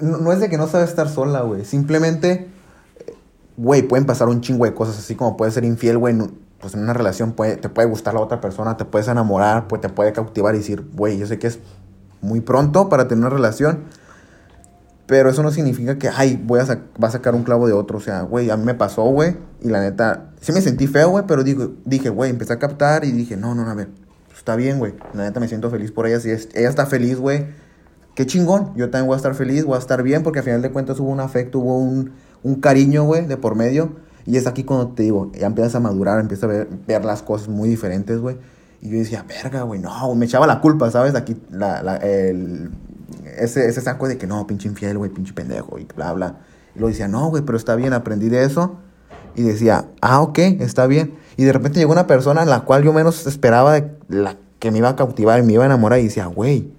No, 0.00 0.32
es 0.32 0.40
de 0.40 0.48
que 0.48 0.58
no 0.58 0.66
sabe 0.66 0.84
estar 0.84 1.08
sola, 1.08 1.42
güey. 1.42 1.64
Simplemente, 1.64 2.48
güey, 3.56 3.82
pueden 3.82 4.06
pasar 4.06 4.28
un 4.28 4.40
chingo 4.40 4.64
de 4.64 4.74
cosas, 4.74 4.98
así 4.98 5.14
como 5.14 5.36
puede 5.36 5.50
ser 5.52 5.64
infiel, 5.64 5.98
güey. 5.98 6.16
Pues 6.60 6.74
en 6.74 6.80
una 6.80 6.92
relación 6.94 7.32
puede, 7.32 7.56
te 7.56 7.68
puede 7.68 7.88
gustar 7.88 8.14
la 8.14 8.20
otra 8.20 8.40
persona, 8.40 8.76
te 8.76 8.84
puedes 8.84 9.08
enamorar, 9.08 9.68
pues 9.68 9.80
te 9.82 9.88
puede 9.88 10.12
cautivar 10.12 10.54
y 10.54 10.58
decir, 10.58 10.86
güey, 10.94 11.18
yo 11.18 11.26
sé 11.26 11.38
que 11.38 11.46
es 11.48 11.58
muy 12.22 12.40
pronto 12.40 12.88
para 12.88 13.06
tener 13.08 13.24
una 13.26 13.34
relación, 13.34 13.80
pero 15.06 15.28
eso 15.30 15.42
no 15.42 15.50
significa 15.52 15.98
que, 15.98 16.08
ay, 16.08 16.40
voy 16.42 16.58
a 16.60 16.64
va 16.64 17.08
a 17.08 17.10
sacar 17.10 17.34
un 17.34 17.44
clavo 17.44 17.66
de 17.66 17.72
otro. 17.72 17.98
O 17.98 18.00
sea, 18.00 18.22
güey, 18.22 18.50
a 18.50 18.56
mí 18.56 18.64
me 18.64 18.74
pasó, 18.74 19.04
güey, 19.04 19.36
y 19.60 19.68
la 19.68 19.80
neta, 19.80 20.30
sí 20.40 20.52
me 20.52 20.60
sentí 20.60 20.86
feo, 20.86 21.10
güey, 21.10 21.24
pero 21.28 21.44
digo, 21.44 21.72
dije, 21.84 22.08
güey, 22.08 22.30
empecé 22.30 22.54
a 22.54 22.58
captar 22.58 23.04
y 23.04 23.12
dije, 23.12 23.36
no, 23.36 23.54
no, 23.54 23.68
a 23.70 23.74
ver, 23.74 23.88
está 24.36 24.56
bien, 24.56 24.78
güey. 24.78 24.94
La 25.14 25.24
neta 25.24 25.38
me 25.38 25.46
siento 25.48 25.70
feliz 25.70 25.92
por 25.92 26.06
ella. 26.06 26.18
Si 26.20 26.30
es- 26.30 26.48
ella 26.54 26.68
está 26.68 26.86
feliz, 26.86 27.18
güey, 27.18 27.46
qué 28.16 28.26
chingón. 28.26 28.72
Yo 28.74 28.90
también 28.90 29.06
voy 29.06 29.14
a 29.14 29.18
estar 29.18 29.34
feliz, 29.36 29.64
voy 29.64 29.76
a 29.76 29.78
estar 29.78 30.02
bien, 30.02 30.24
porque 30.24 30.40
al 30.40 30.44
final 30.44 30.62
de 30.62 30.72
cuentas 30.72 30.98
hubo 30.98 31.10
un 31.10 31.20
afecto, 31.20 31.60
hubo 31.60 31.78
un, 31.78 32.10
un 32.42 32.56
cariño, 32.56 33.04
güey, 33.04 33.26
de 33.26 33.36
por 33.36 33.54
medio. 33.54 33.90
Y 34.26 34.36
es 34.36 34.48
aquí 34.48 34.64
cuando 34.64 34.88
te 34.88 35.04
digo, 35.04 35.30
ya 35.38 35.46
empiezas 35.46 35.76
a 35.76 35.80
madurar, 35.80 36.18
empiezas 36.18 36.44
a 36.50 36.66
ver, 36.88 37.04
las 37.04 37.22
cosas 37.22 37.46
muy 37.48 37.68
diferentes, 37.68 38.18
güey. 38.18 38.36
Y 38.82 38.90
yo 38.90 38.98
decía, 38.98 39.24
verga, 39.28 39.62
güey, 39.62 39.78
no, 39.80 40.06
güey", 40.06 40.18
me 40.18 40.24
echaba 40.26 40.48
la 40.48 40.60
culpa, 40.60 40.90
¿sabes? 40.90 41.14
Aquí, 41.14 41.36
la, 41.52 41.82
la- 41.84 41.96
el, 41.98 42.70
ese, 43.38 43.68
ese 43.68 43.80
saco 43.80 44.08
de 44.08 44.18
que 44.18 44.26
no, 44.26 44.44
pinche 44.48 44.68
infiel, 44.68 44.98
güey, 44.98 45.10
pinche 45.12 45.32
pendejo, 45.32 45.78
y 45.78 45.86
bla, 45.94 46.12
bla. 46.12 46.38
Y 46.74 46.80
luego 46.80 46.90
decía, 46.90 47.06
no, 47.06 47.28
güey, 47.30 47.44
pero 47.44 47.56
está 47.56 47.76
bien, 47.76 47.92
aprendí 47.92 48.28
de 48.28 48.42
eso. 48.44 48.76
Y 49.36 49.42
decía, 49.42 49.86
ah, 50.00 50.20
ok, 50.22 50.38
está 50.38 50.86
bien. 50.86 51.14
Y 51.36 51.44
de 51.44 51.52
repente 51.52 51.78
llegó 51.78 51.92
una 51.92 52.06
persona 52.06 52.42
en 52.42 52.48
la 52.50 52.60
cual 52.60 52.82
yo 52.82 52.92
menos 52.92 53.26
esperaba 53.26 53.78
la 54.08 54.36
que 54.58 54.70
me 54.70 54.78
iba 54.78 54.88
a 54.88 54.96
cautivar 54.96 55.38
y 55.38 55.42
me 55.42 55.52
iba 55.52 55.62
a 55.62 55.66
enamorar. 55.66 56.00
Y 56.00 56.04
decía, 56.04 56.26
güey, 56.26 56.72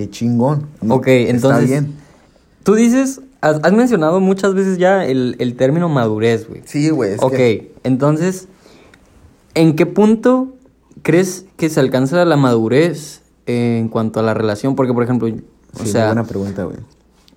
qué 0.00 0.08
chingón. 0.10 0.66
Ok, 0.88 1.08
Está 1.08 1.30
entonces- 1.30 1.68
bien. 1.68 1.92
tú 2.62 2.74
dices, 2.74 3.20
has, 3.42 3.60
has 3.62 3.72
mencionado 3.72 4.18
muchas 4.20 4.54
veces 4.54 4.78
ya 4.78 5.04
el, 5.04 5.36
el 5.38 5.56
término 5.56 5.90
madurez, 5.90 6.48
güey. 6.48 6.62
Sí, 6.64 6.88
güey. 6.88 7.16
ok, 7.20 7.32
que- 7.36 7.72
entonces, 7.84 8.48
¿en 9.54 9.76
qué 9.76 9.84
punto 9.84 10.54
crees 11.02 11.44
que 11.58 11.68
se 11.68 11.80
alcanza 11.80 12.24
la 12.24 12.36
madurez 12.38 13.20
eh, 13.46 13.78
en 13.78 13.88
cuanto 13.88 14.20
a 14.20 14.22
la 14.22 14.32
relación? 14.32 14.74
Porque, 14.74 14.94
por 14.94 15.02
ejemplo, 15.02 15.28
o 15.28 15.84
sí, 15.84 15.90
sea, 15.92 16.06
buena 16.06 16.24
pregunta, 16.24 16.64
güey. 16.64 16.78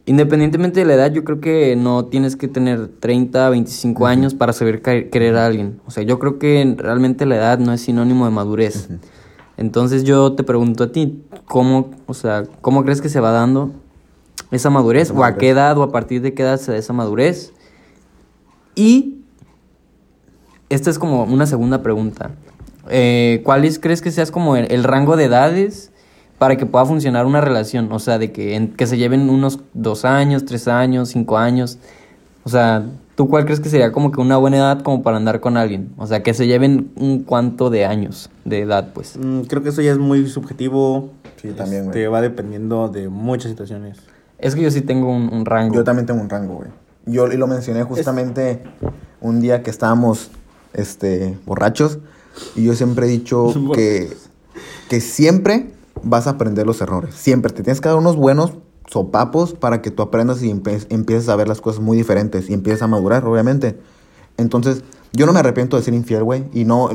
independientemente 0.06 0.80
de 0.80 0.86
la 0.86 0.94
edad, 0.94 1.12
yo 1.12 1.26
creo 1.26 1.42
que 1.42 1.76
no 1.76 2.06
tienes 2.06 2.36
que 2.38 2.48
tener 2.48 2.88
30, 2.88 3.50
25 3.50 4.08
años 4.08 4.34
para 4.36 4.54
saber 4.54 4.82
querer 4.82 5.36
a 5.36 5.46
alguien. 5.46 5.82
O 5.86 5.92
sea, 5.92 6.04
yo 6.04 6.18
creo 6.18 6.40
que 6.40 6.76
realmente 6.78 7.26
la 7.26 7.36
edad 7.36 7.60
no 7.60 7.74
es 7.74 7.82
sinónimo 7.82 8.24
de 8.26 8.32
madurez. 8.32 8.88
Entonces 9.58 10.04
yo 10.04 10.34
te 10.34 10.44
pregunto 10.44 10.84
a 10.86 10.92
ti, 10.92 11.24
¿cómo, 11.46 11.92
o 12.08 12.13
sea, 12.13 12.44
cómo 12.62 12.84
crees 12.84 13.02
que 13.02 13.10
se 13.10 13.20
va 13.20 13.32
dando 13.32 13.72
esa 14.52 14.70
madurez? 14.70 15.12
¿O 15.12 15.24
a 15.24 15.36
qué 15.38 15.50
edad 15.50 15.78
o 15.78 15.84
a 15.84 15.92
partir 15.92 16.22
de 16.22 16.34
qué 16.34 16.44
edad 16.44 16.60
se 16.60 16.72
da 16.72 16.78
esa 16.78 16.94
madurez? 16.94 17.54
Y 18.76 19.18
esta 20.70 20.89
es 20.89 20.98
como 20.98 21.24
una 21.24 21.46
segunda 21.46 21.84
pregunta. 21.84 22.32
Eh, 22.89 23.42
¿Cuáles 23.46 23.80
crees 23.80 24.02
que 24.02 24.12
seas 24.12 24.32
como 24.32 24.56
el, 24.56 24.72
el 24.72 24.84
rango 24.84 25.16
de 25.16 25.26
edades 25.26 25.92
para 26.39 26.58
que 26.58 26.66
pueda 26.66 26.86
funcionar 26.86 27.26
una 27.26 27.39
relación? 27.42 27.92
O 27.92 28.00
sea, 28.00 28.18
de 28.18 28.32
que, 28.32 28.56
en- 28.56 28.74
que 28.74 28.88
se 28.88 28.98
lleven 28.98 29.30
unos 29.30 29.60
dos 29.74 30.04
años, 30.04 30.46
tres 30.46 30.68
años, 30.68 31.10
cinco 31.10 31.38
años. 31.38 31.78
O 32.44 32.50
sea, 32.50 32.86
¿tú 33.24 33.30
cuál 33.30 33.46
crees 33.46 33.62
que 33.62 33.70
sería 33.70 33.94
como 33.94 34.12
que 34.12 34.20
una 34.20 34.36
buena 34.36 34.58
edad 34.58 34.82
como 34.82 35.02
para 35.02 35.16
andar 35.16 35.40
con 35.40 35.56
alguien? 35.56 35.94
O 35.96 36.08
sea, 36.08 36.22
que 36.24 36.34
se 36.34 36.46
lleven 36.46 36.92
un 36.98 37.24
cuanto 37.24 37.70
de 37.70 37.86
años 37.86 38.30
de 38.44 38.60
edad, 38.60 38.92
pues. 38.94 39.16
Mm, 39.18 39.44
creo 39.44 39.64
que 39.64 39.70
eso 39.70 39.82
ya 39.82 39.94
es 39.94 39.98
muy 39.98 40.28
subjetivo. 40.28 41.12
Sí, 41.42 41.52
también, 41.52 41.86
güey. 41.86 41.98
Este, 41.98 42.08
va 42.10 42.20
dependiendo 42.20 42.90
de 42.90 43.08
muchas 43.08 43.50
situaciones. 43.50 44.00
Es 44.40 44.56
que 44.56 44.62
yo 44.62 44.70
sí 44.72 44.82
tengo 44.82 45.10
un, 45.10 45.34
un 45.34 45.46
rango. 45.46 45.74
Yo 45.74 45.86
también 45.86 46.06
tengo 46.06 46.20
un 46.20 46.30
rango, 46.30 46.56
güey. 46.56 46.70
Yo 47.06 47.32
y 47.32 47.38
lo 47.38 47.48
mencioné 47.48 47.84
justamente 47.84 48.62
un 49.22 49.40
día 49.40 49.64
que 49.64 49.70
estábamos 49.70 50.30
este, 50.74 51.38
borrachos. 51.46 52.00
Y 52.58 52.66
yo 52.66 52.74
siempre 52.74 53.06
he 53.06 53.10
dicho 53.10 53.54
que, 53.74 54.12
que 54.90 55.00
siempre 55.00 55.72
vas 56.04 56.28
a 56.28 56.32
aprender 56.32 56.68
los 56.68 56.82
errores. 56.82 57.16
Siempre. 57.16 57.54
Te 57.54 57.64
tienes 57.64 57.80
que 57.80 57.88
dar 57.88 57.98
unos 57.98 58.18
buenos 58.18 58.52
sopapos 58.88 59.54
para 59.54 59.82
que 59.82 59.91
tú 59.91 60.04
aprendas 60.04 60.43
y 60.43 60.50
empieces 60.50 61.30
a 61.30 61.36
ver 61.36 61.48
las 61.48 61.62
cosas 61.62 61.82
muy 61.82 61.98
diferentes. 61.98 62.50
Y 62.50 62.54
empieces 62.54 62.82
a 62.82 62.88
madurar, 62.88 63.26
obviamente. 63.26 63.80
Entonces, 64.38 64.84
yo 65.13 65.26
no 65.26 65.34
me 65.34 65.39
arrepiento 65.39 65.78
de 65.78 65.84
ser 65.84 65.93
infiel, 65.93 66.24
güey. 66.24 66.46
Y 66.54 66.65
no, 66.65 66.89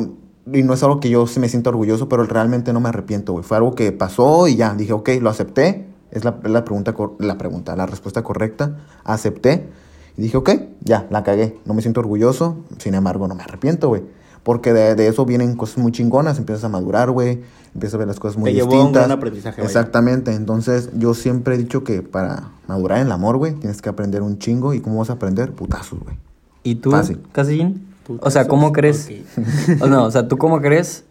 y 0.53 0.63
no 0.63 0.75
es 0.75 0.83
algo 0.83 1.01
que 1.01 1.11
yo 1.11 1.27
sí 1.27 1.41
me 1.41 1.49
siento 1.49 1.71
orgulloso, 1.71 2.09
pero 2.09 2.25
realmente 2.25 2.73
no 2.73 2.81
me 2.81 2.89
arrepiento, 2.89 3.33
güey. 3.33 3.45
Fue 3.45 3.57
algo 3.57 3.75
que 3.75 3.93
pasó 3.93 4.49
y 4.49 4.57
ya. 4.57 4.75
Dije, 4.75 4.93
ok, 4.93 5.11
lo 5.21 5.31
acepté. 5.31 5.87
Es 6.11 6.25
la, 6.25 6.39
la 6.45 6.65
pregunta, 6.65 6.95
la 7.19 7.39
pregunta, 7.39 7.77
la 7.77 7.87
respuesta 7.87 8.23
correcta. 8.23 8.79
Acepté. 9.05 9.69
Y 10.17 10.23
dije, 10.23 10.37
ok, 10.37 10.51
ya, 10.81 11.07
la 11.11 11.23
cagué. 11.23 11.59
No 11.65 11.75
me 11.75 11.83
siento 11.83 12.01
orgulloso. 12.01 12.57
Sin 12.79 12.95
embargo, 12.95 13.29
no 13.29 13.35
me 13.35 13.43
arrepiento, 13.43 13.89
güey. 13.89 14.03
Porque 14.49 14.73
de, 14.73 14.95
de 14.95 15.09
eso 15.09 15.27
vienen 15.27 15.57
cosas 15.57 15.77
muy 15.77 15.93
chingonas. 15.93 16.39
Empiezas 16.39 16.65
a 16.65 16.71
madurar, 16.71 17.11
güey. 17.11 17.43
Empiezas 17.75 17.97
a 17.97 17.99
ver 17.99 18.09
las 18.09 18.19
cosas 18.19 18.39
muy 18.39 18.49
Te 18.49 18.57
llevó 18.57 18.81
a 18.81 18.87
un 18.87 18.93
gran 18.93 19.11
aprendizaje, 19.11 19.61
vaya. 19.61 19.67
Exactamente. 19.67 20.33
Entonces, 20.33 20.89
yo 20.95 21.13
siempre 21.13 21.55
he 21.55 21.59
dicho 21.59 21.85
que 21.85 22.01
para 22.01 22.45
madurar 22.67 23.01
en 23.01 23.09
el 23.09 23.13
amor, 23.13 23.37
güey, 23.37 23.53
tienes 23.53 23.83
que 23.83 23.91
aprender 23.91 24.23
un 24.23 24.39
chingo. 24.39 24.73
¿Y 24.73 24.81
cómo 24.81 25.01
vas 25.01 25.11
a 25.11 25.13
aprender? 25.13 25.53
Putazos, 25.53 26.01
güey. 26.01 26.17
¿Y 26.63 26.77
tú, 26.77 26.93
Fácil. 26.93 27.21
Casillín? 27.31 27.89
O 28.21 28.31
sea, 28.31 28.49
¿cómo 28.49 28.73
crees? 28.73 29.11
o 29.83 29.87
no, 29.87 30.05
o 30.05 30.11
sea, 30.11 30.29
¿tú 30.29 30.39
cómo 30.39 30.63
crees 30.63 31.05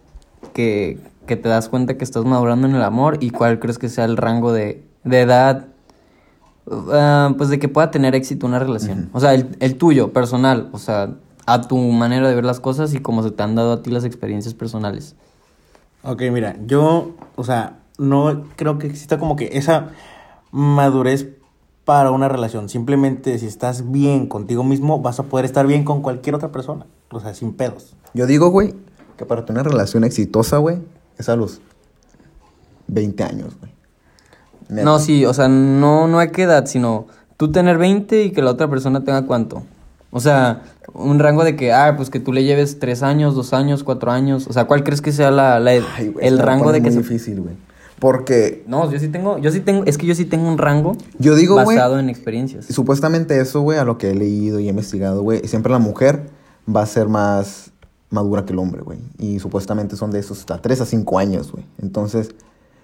que, 0.52 0.98
que 1.28 1.36
te 1.36 1.48
das 1.48 1.68
cuenta 1.68 1.96
que 1.96 2.02
estás 2.02 2.24
madurando 2.24 2.66
en 2.66 2.74
el 2.74 2.82
amor 2.82 3.18
y 3.20 3.30
cuál 3.30 3.60
crees 3.60 3.78
que 3.78 3.88
sea 3.88 4.04
el 4.04 4.16
rango 4.16 4.52
de, 4.52 4.82
de 5.04 5.20
edad, 5.20 5.66
ah, 6.68 7.32
pues 7.38 7.50
de 7.50 7.60
que 7.60 7.68
pueda 7.68 7.92
tener 7.92 8.16
éxito 8.16 8.48
una 8.48 8.58
relación? 8.58 9.10
O 9.12 9.20
sea, 9.20 9.32
el, 9.34 9.56
el 9.60 9.76
tuyo, 9.76 10.12
personal, 10.12 10.70
o 10.72 10.78
sea, 10.80 11.14
a 11.48 11.62
tu 11.62 11.78
manera 11.78 12.28
de 12.28 12.34
ver 12.34 12.44
las 12.44 12.60
cosas 12.60 12.92
y 12.92 12.98
cómo 12.98 13.22
se 13.22 13.30
te 13.30 13.42
han 13.42 13.54
dado 13.54 13.72
a 13.72 13.82
ti 13.82 13.90
las 13.90 14.04
experiencias 14.04 14.52
personales. 14.52 15.16
Ok, 16.02 16.22
mira, 16.30 16.56
yo, 16.66 17.12
o 17.36 17.44
sea, 17.44 17.78
no 17.96 18.44
creo 18.56 18.76
que 18.76 18.86
exista 18.86 19.18
como 19.18 19.34
que 19.34 19.48
esa 19.54 19.88
madurez 20.52 21.28
para 21.86 22.10
una 22.10 22.28
relación. 22.28 22.68
Simplemente 22.68 23.38
si 23.38 23.46
estás 23.46 23.90
bien 23.90 24.26
contigo 24.26 24.62
mismo, 24.62 25.00
vas 25.00 25.20
a 25.20 25.22
poder 25.22 25.46
estar 25.46 25.66
bien 25.66 25.84
con 25.84 26.02
cualquier 26.02 26.34
otra 26.34 26.52
persona. 26.52 26.84
O 27.10 27.18
sea, 27.18 27.32
sin 27.32 27.54
pedos. 27.54 27.96
Yo 28.12 28.26
digo, 28.26 28.50
güey, 28.50 28.74
que 29.16 29.24
para 29.24 29.46
tener 29.46 29.62
una 29.62 29.70
relación 29.70 30.04
exitosa, 30.04 30.58
güey, 30.58 30.82
es 31.16 31.30
a 31.30 31.36
los 31.36 31.62
20 32.88 33.24
años, 33.24 33.56
güey. 33.58 33.72
Neta. 34.68 34.84
No, 34.84 34.98
sí, 34.98 35.24
o 35.24 35.32
sea, 35.32 35.48
no, 35.48 36.08
no 36.08 36.18
hay 36.18 36.30
que 36.30 36.42
edad, 36.42 36.66
sino 36.66 37.06
tú 37.38 37.50
tener 37.50 37.78
20 37.78 38.24
y 38.24 38.32
que 38.32 38.42
la 38.42 38.50
otra 38.50 38.68
persona 38.68 39.02
tenga 39.02 39.24
cuánto. 39.24 39.62
O 40.10 40.20
sea, 40.20 40.62
un 40.94 41.18
rango 41.18 41.44
de 41.44 41.54
que, 41.56 41.72
ah, 41.72 41.94
pues 41.96 42.08
que 42.10 42.18
tú 42.20 42.32
le 42.32 42.44
lleves 42.44 42.78
3 42.80 43.02
años, 43.02 43.34
2 43.34 43.52
años, 43.52 43.84
4 43.84 44.10
años. 44.10 44.46
O 44.48 44.52
sea, 44.52 44.64
¿cuál 44.66 44.82
crees 44.84 45.00
que 45.02 45.12
sea 45.12 45.30
la, 45.30 45.60
la 45.60 45.74
ed- 45.74 45.84
Ay, 45.96 46.08
güey, 46.08 46.26
el 46.26 46.38
rango 46.38 46.72
de 46.72 46.78
que 46.80 46.90
muy 46.90 46.92
se... 46.92 46.98
difícil, 47.00 47.40
güey. 47.42 47.54
Porque 47.98 48.62
No, 48.66 48.90
yo 48.90 48.98
sí 49.00 49.08
tengo, 49.08 49.38
yo 49.38 49.50
sí 49.50 49.60
tengo, 49.60 49.84
es 49.84 49.98
que 49.98 50.06
yo 50.06 50.14
sí 50.14 50.24
tengo 50.24 50.48
un 50.48 50.56
rango 50.56 50.96
yo 51.18 51.34
digo, 51.34 51.54
güey, 51.62 51.76
basado 51.76 51.98
en 51.98 52.08
experiencias. 52.08 52.66
supuestamente 52.66 53.40
eso, 53.40 53.60
güey, 53.62 53.78
a 53.78 53.84
lo 53.84 53.98
que 53.98 54.10
he 54.10 54.14
leído 54.14 54.60
y 54.60 54.66
he 54.66 54.70
investigado, 54.70 55.22
güey, 55.22 55.40
siempre 55.48 55.72
la 55.72 55.78
mujer 55.80 56.30
va 56.74 56.82
a 56.82 56.86
ser 56.86 57.08
más 57.08 57.72
madura 58.10 58.44
que 58.44 58.52
el 58.52 58.60
hombre, 58.60 58.82
güey. 58.82 59.00
Y 59.18 59.40
supuestamente 59.40 59.96
son 59.96 60.12
de 60.12 60.20
esos 60.20 60.38
hasta 60.38 60.62
3 60.62 60.80
a 60.82 60.86
5 60.86 61.18
años, 61.18 61.50
güey. 61.50 61.64
Entonces, 61.82 62.30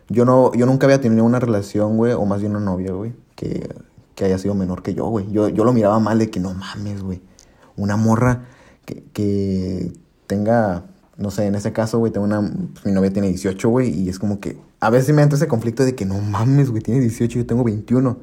yo 0.08 0.24
no 0.24 0.52
yo 0.52 0.66
nunca 0.66 0.86
había 0.86 1.00
tenido 1.00 1.24
una 1.24 1.38
relación, 1.38 1.96
güey, 1.96 2.12
o 2.12 2.24
más 2.26 2.40
bien 2.40 2.50
una 2.56 2.64
novia, 2.64 2.92
güey, 2.92 3.12
que, 3.36 3.68
que 4.14 4.24
haya 4.24 4.38
sido 4.38 4.54
menor 4.54 4.82
que 4.82 4.94
yo, 4.94 5.06
güey. 5.06 5.30
Yo, 5.30 5.48
yo 5.48 5.64
lo 5.64 5.72
miraba 5.72 5.98
mal 5.98 6.18
de 6.18 6.30
que 6.30 6.40
no 6.40 6.54
mames, 6.54 7.02
güey. 7.02 7.20
Una 7.76 7.96
morra 7.96 8.44
que, 8.84 9.04
que 9.12 9.92
tenga, 10.26 10.84
no 11.16 11.30
sé, 11.30 11.46
en 11.46 11.54
ese 11.54 11.72
caso, 11.72 11.98
güey, 11.98 12.12
tengo 12.12 12.26
una, 12.26 12.40
pues, 12.40 12.86
mi 12.86 12.92
novia 12.92 13.12
tiene 13.12 13.28
18, 13.28 13.68
güey, 13.68 13.90
y 13.90 14.08
es 14.08 14.18
como 14.18 14.40
que, 14.40 14.58
a 14.80 14.90
veces 14.90 15.14
me 15.14 15.22
entra 15.22 15.36
ese 15.36 15.48
conflicto 15.48 15.84
de 15.84 15.94
que 15.94 16.04
no 16.04 16.18
mames, 16.20 16.70
güey, 16.70 16.82
tiene 16.82 17.00
18 17.00 17.38
y 17.38 17.42
yo 17.42 17.46
tengo 17.46 17.64
21. 17.64 18.16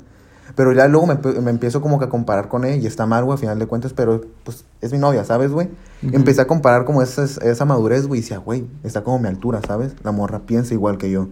Pero 0.54 0.74
ya 0.74 0.86
luego 0.90 1.08
me, 1.08 1.16
me 1.42 1.50
empiezo 1.50 1.82
como 1.82 1.98
que 1.98 2.06
a 2.06 2.10
comparar 2.10 2.50
con 2.50 2.66
ella 2.66 2.76
y 2.76 2.86
está 2.86 3.06
mal, 3.06 3.24
güey, 3.24 3.36
a 3.36 3.40
final 3.40 3.58
de 3.58 3.68
cuentas, 3.68 3.94
pero 3.94 4.22
pues 4.44 4.66
es 4.82 4.92
mi 4.92 4.98
novia, 4.98 5.24
¿sabes, 5.24 5.52
güey? 5.52 5.70
Empecé 6.02 6.42
a 6.42 6.48
comparar 6.48 6.84
como 6.84 7.02
esa, 7.02 7.24
esa 7.24 7.66
madurez, 7.66 8.06
güey, 8.06 8.20
y 8.20 8.22
decía, 8.22 8.38
güey, 8.38 8.68
está 8.84 9.02
como 9.04 9.18
a 9.18 9.20
mi 9.20 9.28
altura, 9.28 9.62
¿sabes? 9.66 9.96
La 10.04 10.12
morra 10.12 10.40
piensa 10.40 10.74
igual 10.74 10.98
que 10.98 11.10
yo. 11.10 11.30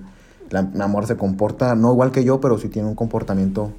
La, 0.52 0.70
la 0.74 0.88
morra 0.88 1.06
se 1.06 1.18
comporta, 1.18 1.76
no 1.76 1.92
igual 1.92 2.12
que 2.12 2.24
yo, 2.24 2.40
pero 2.40 2.58
sí 2.58 2.70
tiene 2.70 2.88
un 2.88 2.96
comportamiento 2.96 3.74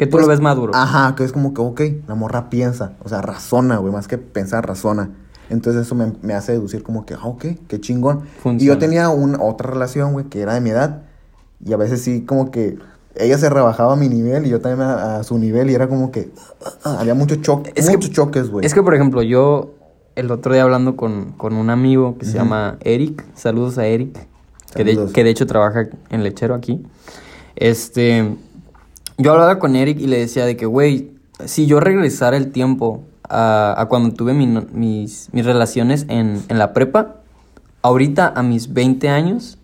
Que 0.00 0.06
tú 0.06 0.12
pues, 0.12 0.22
lo 0.22 0.28
ves 0.28 0.40
maduro. 0.40 0.72
Ajá, 0.74 1.14
que 1.14 1.24
es 1.24 1.30
como 1.32 1.52
que, 1.52 1.60
ok, 1.60 1.80
la 2.08 2.14
morra 2.14 2.48
piensa, 2.48 2.94
o 3.04 3.08
sea, 3.10 3.20
razona, 3.20 3.76
güey, 3.76 3.92
más 3.92 4.08
que 4.08 4.16
pensar, 4.16 4.66
razona. 4.66 5.10
Entonces 5.50 5.82
eso 5.82 5.94
me, 5.94 6.14
me 6.22 6.32
hace 6.32 6.52
deducir 6.52 6.82
como 6.82 7.04
que, 7.04 7.12
ah, 7.12 7.26
ok, 7.26 7.44
qué 7.68 7.80
chingón. 7.82 8.22
Y 8.24 8.40
Funciona. 8.40 8.74
yo 8.74 8.78
tenía 8.78 9.10
una, 9.10 9.42
otra 9.42 9.68
relación, 9.70 10.14
güey, 10.14 10.24
que 10.24 10.40
era 10.40 10.54
de 10.54 10.62
mi 10.62 10.70
edad. 10.70 11.02
Y 11.62 11.74
a 11.74 11.76
veces 11.76 12.00
sí, 12.00 12.22
como 12.24 12.50
que 12.50 12.78
ella 13.14 13.36
se 13.36 13.50
rebajaba 13.50 13.92
a 13.92 13.96
mi 13.96 14.08
nivel 14.08 14.46
y 14.46 14.48
yo 14.48 14.62
también 14.62 14.88
a, 14.88 15.16
a 15.16 15.22
su 15.22 15.38
nivel. 15.38 15.68
Y 15.68 15.74
era 15.74 15.86
como 15.86 16.10
que 16.10 16.30
ah, 16.82 16.96
había 17.00 17.12
mucho 17.12 17.36
choque, 17.36 17.70
Es 17.74 17.86
que- 17.86 17.92
muchos 17.98 18.10
choques, 18.10 18.48
güey. 18.48 18.64
Es 18.64 18.72
que, 18.72 18.82
por 18.82 18.94
ejemplo, 18.94 19.22
yo 19.22 19.74
el 20.16 20.30
otro 20.30 20.54
día 20.54 20.62
hablando 20.62 20.96
con, 20.96 21.32
con 21.32 21.52
un 21.52 21.68
amigo 21.68 22.16
que 22.16 22.24
se 22.24 22.38
llama 22.38 22.78
Eric, 22.80 23.22
saludos 23.34 23.76
a 23.76 23.84
Eric, 23.84 24.18
que 24.74 24.82
de, 24.82 25.12
que 25.12 25.24
de 25.24 25.28
hecho 25.28 25.46
trabaja 25.46 25.88
en 26.08 26.22
Lechero 26.22 26.54
aquí. 26.54 26.82
Este, 27.56 28.34
yo 29.20 29.32
hablaba 29.32 29.58
con 29.58 29.76
Eric 29.76 30.00
y 30.00 30.06
le 30.06 30.18
decía 30.18 30.46
de 30.46 30.56
que, 30.56 30.66
güey, 30.66 31.12
si 31.44 31.66
yo 31.66 31.80
regresara 31.80 32.36
el 32.36 32.52
tiempo 32.52 33.04
a, 33.28 33.74
a 33.78 33.86
cuando 33.86 34.12
tuve 34.14 34.34
mi 34.34 34.46
mis, 34.46 35.28
mis 35.32 35.44
relaciones 35.44 36.06
en, 36.08 36.42
en 36.48 36.58
la 36.58 36.72
prepa, 36.72 37.16
ahorita 37.82 38.32
a 38.34 38.42
mis 38.42 38.72
20 38.72 39.08
años, 39.08 39.58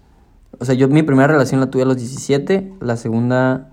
o 0.59 0.65
sea, 0.65 0.75
yo 0.75 0.89
mi 0.89 1.03
primera 1.03 1.29
relación 1.29 1.61
la 1.61 1.71
tuve 1.71 1.83
a 1.83 1.87
los 1.87 1.97
17, 1.97 2.75
la 2.81 2.97
segunda 2.97 3.71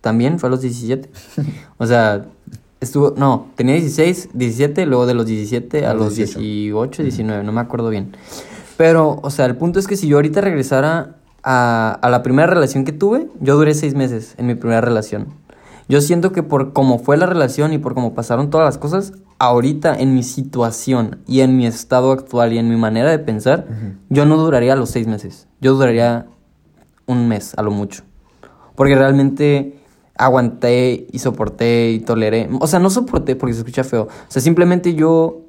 también 0.00 0.38
fue 0.38 0.48
a 0.48 0.50
los 0.50 0.60
17. 0.60 1.10
O 1.78 1.86
sea, 1.86 2.26
estuvo, 2.80 3.14
no, 3.16 3.48
tenía 3.56 3.74
16, 3.74 4.30
17, 4.34 4.86
luego 4.86 5.06
de 5.06 5.14
los 5.14 5.26
17 5.26 5.86
a 5.86 5.94
los 5.94 6.06
los 6.06 6.16
18. 6.16 6.38
18, 6.38 7.02
19, 7.02 7.44
no 7.44 7.52
me 7.52 7.60
acuerdo 7.60 7.88
bien. 7.90 8.14
Pero, 8.76 9.18
o 9.22 9.30
sea, 9.30 9.46
el 9.46 9.56
punto 9.56 9.78
es 9.78 9.86
que 9.86 9.96
si 9.96 10.08
yo 10.08 10.16
ahorita 10.16 10.40
regresara 10.40 11.16
a, 11.42 11.98
a 12.00 12.10
la 12.10 12.22
primera 12.22 12.46
relación 12.46 12.84
que 12.84 12.92
tuve, 12.92 13.28
yo 13.40 13.56
duré 13.56 13.74
seis 13.74 13.94
meses 13.94 14.34
en 14.38 14.46
mi 14.46 14.54
primera 14.54 14.80
relación. 14.80 15.28
Yo 15.88 16.00
siento 16.00 16.32
que 16.32 16.42
por 16.42 16.72
cómo 16.72 16.98
fue 16.98 17.16
la 17.16 17.26
relación 17.26 17.72
y 17.72 17.78
por 17.78 17.94
cómo 17.94 18.14
pasaron 18.14 18.50
todas 18.50 18.64
las 18.64 18.78
cosas, 18.78 19.12
ahorita 19.38 19.94
en 19.98 20.14
mi 20.14 20.22
situación 20.22 21.18
y 21.26 21.40
en 21.40 21.56
mi 21.56 21.66
estado 21.66 22.12
actual 22.12 22.52
y 22.52 22.58
en 22.58 22.68
mi 22.68 22.76
manera 22.76 23.10
de 23.10 23.18
pensar, 23.18 23.66
yo 24.08 24.24
no 24.24 24.36
duraría 24.36 24.76
los 24.76 24.90
seis 24.90 25.06
meses. 25.08 25.48
Yo 25.60 25.74
duraría 25.74 26.26
un 27.06 27.28
mes 27.28 27.54
a 27.58 27.62
lo 27.62 27.72
mucho. 27.72 28.04
Porque 28.76 28.94
realmente 28.94 29.80
aguanté 30.16 31.08
y 31.12 31.18
soporté 31.18 31.90
y 31.90 32.00
toleré. 32.00 32.48
O 32.60 32.66
sea, 32.68 32.78
no 32.78 32.88
soporté 32.88 33.34
porque 33.34 33.52
se 33.54 33.58
escucha 33.60 33.82
feo. 33.84 34.04
O 34.04 34.30
sea, 34.30 34.40
simplemente 34.40 34.94
yo 34.94 35.40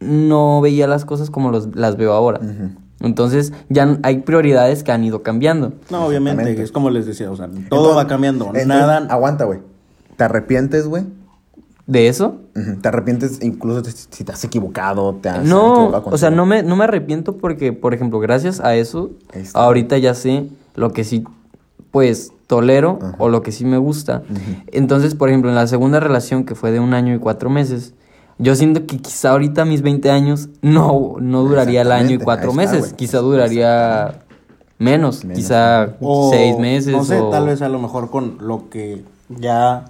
no 0.00 0.60
veía 0.62 0.86
las 0.88 1.04
cosas 1.04 1.30
como 1.30 1.50
los- 1.50 1.76
las 1.76 1.96
veo 1.96 2.12
ahora. 2.14 2.40
Entonces, 3.00 3.52
ya 3.68 3.98
hay 4.02 4.18
prioridades 4.20 4.82
que 4.82 4.92
han 4.92 5.04
ido 5.04 5.22
cambiando. 5.22 5.72
No, 5.90 6.06
obviamente, 6.06 6.62
es 6.62 6.72
como 6.72 6.90
les 6.90 7.06
decía, 7.06 7.30
o 7.30 7.36
sea, 7.36 7.46
todo 7.48 7.56
Entonces- 7.58 7.96
va 7.96 8.06
cambiando, 8.06 8.44
entonces, 8.46 8.66
nada... 8.66 9.06
Aguanta, 9.10 9.44
güey. 9.44 9.60
¿Te 10.16 10.24
arrepientes, 10.24 10.86
güey? 10.86 11.04
¿De 11.86 12.08
eso? 12.08 12.36
¿Te 12.80 12.88
arrepientes 12.88 13.40
incluso 13.42 13.82
te- 13.82 13.90
si 13.90 14.24
te 14.24 14.32
has 14.32 14.42
equivocado? 14.44 15.16
Te 15.20 15.28
has 15.28 15.44
No, 15.44 15.88
o 15.90 16.16
sea, 16.16 16.30
no 16.30 16.46
me, 16.46 16.62
no 16.62 16.76
me 16.76 16.84
arrepiento 16.84 17.36
porque, 17.36 17.74
por 17.74 17.92
ejemplo, 17.92 18.20
gracias 18.20 18.60
a 18.60 18.74
eso, 18.74 19.10
ahorita 19.52 19.98
ya 19.98 20.14
sé 20.14 20.46
lo 20.76 20.92
que 20.94 21.04
sí, 21.04 21.24
pues, 21.90 22.32
tolero 22.46 22.98
Ajá. 23.02 23.16
o 23.18 23.28
lo 23.28 23.42
que 23.42 23.52
sí 23.52 23.66
me 23.66 23.76
gusta. 23.76 24.22
Entonces, 24.68 25.14
por 25.14 25.28
ejemplo, 25.28 25.50
en 25.50 25.56
la 25.56 25.66
segunda 25.66 26.00
relación 26.00 26.44
que 26.44 26.54
fue 26.54 26.70
de 26.72 26.80
un 26.80 26.94
año 26.94 27.14
y 27.14 27.18
cuatro 27.18 27.50
meses, 27.50 27.92
yo 28.38 28.54
siento 28.54 28.86
que 28.86 28.98
quizá 28.98 29.30
ahorita 29.30 29.64
mis 29.64 29.82
20 29.82 30.10
años 30.10 30.48
no, 30.62 31.16
no 31.20 31.42
duraría 31.42 31.82
el 31.82 31.92
año 31.92 32.10
y 32.14 32.18
cuatro 32.18 32.50
está, 32.50 32.56
meses, 32.62 32.92
quizá 32.94 33.18
duraría 33.18 34.20
menos, 34.78 35.24
Menos, 35.24 35.38
quizá 35.38 35.94
O, 36.00 36.30
seis 36.30 36.58
meses. 36.58 36.92
No 36.92 37.04
sé, 37.04 37.18
o- 37.20 37.30
tal 37.30 37.46
vez 37.46 37.62
a 37.62 37.68
lo 37.68 37.78
mejor 37.78 38.10
con 38.10 38.38
lo 38.40 38.68
que 38.70 39.04
ya... 39.28 39.86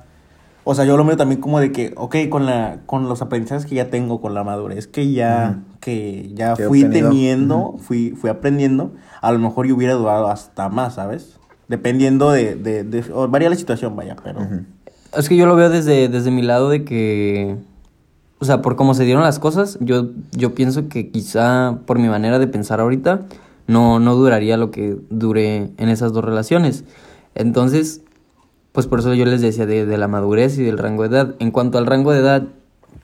O 0.66 0.74
sea, 0.74 0.86
yo 0.86 0.96
lo 0.96 1.04
miro 1.04 1.18
también 1.18 1.42
como 1.42 1.60
de 1.60 1.72
que, 1.72 1.92
ok, 1.94 2.16
con 2.30 2.46
la 2.46 2.78
con 2.86 3.06
los 3.06 3.20
aprendizajes 3.20 3.66
que 3.66 3.74
ya 3.74 3.90
tengo, 3.90 4.22
con 4.22 4.32
la 4.32 4.44
madurez 4.44 4.86
que 4.86 5.12
ya, 5.12 5.58
que 5.80 6.30
ya 6.34 6.54
Que 6.54 6.64
fui 6.68 6.84
obtenido. 6.84 7.10
teniendo, 7.10 7.74
fui, 7.80 8.12
fui 8.18 8.30
aprendiendo, 8.30 8.92
a 9.20 9.30
lo 9.32 9.38
mejor 9.38 9.66
yo 9.66 9.74
hubiera 9.76 9.92
durado 9.92 10.28
hasta 10.28 10.70
más, 10.70 10.94
¿sabes? 10.94 11.38
Dependiendo 11.68 12.30
de, 12.30 12.54
de, 12.54 12.82
de 12.82 13.04
o 13.12 13.28
varía 13.28 13.50
la 13.50 13.56
situación, 13.56 13.94
vaya, 13.94 14.16
pero... 14.24 14.40
Es 15.14 15.28
que 15.28 15.36
yo 15.36 15.44
lo 15.44 15.54
veo 15.54 15.68
desde, 15.68 16.08
desde 16.08 16.30
mi 16.30 16.40
lado 16.40 16.70
de 16.70 16.82
que, 16.84 17.56
o 18.38 18.44
sea, 18.44 18.62
por 18.62 18.76
cómo 18.76 18.94
se 18.94 19.04
dieron 19.04 19.22
las 19.22 19.38
cosas, 19.38 19.78
yo, 19.80 20.08
yo 20.32 20.54
pienso 20.54 20.88
que 20.88 21.10
quizá 21.10 21.78
por 21.86 21.98
mi 21.98 22.08
manera 22.08 22.38
de 22.38 22.46
pensar 22.46 22.80
ahorita, 22.80 23.22
no, 23.66 24.00
no 24.00 24.14
duraría 24.14 24.56
lo 24.56 24.70
que 24.70 24.96
duré 25.10 25.70
en 25.76 25.88
esas 25.88 26.12
dos 26.12 26.24
relaciones. 26.24 26.84
Entonces, 27.34 28.02
pues 28.72 28.86
por 28.86 28.98
eso 28.98 29.14
yo 29.14 29.24
les 29.24 29.40
decía 29.40 29.66
de, 29.66 29.86
de 29.86 29.98
la 29.98 30.08
madurez 30.08 30.58
y 30.58 30.62
del 30.62 30.78
rango 30.78 31.02
de 31.02 31.08
edad. 31.08 31.34
En 31.38 31.50
cuanto 31.50 31.78
al 31.78 31.86
rango 31.86 32.12
de 32.12 32.20
edad, 32.20 32.42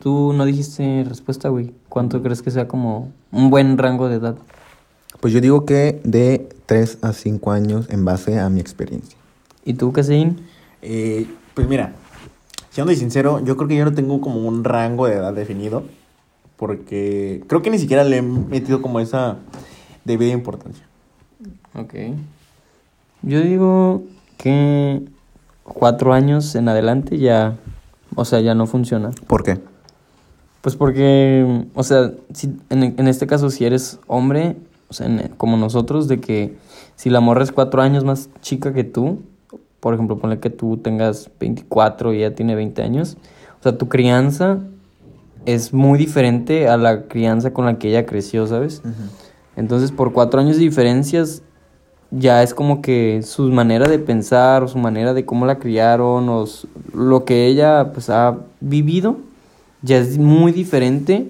tú 0.02 0.32
no 0.32 0.44
dijiste 0.44 1.04
respuesta, 1.08 1.48
güey. 1.48 1.72
¿Cuánto 1.88 2.22
crees 2.22 2.42
que 2.42 2.50
sea 2.50 2.68
como 2.68 3.12
un 3.32 3.50
buen 3.50 3.78
rango 3.78 4.08
de 4.08 4.16
edad? 4.16 4.36
Pues 5.20 5.32
yo 5.32 5.40
digo 5.40 5.64
que 5.64 6.00
de 6.04 6.48
3 6.66 6.98
a 7.02 7.12
5 7.12 7.52
años 7.52 7.86
en 7.90 8.04
base 8.04 8.38
a 8.38 8.48
mi 8.48 8.60
experiencia. 8.60 9.16
¿Y 9.64 9.74
tú, 9.74 9.92
Casein? 9.92 10.38
Eh, 10.82 11.26
pues 11.54 11.68
mira, 11.68 11.92
siendo 12.70 12.92
sincero, 12.94 13.40
yo 13.44 13.56
creo 13.56 13.68
que 13.68 13.76
yo 13.76 13.84
no 13.84 13.92
tengo 13.92 14.20
como 14.20 14.46
un 14.46 14.64
rango 14.64 15.06
de 15.06 15.14
edad 15.14 15.32
definido. 15.34 15.84
Porque 16.56 17.42
creo 17.46 17.62
que 17.62 17.70
ni 17.70 17.78
siquiera 17.78 18.04
le 18.04 18.18
he 18.18 18.22
metido 18.22 18.82
como 18.82 19.00
esa 19.00 19.36
debida 20.04 20.32
importancia. 20.32 20.84
Ok. 21.74 21.94
Yo 23.22 23.40
digo 23.40 24.02
que 24.36 25.02
cuatro 25.62 26.12
años 26.12 26.54
en 26.54 26.68
adelante 26.68 27.18
ya, 27.18 27.56
o 28.14 28.24
sea, 28.24 28.40
ya 28.40 28.54
no 28.54 28.66
funciona. 28.66 29.10
¿Por 29.26 29.42
qué? 29.42 29.58
Pues 30.60 30.76
porque, 30.76 31.64
o 31.74 31.82
sea, 31.82 32.12
si, 32.34 32.54
en, 32.68 32.82
en 32.98 33.08
este 33.08 33.26
caso 33.26 33.48
si 33.48 33.64
eres 33.64 33.98
hombre, 34.06 34.56
o 34.88 34.92
sea, 34.92 35.06
en- 35.06 35.28
como 35.38 35.56
nosotros, 35.56 36.08
de 36.08 36.20
que 36.20 36.56
si 36.96 37.08
la 37.08 37.20
morra 37.20 37.42
es 37.42 37.52
cuatro 37.52 37.80
años 37.80 38.04
más 38.04 38.28
chica 38.42 38.74
que 38.74 38.84
tú, 38.84 39.22
por 39.80 39.94
ejemplo, 39.94 40.18
ponle 40.18 40.38
que 40.40 40.50
tú 40.50 40.76
tengas 40.76 41.30
24 41.40 42.12
y 42.12 42.18
ella 42.18 42.34
tiene 42.34 42.54
20 42.54 42.82
años, 42.82 43.16
o 43.58 43.62
sea, 43.62 43.76
tu 43.78 43.88
crianza 43.88 44.58
es 45.46 45.72
muy 45.72 45.98
diferente 45.98 46.68
a 46.68 46.76
la 46.76 47.08
crianza 47.08 47.52
con 47.52 47.64
la 47.64 47.78
que 47.78 47.88
ella 47.88 48.04
creció, 48.06 48.46
¿sabes? 48.46 48.82
Entonces, 49.56 49.90
por 49.90 50.12
cuatro 50.12 50.40
años 50.40 50.56
de 50.56 50.62
diferencias, 50.62 51.42
ya 52.10 52.42
es 52.42 52.54
como 52.54 52.82
que 52.82 53.22
su 53.22 53.44
manera 53.50 53.88
de 53.88 53.98
pensar, 53.98 54.62
o 54.62 54.68
su 54.68 54.78
manera 54.78 55.14
de 55.14 55.24
cómo 55.24 55.46
la 55.46 55.58
criaron, 55.58 56.28
o 56.28 56.46
su- 56.46 56.68
lo 56.94 57.24
que 57.24 57.46
ella 57.46 57.92
pues 57.92 58.10
ha 58.10 58.36
vivido, 58.60 59.16
ya 59.82 59.96
es 59.98 60.18
muy 60.18 60.52
diferente 60.52 61.28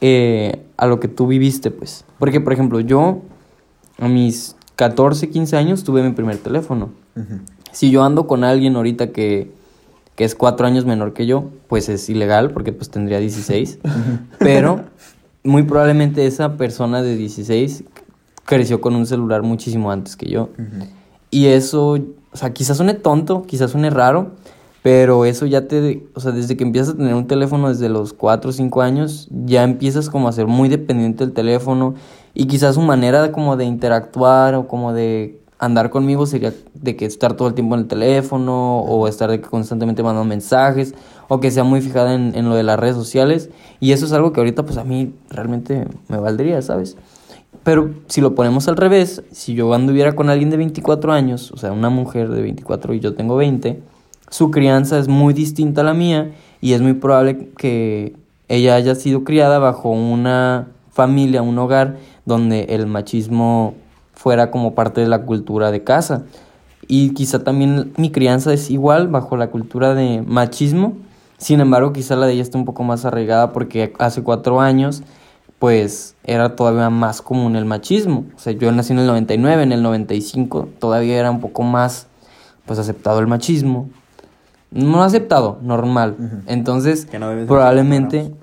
eh, 0.00 0.62
a 0.76 0.86
lo 0.86 1.00
que 1.00 1.08
tú 1.08 1.26
viviste, 1.26 1.70
pues. 1.70 2.04
Porque, 2.18 2.40
por 2.40 2.52
ejemplo, 2.52 2.80
yo 2.80 3.22
a 3.98 4.08
mis 4.08 4.54
14, 4.76 5.28
15 5.28 5.56
años 5.56 5.82
tuve 5.84 6.02
mi 6.02 6.12
primer 6.12 6.36
teléfono. 6.38 6.90
Si 7.72 7.90
yo 7.90 8.02
ando 8.04 8.26
con 8.26 8.44
alguien 8.44 8.76
ahorita 8.76 9.12
que, 9.12 9.52
que 10.16 10.24
es 10.24 10.34
cuatro 10.34 10.66
años 10.66 10.84
menor 10.84 11.12
que 11.12 11.26
yo, 11.26 11.50
pues 11.68 11.88
es 11.88 12.08
ilegal 12.08 12.50
porque 12.50 12.72
pues 12.72 12.90
tendría 12.90 13.18
16. 13.18 13.78
Pero 14.38 14.84
muy 15.44 15.62
probablemente 15.62 16.26
esa 16.26 16.56
persona 16.56 17.02
de 17.02 17.16
16 17.16 17.84
creció 18.44 18.80
con 18.80 18.96
un 18.96 19.06
celular 19.06 19.42
muchísimo 19.42 19.90
antes 19.90 20.16
que 20.16 20.30
yo. 20.30 20.48
Y 21.30 21.46
eso, 21.46 21.98
o 22.32 22.36
sea, 22.36 22.52
quizás 22.52 22.78
suene 22.78 22.94
tonto, 22.94 23.42
quizás 23.42 23.70
suene 23.70 23.90
raro, 23.90 24.32
pero 24.82 25.24
eso 25.26 25.44
ya 25.44 25.68
te, 25.68 26.06
o 26.14 26.20
sea, 26.20 26.32
desde 26.32 26.56
que 26.56 26.64
empiezas 26.64 26.94
a 26.94 26.96
tener 26.96 27.14
un 27.14 27.26
teléfono 27.26 27.68
desde 27.68 27.88
los 27.90 28.14
4 28.14 28.48
o 28.48 28.52
5 28.52 28.80
años, 28.80 29.28
ya 29.30 29.64
empiezas 29.64 30.08
como 30.08 30.28
a 30.28 30.32
ser 30.32 30.46
muy 30.46 30.70
dependiente 30.70 31.24
del 31.24 31.34
teléfono 31.34 31.94
y 32.32 32.46
quizás 32.46 32.76
su 32.76 32.80
manera 32.80 33.32
como 33.32 33.56
de 33.56 33.64
interactuar 33.64 34.54
o 34.54 34.66
como 34.66 34.94
de 34.94 35.40
andar 35.58 35.90
conmigo 35.90 36.26
sería 36.26 36.54
de 36.74 36.96
que 36.96 37.04
estar 37.04 37.34
todo 37.34 37.48
el 37.48 37.54
tiempo 37.54 37.74
en 37.74 37.82
el 37.82 37.88
teléfono 37.88 38.80
o 38.80 39.08
estar 39.08 39.30
de 39.30 39.40
que 39.40 39.48
constantemente 39.48 40.02
mandando 40.02 40.28
mensajes 40.28 40.94
o 41.28 41.40
que 41.40 41.50
sea 41.50 41.64
muy 41.64 41.80
fijada 41.80 42.14
en, 42.14 42.34
en 42.34 42.48
lo 42.48 42.54
de 42.54 42.62
las 42.62 42.78
redes 42.78 42.96
sociales 42.96 43.50
y 43.80 43.92
eso 43.92 44.06
es 44.06 44.12
algo 44.12 44.32
que 44.32 44.40
ahorita 44.40 44.64
pues 44.64 44.78
a 44.78 44.84
mí 44.84 45.14
realmente 45.30 45.86
me 46.08 46.18
valdría, 46.18 46.62
¿sabes? 46.62 46.96
Pero 47.64 47.90
si 48.06 48.20
lo 48.20 48.34
ponemos 48.34 48.68
al 48.68 48.76
revés, 48.76 49.22
si 49.32 49.54
yo 49.54 49.74
anduviera 49.74 50.14
con 50.14 50.30
alguien 50.30 50.50
de 50.50 50.56
24 50.56 51.12
años, 51.12 51.52
o 51.52 51.56
sea, 51.56 51.72
una 51.72 51.90
mujer 51.90 52.30
de 52.30 52.40
24 52.40 52.94
y 52.94 53.00
yo 53.00 53.14
tengo 53.14 53.36
20, 53.36 53.80
su 54.30 54.50
crianza 54.50 54.98
es 54.98 55.08
muy 55.08 55.34
distinta 55.34 55.80
a 55.80 55.84
la 55.84 55.94
mía 55.94 56.32
y 56.60 56.72
es 56.72 56.80
muy 56.80 56.94
probable 56.94 57.50
que 57.56 58.14
ella 58.48 58.74
haya 58.74 58.94
sido 58.94 59.24
criada 59.24 59.58
bajo 59.58 59.90
una 59.90 60.68
familia, 60.90 61.42
un 61.42 61.58
hogar 61.58 61.98
donde 62.24 62.64
el 62.70 62.86
machismo 62.86 63.74
fuera 64.18 64.50
como 64.50 64.74
parte 64.74 65.00
de 65.00 65.06
la 65.06 65.22
cultura 65.22 65.70
de 65.70 65.84
casa. 65.84 66.24
Y 66.88 67.10
quizá 67.10 67.44
también 67.44 67.92
mi 67.96 68.10
crianza 68.10 68.52
es 68.52 68.68
igual 68.68 69.06
bajo 69.06 69.36
la 69.36 69.48
cultura 69.48 69.94
de 69.94 70.24
machismo. 70.26 70.94
Sin 71.36 71.60
embargo, 71.60 71.92
quizá 71.92 72.16
la 72.16 72.26
de 72.26 72.32
ella 72.32 72.42
está 72.42 72.58
un 72.58 72.64
poco 72.64 72.82
más 72.82 73.04
arraigada 73.04 73.52
porque 73.52 73.92
hace 74.00 74.24
cuatro 74.24 74.60
años, 74.60 75.04
pues 75.60 76.16
era 76.24 76.56
todavía 76.56 76.90
más 76.90 77.22
común 77.22 77.54
el 77.54 77.64
machismo. 77.64 78.24
O 78.34 78.40
sea, 78.40 78.52
yo 78.52 78.72
nací 78.72 78.92
en 78.92 78.98
el 78.98 79.06
99, 79.06 79.62
en 79.62 79.70
el 79.70 79.82
95 79.84 80.68
todavía 80.80 81.16
era 81.16 81.30
un 81.30 81.40
poco 81.40 81.62
más, 81.62 82.08
pues 82.66 82.80
aceptado 82.80 83.20
el 83.20 83.28
machismo. 83.28 83.88
No 84.72 85.04
aceptado, 85.04 85.58
normal. 85.62 86.16
Entonces, 86.48 87.06
no 87.20 87.46
probablemente, 87.46 88.34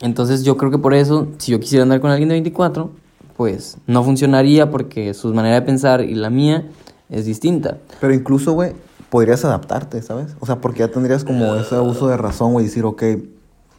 entonces 0.00 0.42
yo 0.42 0.56
creo 0.56 0.70
que 0.70 0.78
por 0.78 0.94
eso, 0.94 1.28
si 1.36 1.52
yo 1.52 1.60
quisiera 1.60 1.82
andar 1.82 2.00
con 2.00 2.10
alguien 2.10 2.30
de 2.30 2.36
24, 2.36 2.90
pues 3.36 3.78
no 3.86 4.02
funcionaría 4.02 4.70
porque 4.70 5.12
su 5.14 5.32
manera 5.34 5.56
de 5.56 5.62
pensar 5.62 6.02
y 6.02 6.14
la 6.14 6.30
mía 6.30 6.68
es 7.10 7.26
distinta. 7.26 7.78
Pero 8.00 8.14
incluso, 8.14 8.52
güey, 8.52 8.72
podrías 9.10 9.44
adaptarte, 9.44 10.02
¿sabes? 10.02 10.36
O 10.40 10.46
sea, 10.46 10.60
porque 10.60 10.80
ya 10.80 10.88
tendrías 10.88 11.24
como 11.24 11.54
ese 11.54 11.78
uso 11.78 12.08
de 12.08 12.16
razón, 12.16 12.52
güey, 12.52 12.66
decir, 12.66 12.84
ok, 12.84 13.02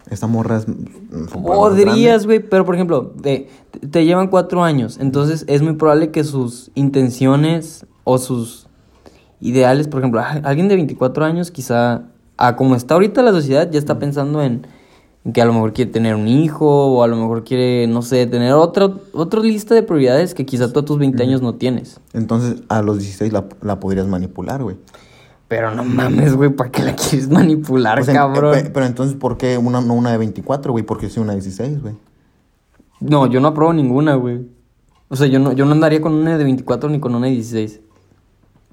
esta 0.09 0.27
morra 0.27 0.57
es... 0.57 0.67
mm, 0.67 1.25
Podrías, 1.43 2.25
güey, 2.25 2.39
pero 2.39 2.65
por 2.65 2.75
ejemplo, 2.75 3.13
te, 3.21 3.49
te 3.89 4.05
llevan 4.05 4.27
cuatro 4.27 4.63
años, 4.63 4.97
entonces 5.01 5.43
es 5.47 5.61
muy 5.61 5.73
probable 5.73 6.11
que 6.11 6.23
sus 6.23 6.71
intenciones 6.75 7.85
o 8.03 8.17
sus 8.17 8.67
ideales, 9.41 9.87
por 9.87 9.99
ejemplo, 10.01 10.21
alguien 10.43 10.67
de 10.67 10.75
24 10.75 11.25
años 11.25 11.51
quizá, 11.51 12.03
a 12.37 12.55
como 12.55 12.75
está 12.75 12.93
ahorita 12.93 13.21
la 13.21 13.31
sociedad, 13.31 13.69
ya 13.69 13.79
está 13.79 13.99
pensando 13.99 14.41
en, 14.41 14.53
en 14.53 14.67
que 15.33 15.41
a 15.41 15.45
lo 15.45 15.53
mejor 15.53 15.73
quiere 15.73 15.91
tener 15.91 16.15
un 16.15 16.27
hijo 16.27 16.65
o 16.67 17.03
a 17.03 17.07
lo 17.07 17.15
mejor 17.17 17.43
quiere, 17.43 17.85
no 17.87 18.01
sé, 18.01 18.25
tener 18.27 18.53
otra, 18.53 18.89
otra 19.13 19.41
lista 19.41 19.75
de 19.75 19.83
prioridades 19.83 20.33
que 20.33 20.45
quizá 20.45 20.71
tú 20.71 20.79
a 20.79 20.85
tus 20.85 20.97
20 20.97 21.21
años 21.21 21.41
no 21.41 21.55
tienes. 21.55 21.99
Entonces, 22.13 22.61
a 22.69 22.81
los 22.81 22.97
16 22.99 23.33
la, 23.33 23.45
la 23.61 23.79
podrías 23.79 24.07
manipular, 24.07 24.63
güey. 24.63 24.77
Pero 25.49 25.73
no 25.73 25.83
mames, 25.83 26.35
güey, 26.35 26.49
¿para 26.49 26.71
qué 26.71 26.83
la 26.83 26.95
quieres 26.95 27.29
manipular, 27.29 27.99
O 27.99 28.03
sea, 28.03 28.13
cabrón? 28.13 28.53
pe- 28.53 28.69
Pero 28.69 28.85
entonces, 28.85 29.15
¿por 29.17 29.37
qué 29.37 29.57
una, 29.57 29.81
no 29.81 29.93
una 29.93 30.11
de 30.11 30.17
24, 30.17 30.71
güey? 30.71 30.83
Porque 30.85 31.09
sí 31.09 31.19
una 31.19 31.33
de 31.33 31.39
16, 31.41 31.81
güey. 31.81 31.93
No, 32.99 33.27
yo 33.27 33.39
no 33.39 33.49
apruebo 33.49 33.73
ninguna, 33.73 34.15
güey. 34.15 34.45
O 35.09 35.15
sea, 35.15 35.27
yo 35.27 35.39
no, 35.39 35.53
yo 35.53 35.65
no 35.65 35.71
andaría 35.71 36.01
con 36.01 36.13
una 36.13 36.37
de 36.37 36.43
24 36.43 36.89
ni 36.89 36.99
con 36.99 37.15
una 37.15 37.27
de 37.27 37.33
16. 37.33 37.79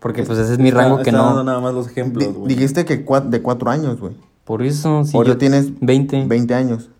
Porque 0.00 0.22
pues 0.24 0.38
ese 0.38 0.54
es 0.54 0.58
mi 0.58 0.68
Está- 0.68 0.80
rango 0.82 0.96
que 0.98 1.10
está 1.10 1.18
dando 1.22 1.36
no. 1.38 1.44
nada 1.44 1.60
más 1.60 1.74
los 1.74 1.86
ejemplos, 1.88 2.32
güey. 2.34 2.48
dijiste 2.48 2.84
que 2.84 3.04
cua- 3.06 3.24
de 3.28 3.40
4 3.40 3.70
años, 3.70 4.00
güey. 4.00 4.14
Por 4.44 4.62
eso, 4.62 5.04
si 5.04 5.16
Ahora 5.16 5.30
yo 5.30 5.38
tienes 5.38 5.72
20, 5.80 6.24
20 6.26 6.54
años. 6.54 6.90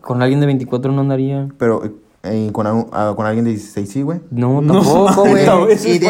con 0.00 0.22
alguien 0.22 0.40
de 0.40 0.46
24 0.46 0.92
no 0.92 1.00
andaría. 1.00 1.48
Pero 1.58 1.82
eh, 2.22 2.48
con, 2.52 2.66
algún- 2.66 2.86
ah, 2.92 3.12
con 3.16 3.26
alguien 3.26 3.44
de 3.44 3.50
16, 3.50 3.88
sí, 3.88 4.02
güey. 4.02 4.20
No, 4.30 4.60
No, 4.62 4.74
tampoco, 4.80 5.24
güey. 5.28 5.44
no, 5.44 5.68
Y, 5.70 5.74
de- 5.98 6.06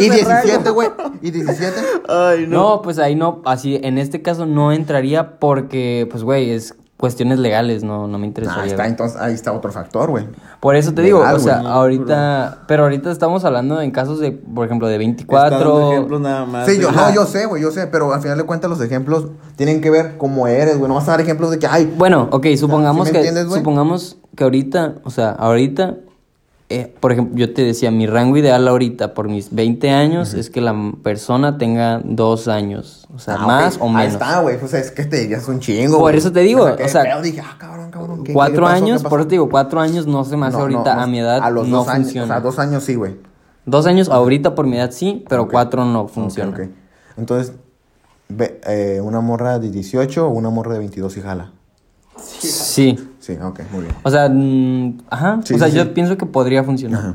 y 0.00 0.06
es 0.06 0.14
el 0.16 0.24
rango. 0.26 0.42
17, 0.44 0.70
güey. 0.70 0.88
Y 1.20 1.30
17. 1.30 1.76
Ay, 2.08 2.46
No, 2.48 2.80
pues 2.82 2.98
ahí 2.98 3.14
no, 3.14 3.42
así, 3.44 3.78
en 3.82 3.98
este 3.98 4.22
caso 4.22 4.46
no 4.46 4.72
entraría 4.72 5.38
porque, 5.38 6.08
pues, 6.10 6.24
güey, 6.24 6.50
es 6.50 6.74
cuestiones 7.02 7.40
legales, 7.40 7.82
no, 7.82 8.06
no 8.06 8.16
me 8.16 8.26
Ah, 8.26 8.28
interesaría. 8.28 8.64
está, 8.66 8.76
güey. 8.84 8.90
entonces, 8.90 9.20
ahí 9.20 9.34
está 9.34 9.50
otro 9.52 9.72
factor, 9.72 10.08
güey. 10.10 10.24
Por 10.60 10.76
eso 10.76 10.94
te 10.94 11.02
digo, 11.02 11.18
Legal, 11.18 11.34
o 11.34 11.38
sea, 11.40 11.58
ahorita, 11.58 12.58
pero 12.68 12.84
ahorita 12.84 13.10
estamos 13.10 13.44
hablando 13.44 13.80
en 13.80 13.90
casos 13.90 14.20
de, 14.20 14.30
por 14.30 14.66
ejemplo, 14.66 14.86
de 14.86 14.94
Está 15.04 15.50
dando 15.50 15.74
24. 15.80 15.92
ejemplos 15.94 16.20
nada 16.20 16.44
más. 16.46 16.64
Sí, 16.68 16.78
yo, 16.80 16.92
no, 16.92 17.12
yo 17.12 17.26
sé, 17.26 17.46
güey, 17.46 17.60
yo 17.60 17.72
sé, 17.72 17.88
pero 17.88 18.12
al 18.14 18.22
final 18.22 18.38
de 18.38 18.44
cuentas 18.44 18.70
los 18.70 18.80
ejemplos 18.80 19.26
tienen 19.56 19.80
que 19.80 19.90
ver 19.90 20.16
cómo 20.16 20.46
eres, 20.46 20.78
güey. 20.78 20.88
No 20.88 20.94
vas 20.94 21.08
a 21.08 21.10
dar 21.10 21.20
ejemplos 21.20 21.50
de 21.50 21.58
que, 21.58 21.66
ay, 21.66 21.92
Bueno, 21.98 22.28
ok, 22.30 22.46
supongamos 22.56 23.08
¿sí 23.08 23.12
me 23.12 23.18
que 23.18 23.18
entiendes, 23.26 23.48
güey? 23.48 23.58
supongamos 23.58 24.18
que 24.36 24.44
ahorita, 24.44 24.94
o 25.02 25.10
sea, 25.10 25.30
ahorita, 25.32 25.96
eh, 26.80 26.94
por 27.00 27.12
ejemplo, 27.12 27.36
yo 27.36 27.52
te 27.54 27.62
decía, 27.64 27.90
mi 27.90 28.06
rango 28.06 28.36
ideal 28.36 28.66
ahorita 28.68 29.14
por 29.14 29.28
mis 29.28 29.54
20 29.54 29.90
años 29.90 30.34
es 30.34 30.50
que 30.50 30.60
la 30.60 30.74
persona 31.02 31.58
tenga 31.58 32.00
dos 32.04 32.48
años, 32.48 33.06
o 33.14 33.18
sea, 33.18 33.36
ah, 33.38 33.46
más 33.46 33.78
o 33.80 33.84
Ahí 33.88 33.92
menos. 33.92 34.12
está, 34.14 34.40
güey. 34.40 34.56
O 34.62 34.68
sea, 34.68 34.80
es 34.80 34.90
que 34.90 35.04
te 35.04 35.20
dirías 35.20 35.46
un 35.48 35.60
chingo. 35.60 35.98
Por 35.98 36.14
eso 36.14 36.32
te 36.32 36.40
digo, 36.40 36.64
o 36.64 36.88
sea, 36.88 37.20
dije, 37.20 37.40
ah, 37.44 37.56
cabrón, 37.58 37.90
cabrón. 37.90 38.18
¿qué- 38.18 38.28
qué 38.28 38.32
Cuatro 38.32 38.66
años, 38.66 39.02
por 39.02 39.20
eso 39.20 39.28
te 39.28 39.34
digo, 39.36 39.48
cuatro 39.48 39.80
años 39.80 40.06
no 40.06 40.24
se 40.24 40.36
me 40.36 40.46
hace 40.46 40.56
No, 40.56 40.62
ahorita 40.62 40.94
no, 40.96 41.00
a 41.02 41.06
mi 41.06 41.18
edad 41.20 41.40
A 41.42 41.50
los 41.50 41.68
no 41.68 41.78
dos 41.78 41.88
años, 41.88 42.04
funciona. 42.06 42.24
o 42.24 42.28
sea, 42.28 42.40
dos 42.40 42.58
años 42.58 42.84
sí, 42.84 42.94
güey. 42.94 43.16
Dos 43.64 43.86
años 43.86 44.08
ahorita 44.08 44.54
por 44.54 44.66
mi 44.66 44.76
edad 44.76 44.90
sí, 44.90 45.24
pero 45.28 45.42
Ok. 45.42 45.52
cuatro 45.52 45.84
no 45.84 46.08
funciona. 46.08 46.68
Entonces, 47.16 47.52
ve, 48.28 48.60
eh, 48.66 49.00
una 49.02 49.20
morra 49.20 49.58
de 49.58 49.70
18 49.70 50.26
o 50.26 50.30
una 50.30 50.50
morra 50.50 50.72
de 50.72 50.78
22 50.80 51.16
y 51.16 51.20
jala. 51.20 51.52
Sí. 52.16 52.48
Sí, 52.48 53.08
ok, 53.30 53.60
muy 53.72 53.82
bien. 53.82 53.94
O 54.02 54.10
sea, 54.10 54.28
mm, 54.28 54.98
ajá, 55.10 55.40
Sí, 55.44 55.54
o 55.54 55.58
sea, 55.58 55.68
sí, 55.68 55.76
yo 55.76 55.84
sí. 55.84 55.90
pienso 55.94 56.16
que 56.16 56.26
podría 56.26 56.64
funcionar. 56.64 57.00
Ajá. 57.00 57.14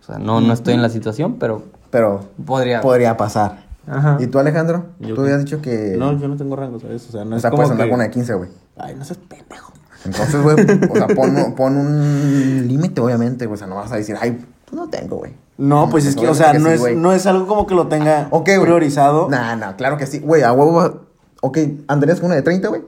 O 0.00 0.04
sea, 0.06 0.18
no, 0.18 0.40
no 0.40 0.52
estoy 0.52 0.74
en 0.74 0.82
la 0.82 0.88
situación, 0.90 1.36
pero 1.38 1.62
Pero 1.90 2.20
podría. 2.44 2.80
podría 2.80 3.16
pasar. 3.16 3.64
Ajá. 3.86 4.16
¿Y 4.20 4.26
tú, 4.28 4.38
Alejandro? 4.38 4.86
Yo 5.00 5.08
tú 5.14 5.16
qué. 5.16 5.20
habías 5.28 5.38
dicho 5.44 5.60
que... 5.60 5.94
No, 5.98 6.18
yo 6.18 6.28
no 6.28 6.36
tengo 6.36 6.56
rango, 6.56 6.78
¿sabes? 6.80 7.06
O 7.08 7.12
sea, 7.12 7.24
no 7.24 7.34
o 7.34 7.36
es 7.36 7.42
sea, 7.42 7.50
como 7.50 7.58
puedes 7.62 7.70
andar 7.72 7.86
que- 7.86 7.90
con 7.90 7.96
una 8.00 8.04
de 8.04 8.10
15, 8.10 8.34
güey. 8.34 8.50
Ay, 8.78 8.94
no 8.96 9.04
seas 9.04 9.18
pendejo. 9.18 9.72
Entonces, 10.04 10.42
güey, 10.42 10.56
o 10.90 10.94
sea, 10.96 11.06
pon, 11.08 11.54
pon 11.56 11.76
un 11.76 12.64
límite, 12.68 13.00
obviamente, 13.00 13.46
güey. 13.46 13.54
O 13.54 13.58
sea, 13.58 13.66
no 13.66 13.76
vas 13.76 13.90
a 13.92 13.96
decir, 13.96 14.16
ay, 14.20 14.32
pues 14.66 14.74
no 14.78 14.88
tengo, 14.88 15.16
güey. 15.16 15.32
No, 15.56 15.88
pues 15.88 16.04
es 16.06 16.16
que, 16.16 16.28
o 16.28 16.34
sea, 16.34 16.52
no, 16.54 16.68
sí, 16.68 16.74
es, 16.90 16.96
no 16.96 17.12
es 17.12 17.26
algo 17.26 17.46
como 17.46 17.66
que 17.66 17.74
lo 17.74 17.86
tenga 17.88 18.26
Ok, 18.30 18.46
güey. 18.46 18.60
priorizado. 18.60 19.28
Nah, 19.30 19.54
nah, 19.56 19.72
claro 19.76 19.96
que 19.96 20.06
sí. 20.06 20.18
Güey, 20.18 20.42
a 20.42 20.52
huevo. 20.52 21.00
Ok, 21.40 21.58
¿andarías 21.88 22.18
con 22.20 22.26
una 22.26 22.34
de 22.36 22.42
30, 22.42 22.68
güey? 22.68 22.82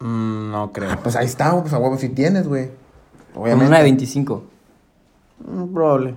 Mm, 0.00 0.50
no 0.52 0.72
creo. 0.72 0.96
Pues 1.02 1.16
ahí 1.16 1.26
está, 1.26 1.50
güey. 1.50 1.62
Pues 1.62 1.74
a 1.74 1.78
huevo 1.78 1.98
sí 1.98 2.08
tienes, 2.10 2.46
güey. 2.48 2.70
Con 3.34 3.42
Obviamente. 3.42 3.68
una 3.68 3.78
de 3.78 3.82
25. 3.84 4.44
Mm, 5.46 5.74
probable. 5.74 6.14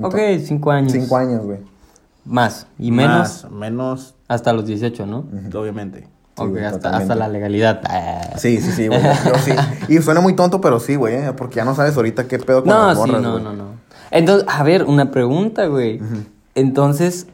Ok, 0.00 0.16
cinco 0.44 0.70
años. 0.70 0.92
5 0.92 1.16
años, 1.16 1.44
güey. 1.44 1.58
Más 2.24 2.66
y 2.78 2.90
menos 2.92 3.44
Más, 3.44 3.50
menos, 3.50 4.14
hasta 4.28 4.52
los 4.52 4.66
18, 4.66 5.06
¿no? 5.06 5.24
obviamente. 5.58 6.06
Sí, 6.36 6.44
hasta, 6.64 6.96
hasta 6.96 7.14
la 7.16 7.26
legalidad. 7.26 7.80
Ah. 7.84 8.36
Sí, 8.36 8.60
sí, 8.60 8.70
sí, 8.70 8.86
güey. 8.86 9.02
Yo 9.02 9.34
sí. 9.44 9.52
Y 9.88 9.98
suena 9.98 10.20
muy 10.20 10.36
tonto, 10.36 10.60
pero 10.60 10.78
sí, 10.78 10.94
güey. 10.94 11.14
¿eh? 11.16 11.32
Porque 11.36 11.56
ya 11.56 11.64
no 11.64 11.74
sabes 11.74 11.96
ahorita 11.96 12.28
qué 12.28 12.38
pedo 12.38 12.62
con 12.62 12.68
No, 12.70 12.86
las 12.86 12.96
sí, 12.96 13.06
morras, 13.06 13.22
no, 13.22 13.32
güey. 13.32 13.42
no, 13.44 13.52
no. 13.54 13.64
Entonces, 14.12 14.46
a 14.48 14.62
ver, 14.62 14.84
una 14.84 15.10
pregunta, 15.10 15.66
güey. 15.66 16.00
Entonces, 16.54 17.26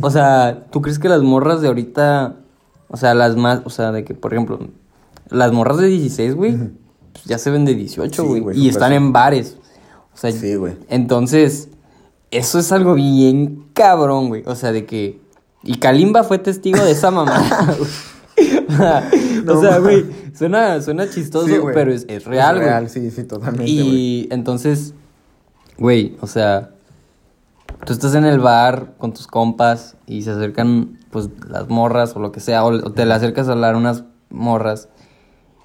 o 0.00 0.10
sea, 0.10 0.64
¿tú 0.70 0.80
crees 0.80 0.98
que 0.98 1.10
las 1.10 1.20
morras 1.22 1.60
de 1.60 1.68
ahorita, 1.68 2.36
o 2.88 2.96
sea, 2.96 3.12
las 3.14 3.36
más, 3.36 3.60
o 3.64 3.70
sea, 3.70 3.92
de 3.92 4.04
que, 4.04 4.14
por 4.14 4.32
ejemplo, 4.32 4.60
las 5.32 5.52
morras 5.52 5.78
de 5.78 5.86
16, 5.88 6.34
güey, 6.34 6.56
pues 7.12 7.24
ya 7.24 7.38
se 7.38 7.50
ven 7.50 7.64
de 7.64 7.74
18, 7.74 8.22
Sí, 8.22 8.40
güey, 8.40 8.58
y 8.58 8.68
están 8.68 8.92
en 8.92 9.12
bares. 9.12 9.56
O 10.14 10.16
sea, 10.16 10.30
Sí, 10.32 10.54
güey. 10.56 10.74
entonces, 10.88 11.68
eso 12.30 12.58
es 12.58 12.70
algo 12.72 12.94
bien 12.94 13.66
cabrón, 13.74 14.28
güey. 14.28 14.42
O 14.46 14.54
sea, 14.54 14.72
de 14.72 14.86
que. 14.86 15.20
Y 15.62 15.76
Kalimba 15.76 16.24
fue 16.24 16.38
testigo 16.38 16.82
de 16.84 16.90
esa 16.90 17.10
mamada, 17.10 17.74
güey. 17.78 19.46
o 19.48 19.60
sea, 19.60 19.78
güey, 19.78 20.04
suena, 20.34 20.80
suena 20.82 21.08
chistoso, 21.08 21.46
Sí, 21.46 21.54
pero 21.74 21.92
es, 21.92 22.04
es 22.08 22.24
real, 22.24 22.56
güey. 22.56 22.66
real, 22.68 22.88
sí, 22.88 23.10
sí, 23.10 23.24
totalmente. 23.24 23.70
Y 23.70 24.28
entonces, 24.30 24.94
güey, 25.78 26.16
o 26.20 26.26
sea, 26.26 26.70
tú 27.84 27.92
estás 27.92 28.14
en 28.14 28.24
el 28.24 28.40
bar 28.40 28.94
con 28.98 29.12
tus 29.12 29.26
compas 29.26 29.96
y 30.06 30.22
se 30.22 30.30
acercan, 30.32 30.98
pues, 31.10 31.28
las 31.48 31.68
morras 31.68 32.16
o 32.16 32.20
lo 32.20 32.32
que 32.32 32.40
sea, 32.40 32.64
o, 32.64 32.68
o 32.72 32.92
te 32.92 33.04
le 33.06 33.14
acercas 33.14 33.48
a 33.48 33.52
hablar 33.52 33.76
unas 33.76 34.04
morras 34.30 34.88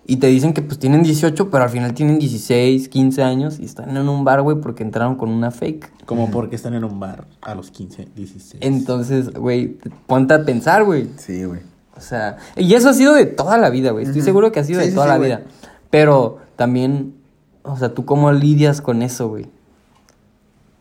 y 0.10 0.18
te 0.18 0.28
dicen 0.28 0.54
que, 0.54 0.62
pues, 0.62 0.80
tienen 0.80 1.04
18, 1.04 1.50
pero 1.52 1.66
al 1.66 1.70
final 1.70 1.94
tienen 1.94 2.18
16, 2.18 2.88
15 2.88 3.24
años 3.24 3.60
y 3.60 3.66
están 3.66 3.96
en 3.96 4.08
un 4.08 4.24
bar, 4.24 4.42
güey, 4.42 4.58
porque 4.62 4.82
entraron 4.84 5.16
con 5.16 5.30
una 5.30 5.52
fake. 5.52 5.92
Como 6.06 6.32
porque 6.32 6.56
están 6.56 6.74
en 6.74 6.86
un 6.86 7.00
bar 7.00 7.28
a 7.42 7.54
los 7.54 7.70
15, 7.72 8.08
16. 8.16 8.58
Entonces, 8.62 9.34
güey, 9.34 9.74
te- 9.74 9.90
ponte 10.08 10.34
a 10.34 10.46
pensar, 10.46 10.86
güey. 10.86 11.10
Sí, 11.18 11.44
güey. 11.44 11.60
O 11.98 12.00
sea, 12.02 12.38
y 12.56 12.74
eso 12.74 12.90
ha 12.90 12.94
sido 12.94 13.14
de 13.14 13.26
toda 13.26 13.58
la 13.58 13.70
vida, 13.70 13.92
güey. 13.92 14.06
Estoy 14.06 14.22
seguro 14.22 14.52
que 14.52 14.60
ha 14.60 14.64
sido 14.64 14.80
Sí, 14.80 14.86
de 14.86 14.92
sí, 14.92 14.96
toda 14.96 15.08
sí, 15.08 15.12
la 15.12 15.18
vida. 15.18 15.42
Pero 15.90 16.38
también, 16.56 17.16
o 17.64 17.76
sea, 17.78 17.94
¿tú 17.94 18.06
cómo 18.06 18.32
lidias 18.32 18.82
con 18.82 19.02
eso, 19.02 19.28
güey? 19.28 19.48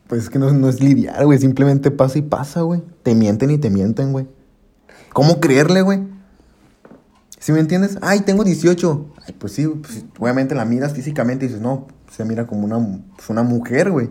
Pues 0.07 0.23
es 0.23 0.29
que 0.29 0.39
no, 0.39 0.53
no 0.53 0.69
es 0.69 0.79
lidiar, 0.81 1.25
güey. 1.25 1.37
Simplemente 1.39 1.91
pasa 1.91 2.17
y 2.19 2.21
pasa, 2.21 2.61
güey. 2.61 2.81
Te 3.03 3.13
mienten 3.13 3.51
y 3.51 3.57
te 3.57 3.69
mienten, 3.69 4.13
güey. 4.13 4.25
¿Cómo 5.11 5.39
creerle, 5.41 5.81
güey? 5.81 6.01
¿Sí 7.39 7.51
me 7.51 7.59
entiendes? 7.59 7.97
Ay, 8.01 8.21
tengo 8.21 8.43
18. 8.43 9.05
Ay, 9.25 9.35
pues 9.37 9.53
sí, 9.53 9.67
pues, 9.67 10.05
obviamente 10.19 10.55
la 10.55 10.65
miras 10.65 10.93
físicamente 10.93 11.45
y 11.45 11.47
dices, 11.49 11.61
no, 11.61 11.87
se 12.11 12.25
mira 12.25 12.47
como 12.47 12.65
una, 12.65 12.77
pues, 13.15 13.29
una 13.29 13.43
mujer, 13.43 13.91
güey. 13.91 14.09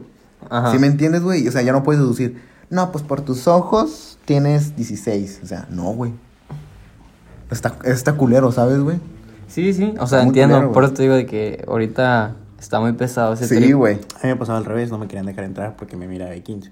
Ajá. 0.48 0.72
¿Sí 0.72 0.78
me 0.78 0.86
entiendes, 0.86 1.22
güey? 1.22 1.46
O 1.48 1.52
sea, 1.52 1.62
ya 1.62 1.72
no 1.72 1.82
puedes 1.82 2.00
deducir. 2.00 2.40
no, 2.70 2.92
pues 2.92 3.02
por 3.04 3.20
tus 3.22 3.48
ojos 3.48 4.18
tienes 4.24 4.76
16. 4.76 5.40
O 5.42 5.46
sea, 5.46 5.66
no, 5.70 5.92
güey. 5.92 6.12
Está, 7.50 7.76
está 7.84 8.14
culero, 8.14 8.52
¿sabes, 8.52 8.80
güey? 8.80 8.98
Sí, 9.48 9.72
sí, 9.72 9.94
o 10.00 10.06
sea, 10.06 10.22
entiendo. 10.22 10.56
culero, 10.56 10.72
por 10.72 10.84
eso 10.84 10.94
te 10.94 11.02
digo 11.02 11.14
de 11.14 11.26
que 11.26 11.64
ahorita 11.68 12.34
está 12.58 12.80
muy 12.80 12.92
pesado 12.92 13.34
ese 13.34 13.46
Sí, 13.46 13.72
güey. 13.72 13.94
A 13.94 14.26
mí 14.26 14.28
me 14.30 14.36
pasaba 14.36 14.58
al 14.58 14.64
revés, 14.64 14.90
no 14.90 14.98
me 14.98 15.06
querían 15.06 15.26
dejar 15.26 15.44
entrar 15.44 15.76
porque 15.76 15.96
me 15.96 16.08
miraba 16.08 16.32
de 16.32 16.42
15. 16.42 16.70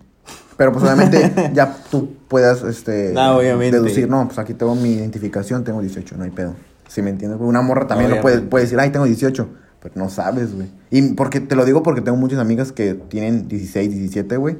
Pero 0.57 0.73
pues 0.73 0.85
obviamente 0.85 1.51
ya 1.55 1.77
tú 1.91 2.11
puedas 2.29 2.63
este, 2.63 3.13
Ah, 3.17 3.37
obviamente. 3.37 3.77
deducir, 3.81 4.09
no, 4.09 4.25
pues 4.27 4.39
aquí 4.39 4.55
tengo 4.55 4.75
mi 4.75 4.93
identificación, 4.93 5.65
tengo 5.65 5.81
18, 5.81 6.17
no 6.17 6.25
hay 6.25 6.31
pedo. 6.31 6.55
Si 6.89 7.03
me 7.03 7.11
entiendes. 7.11 7.41
Una 7.41 7.61
morra 7.63 7.87
también 7.87 8.11
lo 8.11 8.21
puede, 8.21 8.35
Obviamente. 8.37 8.51
puede 8.51 8.65
decir, 8.65 8.79
ay, 8.79 8.91
tengo 8.91 9.05
18, 9.07 9.49
pero 9.81 9.95
no 9.97 10.09
sabes, 10.11 10.55
güey. 10.55 10.69
Y 10.91 11.03
porque 11.15 11.41
te 11.41 11.57
lo 11.57 11.65
digo 11.65 11.83
porque 11.83 12.01
tengo 12.03 12.17
muchas 12.17 12.39
amigas 12.39 12.71
que 12.73 12.95
tienen 12.95 13.49
16, 13.49 13.91
17, 13.91 14.37
güey. 14.37 14.59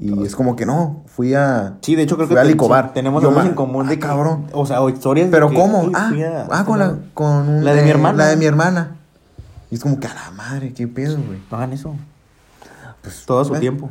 Y 0.00 0.24
es 0.24 0.34
como 0.34 0.56
que 0.56 0.66
no, 0.66 1.04
fui 1.06 1.34
a. 1.34 1.74
Sí, 1.82 1.94
de 1.94 2.02
hecho 2.02 2.16
creo 2.16 2.26
fui 2.26 2.34
que 2.34 2.40
a 2.40 2.44
Licobar. 2.44 2.92
tenemos 2.92 3.22
Yo, 3.22 3.40
en 3.40 3.54
común 3.54 3.86
ah, 3.86 3.90
de 3.90 3.94
que- 3.94 4.04
cabrón. 4.04 4.46
O 4.52 4.66
sea, 4.66 4.80
o 4.80 4.88
historias 4.88 5.28
de 5.28 5.30
Pero 5.30 5.50
que, 5.50 5.54
¿cómo? 5.54 5.82
"Uy, 5.84 5.92
Ah, 5.94 6.10
a- 6.50 6.58
ah, 6.60 6.64
con 6.64 6.80
la, 6.80 6.96
con 7.14 7.48
un- 7.48 7.64
La 7.64 7.74
de 7.74 7.82
mi 7.82 7.88
eh, 7.88 7.92
hermana. 7.92 8.18
La 8.18 8.26
de 8.30 8.36
mi 8.36 8.44
hermana. 8.44 8.96
Y 9.70 9.76
es 9.76 9.80
como 9.80 10.00
que 10.00 10.08
a 10.08 10.14
la 10.14 10.30
madre, 10.32 10.72
qué 10.72 10.88
pedo, 10.88 11.16
güey. 11.24 11.38
No 11.48 11.56
hagan 11.56 11.72
eso. 11.72 11.94
Pues 13.04 13.24
todo 13.26 13.44
su 13.44 13.54
tiempo. 13.54 13.90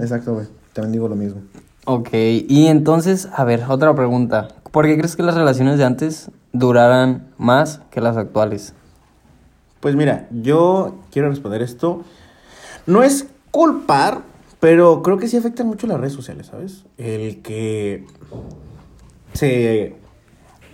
Exacto, 0.00 0.34
güey. 0.34 0.46
También 0.74 0.92
digo 0.92 1.08
lo 1.08 1.16
mismo. 1.16 1.40
Ok, 1.86 2.10
y 2.12 2.66
entonces, 2.66 3.28
a 3.32 3.44
ver, 3.44 3.64
otra 3.68 3.94
pregunta. 3.94 4.48
¿Por 4.72 4.84
qué 4.84 4.98
crees 4.98 5.16
que 5.16 5.22
las 5.22 5.36
relaciones 5.36 5.78
de 5.78 5.84
antes 5.84 6.30
duraran 6.52 7.28
más 7.38 7.80
que 7.90 8.02
las 8.02 8.16
actuales? 8.16 8.74
Pues 9.80 9.94
mira, 9.94 10.28
yo 10.30 10.98
quiero 11.10 11.30
responder 11.30 11.62
esto. 11.62 12.02
No 12.86 13.02
es 13.02 13.28
culpar, 13.52 14.22
pero 14.60 15.02
creo 15.02 15.18
que 15.18 15.28
sí 15.28 15.36
afectan 15.36 15.68
mucho 15.68 15.86
las 15.86 16.00
redes 16.00 16.12
sociales, 16.12 16.48
¿sabes? 16.48 16.84
El 16.98 17.42
que 17.42 18.04
se 19.32 19.96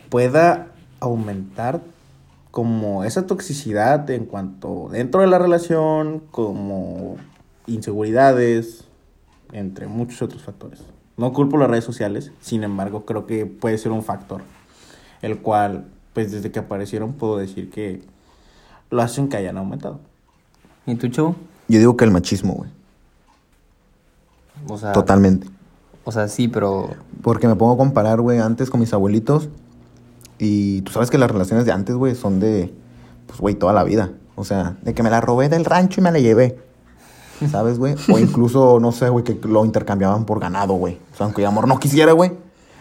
pueda 0.09 0.69
aumentar 1.01 1.83
como 2.51 3.05
esa 3.05 3.27
toxicidad 3.27 4.09
en 4.11 4.25
cuanto 4.25 4.89
dentro 4.91 5.21
de 5.21 5.27
la 5.27 5.39
relación, 5.39 6.23
como 6.31 7.17
inseguridades, 7.67 8.85
entre 9.53 9.87
muchos 9.87 10.23
otros 10.23 10.43
factores. 10.43 10.81
No 11.17 11.33
culpo 11.33 11.57
las 11.57 11.71
redes 11.71 11.85
sociales, 11.85 12.33
sin 12.41 12.65
embargo, 12.65 13.05
creo 13.05 13.27
que 13.27 13.47
puede 13.47 13.79
ser 13.79 13.93
un 13.93 14.03
factor, 14.03 14.43
el 15.23 15.39
cual, 15.39 15.87
pues 16.13 16.33
desde 16.33 16.51
que 16.51 16.59
aparecieron, 16.59 17.13
puedo 17.13 17.39
decir 17.39 17.71
que 17.71 18.03
lo 18.91 19.03
hacen 19.03 19.29
que 19.29 19.37
hayan 19.37 19.57
aumentado. 19.57 20.01
¿Y 20.87 20.97
tú, 20.97 21.09
Chavo? 21.09 21.37
Yo 21.69 21.79
digo 21.79 21.97
que 21.97 22.05
el 22.05 22.11
machismo, 22.11 22.55
güey. 22.55 22.71
O 24.69 24.77
sea, 24.77 24.93
Totalmente. 24.93 25.49
O 26.05 26.13
sea, 26.13 26.29
sí, 26.29 26.49
pero 26.49 26.91
Porque 27.23 27.49
me 27.49 27.57
pongo 27.57 27.75
a 27.75 27.77
comparar, 27.77 28.21
güey, 28.21 28.39
antes 28.39 28.71
con 28.71 28.81
mis 28.81 28.93
abuelitos. 28.93 29.49
Y 30.39 30.83
tú 30.83 30.93
sabes 30.93 31.11
que 31.11 31.17
las 31.17 31.31
relaciones 31.31 31.65
de 31.65 31.73
antes, 31.73 31.95
güey, 31.95 32.15
son 32.15 32.41
de, 32.41 32.75
pues, 33.27 33.41
güey, 33.41 33.55
toda 33.55 33.73
la 33.73 33.85
vida. 33.85 34.11
O 34.35 34.45
sea, 34.45 34.77
de 34.83 34.95
que 34.95 35.03
me 35.03 35.11
la 35.11 35.21
robé 35.21 35.49
del 35.49 35.65
rancho 35.65 36.01
y 36.01 36.05
me 36.05 36.13
la 36.13 36.19
llevé. 36.19 36.59
¿Sabes, 37.51 37.79
güey? 37.79 37.95
O 38.13 38.19
incluso, 38.19 38.79
no 38.81 38.93
sé, 38.93 39.09
güey, 39.09 39.25
que 39.25 39.39
lo 39.47 39.65
intercambiaban 39.65 40.25
por 40.25 40.41
ganado, 40.41 40.75
güey. 40.75 40.99
O 41.13 41.17
sea, 41.17 41.27
aunque 41.27 41.43
el 41.43 41.49
amor 41.49 41.69
no 41.69 41.79
quisiera, 41.79 42.13
güey. 42.13 42.33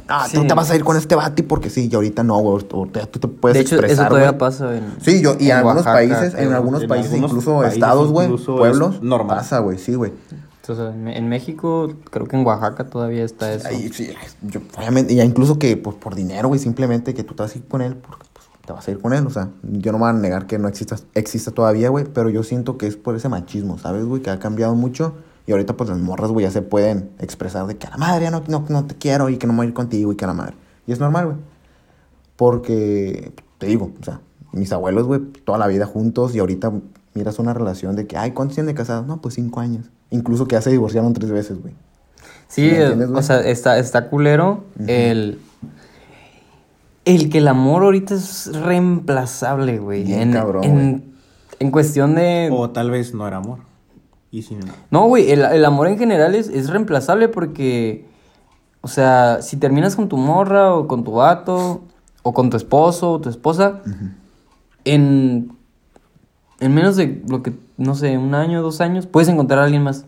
Ah, 0.07 0.27
tú 0.31 0.45
te 0.45 0.53
vas 0.53 0.69
a 0.69 0.75
ir 0.75 0.83
con 0.83 0.97
este 0.97 1.15
bati 1.15 1.43
porque 1.43 1.69
sí, 1.69 1.89
y 1.89 1.95
ahorita 1.95 2.23
no, 2.23 2.37
güey. 2.39 2.63
Tú 2.65 2.87
te 2.87 3.27
puedes 3.27 3.55
de 3.55 3.61
hecho 3.61 3.75
eso 3.75 3.85
expresar, 3.85 4.09
todavía 4.09 4.31
güey. 4.31 4.39
pasa 4.39 4.75
en 4.75 4.95
Sí, 5.01 5.21
yo, 5.21 5.35
y 5.39 5.49
en, 5.49 5.57
algunos 5.57 5.85
Oaxaca, 5.85 5.93
países, 5.93 6.33
en 6.35 6.53
algunos 6.53 6.85
países, 6.85 7.13
algunos 7.13 7.31
incluso 7.31 7.59
países 7.59 7.73
estados, 7.75 8.11
güey, 8.11 8.27
pueblos, 8.27 9.01
normal. 9.01 9.37
pasa, 9.37 9.59
güey, 9.59 9.77
sí, 9.77 9.95
güey. 9.95 10.11
Sea, 10.61 10.93
en, 10.95 11.27
México, 11.27 11.93
creo 12.09 12.25
que 12.25 12.37
en 12.37 12.45
Oaxaca 12.45 12.85
todavía 12.85 13.25
está 13.25 13.53
eso. 13.53 13.67
Ahí, 13.67 13.89
sí, 13.89 14.13
yo, 14.41 14.61
obviamente, 14.77 15.13
ya 15.13 15.25
incluso 15.25 15.59
que 15.59 15.75
pues, 15.75 15.95
por 15.97 16.15
dinero, 16.15 16.47
güey, 16.47 16.59
simplemente 16.59 17.13
que 17.13 17.23
tú 17.23 17.33
te 17.33 17.43
vas 17.43 17.53
a 17.53 17.57
ir 17.57 17.65
con 17.65 17.81
él 17.81 17.95
porque 17.95 18.25
te 18.65 18.73
vas 18.73 18.87
a 18.87 18.91
ir 18.91 18.99
con 18.99 19.13
él. 19.13 19.25
O 19.27 19.29
sea, 19.29 19.49
yo 19.63 19.91
no 19.91 19.97
me 19.97 20.03
voy 20.05 20.09
a 20.11 20.13
negar 20.13 20.47
que 20.47 20.57
no 20.57 20.67
exista, 20.67 20.95
exista 21.13 21.51
todavía, 21.51 21.89
güey, 21.89 22.05
pero 22.05 22.29
yo 22.29 22.43
siento 22.43 22.77
que 22.77 22.87
es 22.87 22.95
por 22.95 23.15
ese 23.15 23.29
machismo, 23.29 23.77
¿sabes, 23.77 24.05
güey? 24.05 24.21
Que 24.21 24.29
ha 24.29 24.39
cambiado 24.39 24.75
mucho 24.75 25.15
y 25.45 25.51
ahorita, 25.51 25.75
pues 25.75 25.89
las 25.89 25.99
morras, 25.99 26.31
güey, 26.31 26.45
ya 26.45 26.51
se 26.51 26.61
pueden 26.61 27.09
expresar 27.19 27.67
de 27.67 27.75
que 27.75 27.87
a 27.87 27.91
la 27.91 27.97
madre 27.97 28.25
ya 28.25 28.31
no, 28.31 28.43
no, 28.47 28.65
no 28.69 28.85
te 28.85 28.95
quiero 28.95 29.29
y 29.29 29.37
que 29.37 29.47
no 29.47 29.53
me 29.53 29.57
voy 29.57 29.65
a 29.65 29.69
ir 29.69 29.73
contigo 29.73 30.13
y 30.13 30.15
que 30.15 30.23
a 30.23 30.27
la 30.27 30.33
madre. 30.33 30.55
Y 30.87 30.93
es 30.93 30.99
normal, 30.99 31.25
güey. 31.25 31.37
Porque, 32.37 33.33
te 33.57 33.67
digo, 33.67 33.91
o 33.99 34.03
sea, 34.03 34.21
mis 34.53 34.71
abuelos, 34.71 35.05
güey, 35.05 35.19
toda 35.43 35.57
la 35.57 35.67
vida 35.67 35.85
juntos 35.85 36.33
y 36.33 36.39
ahorita 36.39 36.71
miras 37.13 37.39
una 37.39 37.53
relación 37.53 37.95
de 37.95 38.07
que, 38.07 38.17
ay, 38.17 38.31
¿cuántos 38.31 38.55
tienen 38.55 38.73
de 38.73 38.77
casados? 38.77 39.05
No, 39.05 39.21
pues 39.21 39.35
cinco 39.35 39.59
años. 39.59 39.89
Incluso 40.09 40.47
que 40.47 40.55
ya 40.55 40.61
se 40.61 40.71
divorciaron 40.71 41.13
tres 41.13 41.31
veces, 41.31 41.61
güey. 41.61 41.73
Sí, 42.47 42.61
¿Me 42.61 42.83
entiendes, 42.83 43.09
o 43.09 43.21
sea, 43.21 43.41
está, 43.41 43.77
está 43.79 44.09
culero 44.09 44.63
el... 44.87 45.39
El 47.05 47.29
que 47.29 47.39
el 47.39 47.47
amor 47.47 47.83
ahorita 47.83 48.15
es 48.15 48.49
reemplazable, 48.53 49.79
güey. 49.79 50.03
Bien 50.03 50.21
En, 50.21 50.33
cabrón, 50.33 50.63
en, 50.63 51.13
en 51.59 51.71
cuestión 51.71 52.15
de... 52.15 52.49
O 52.51 52.69
tal 52.69 52.91
vez 52.91 53.13
no 53.13 53.27
era 53.27 53.37
amor. 53.37 53.59
Y 54.31 54.41
sin 54.41 54.59
No, 54.89 55.07
güey, 55.07 55.31
el, 55.31 55.41
el 55.41 55.63
amor 55.63 55.87
en 55.87 55.97
general 55.97 56.33
es, 56.33 56.49
es 56.49 56.69
reemplazable 56.69 57.27
porque, 57.27 58.07
o 58.81 58.87
sea, 58.87 59.43
si 59.43 59.57
terminas 59.57 59.95
con 59.95 60.09
tu 60.09 60.17
morra 60.17 60.73
o 60.73 60.87
con 60.87 61.03
tu 61.03 61.11
vato 61.11 61.83
o 62.23 62.33
con 62.33 62.49
tu 62.49 62.57
esposo 62.57 63.11
o 63.11 63.21
tu 63.21 63.29
esposa, 63.29 63.81
en, 64.85 65.55
en 66.59 66.73
menos 66.73 66.95
de 66.95 67.21
lo 67.27 67.43
que, 67.43 67.53
no 67.77 67.93
sé, 67.93 68.17
un 68.17 68.33
año, 68.33 68.63
dos 68.63 68.81
años, 68.81 69.05
puedes 69.05 69.29
encontrar 69.29 69.59
a 69.59 69.65
alguien 69.65 69.83
más. 69.83 70.05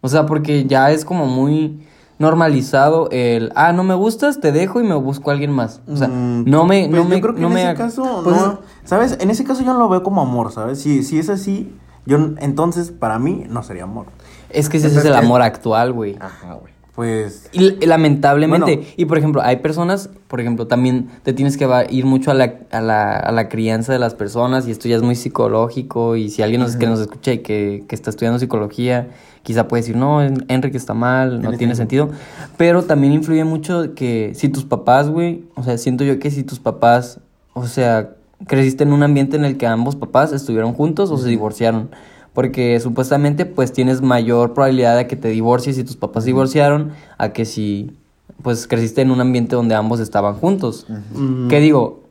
O 0.00 0.08
sea, 0.08 0.24
porque 0.24 0.64
ya 0.64 0.90
es 0.90 1.04
como 1.04 1.26
muy 1.26 1.84
normalizado 2.18 3.08
el, 3.10 3.52
ah, 3.54 3.72
no 3.72 3.84
me 3.84 3.94
gustas, 3.94 4.40
te 4.40 4.52
dejo 4.52 4.80
y 4.80 4.84
me 4.84 4.94
busco 4.94 5.30
a 5.30 5.32
alguien 5.34 5.52
más. 5.52 5.80
O 5.88 5.96
sea, 5.96 6.08
Mm, 6.08 6.44
no 6.48 6.64
me, 6.64 6.80
pues 6.88 6.90
no 6.90 6.96
yo 6.98 7.04
me, 7.04 7.20
creo 7.20 7.34
que 7.34 7.40
no 7.40 7.48
en 7.48 7.54
me 7.54 7.62
ese 7.64 7.74
caso, 7.74 8.20
Pues- 8.24 8.36
no, 8.36 8.60
¿sabes? 8.84 9.18
En 9.20 9.30
ese 9.30 9.44
caso 9.44 9.62
yo 9.62 9.72
no 9.72 9.78
lo 9.78 9.88
veo 9.88 10.02
como 10.02 10.22
amor, 10.22 10.52
¿sabes? 10.52 10.80
Si, 10.80 11.02
si 11.02 11.18
es 11.18 11.28
así, 11.28 11.72
yo 12.06 12.16
entonces 12.38 12.90
para 12.90 13.18
mí 13.18 13.44
no 13.48 13.62
sería 13.62 13.84
amor. 13.84 14.06
Es 14.50 14.68
que 14.68 14.76
ese 14.78 14.88
es 14.88 15.04
el 15.04 15.14
amor 15.14 15.42
actual, 15.42 15.92
güey. 15.92 16.16
Ajá, 16.20 16.54
güey. 16.54 16.74
Pues 16.94 17.50
Y 17.52 17.84
lamentablemente, 17.84 18.76
Bueno. 18.76 18.88
y 18.96 19.04
por 19.04 19.18
ejemplo, 19.18 19.42
hay 19.42 19.56
personas, 19.56 20.08
por 20.28 20.40
ejemplo, 20.40 20.66
también 20.66 21.10
te 21.24 21.34
tienes 21.34 21.58
que 21.58 21.68
ir 21.90 22.06
mucho 22.06 22.30
a 22.30 22.34
la, 22.34 22.54
a, 22.70 22.80
la, 22.80 23.12
a 23.18 23.32
la 23.32 23.50
crianza 23.50 23.92
de 23.92 23.98
las 23.98 24.14
personas 24.14 24.66
y 24.66 24.70
esto 24.70 24.88
ya 24.88 24.96
es 24.96 25.02
muy 25.02 25.14
psicológico 25.14 26.16
y 26.16 26.30
si 26.30 26.40
alguien 26.42 26.62
nos, 26.62 26.76
que 26.76 26.86
nos 26.86 27.00
escucha 27.00 27.32
y 27.32 27.38
que, 27.40 27.84
que 27.86 27.94
está 27.94 28.08
estudiando 28.08 28.38
psicología, 28.38 29.08
quizá 29.46 29.68
puede 29.68 29.82
decir, 29.82 29.96
no, 29.96 30.20
En- 30.22 30.44
Enrique 30.48 30.76
está 30.76 30.92
mal, 30.92 31.36
no 31.36 31.40
Tiene 31.42 31.56
tiene 31.58 31.74
sentido, 31.76 32.10
pero 32.56 32.82
también 32.82 33.12
influye 33.12 33.44
mucho 33.44 33.94
que 33.94 34.32
si 34.34 34.48
tus 34.48 34.64
papás, 34.64 35.08
güey, 35.08 35.44
o 35.54 35.62
sea, 35.62 35.78
siento 35.78 36.02
yo 36.02 36.18
que 36.18 36.32
si 36.32 36.42
tus 36.42 36.58
papás, 36.58 37.20
o 37.54 37.66
sea, 37.68 38.10
creciste 38.48 38.82
en 38.82 38.92
un 38.92 39.04
ambiente 39.04 39.36
en 39.36 39.44
el 39.44 39.56
que 39.56 39.68
ambos 39.68 39.94
papás 39.94 40.32
estuvieron 40.32 40.72
juntos 40.74 41.10
o 41.12 41.16
se 41.16 41.28
divorciaron. 41.28 41.90
Porque 42.34 42.78
supuestamente 42.80 43.46
pues 43.46 43.72
tienes 43.72 44.02
mayor 44.02 44.52
probabilidad 44.52 44.96
de 44.96 45.06
que 45.06 45.16
te 45.16 45.28
divorcies 45.28 45.76
si 45.76 45.84
tus 45.84 45.96
papás 45.96 46.24
se 46.24 46.30
divorciaron 46.30 46.90
a 47.16 47.30
que 47.30 47.44
si 47.46 47.96
pues 48.42 48.66
creciste 48.66 49.00
en 49.00 49.10
un 49.10 49.20
ambiente 49.22 49.56
donde 49.56 49.74
ambos 49.74 50.00
estaban 50.00 50.34
juntos. 50.34 50.86
mm, 51.14 51.48
Que 51.48 51.60
digo, 51.60 52.02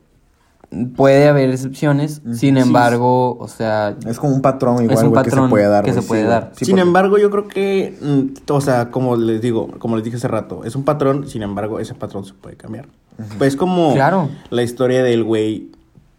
puede 0.96 1.28
haber 1.28 1.50
excepciones, 1.50 2.20
sin 2.24 2.34
Sí, 2.34 2.48
embargo, 2.60 3.36
o 3.38 3.48
sea, 3.48 3.96
Es 4.06 4.18
como 4.18 4.34
un 4.34 4.42
patrón 4.42 4.76
Es 4.76 4.82
igual, 5.00 5.08
güey, 5.08 5.24
que 5.24 5.30
se 5.30 5.42
puede 5.48 5.66
dar. 5.68 5.84
que 5.84 5.90
güey, 5.92 6.02
se 6.02 6.08
puede 6.08 6.22
sí, 6.22 6.28
dar. 6.28 6.42
güey. 6.44 6.54
Sí, 6.56 6.64
sin 6.64 6.74
porque- 6.74 6.86
embargo, 6.86 7.18
yo 7.18 7.30
creo 7.30 7.48
que, 7.48 7.96
mm, 8.00 8.50
o 8.52 8.60
sea, 8.60 8.90
como 8.90 9.16
les 9.16 9.40
digo, 9.40 9.68
como 9.78 9.96
les 9.96 10.04
dije 10.04 10.16
hace 10.16 10.28
rato, 10.28 10.64
es 10.64 10.74
un 10.76 10.84
patrón, 10.84 11.28
sin 11.28 11.42
embargo, 11.42 11.78
ese 11.80 11.94
patrón 11.94 12.24
se 12.24 12.34
puede 12.34 12.56
cambiar. 12.56 12.86
Pues 13.38 13.54
es 13.54 13.56
como 13.56 13.94
Claro. 13.94 14.28
la 14.50 14.62
historia 14.62 15.02
del 15.02 15.24
güey, 15.24 15.70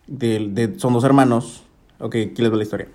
del, 0.08 0.56
de, 0.56 0.80
son 0.80 0.94
dos 0.94 1.04
hermanos. 1.04 1.64
Ok, 2.00 2.16
aquí 2.32 2.42
les 2.42 2.52
va 2.52 2.56
la 2.58 2.64
historia. 2.64 2.88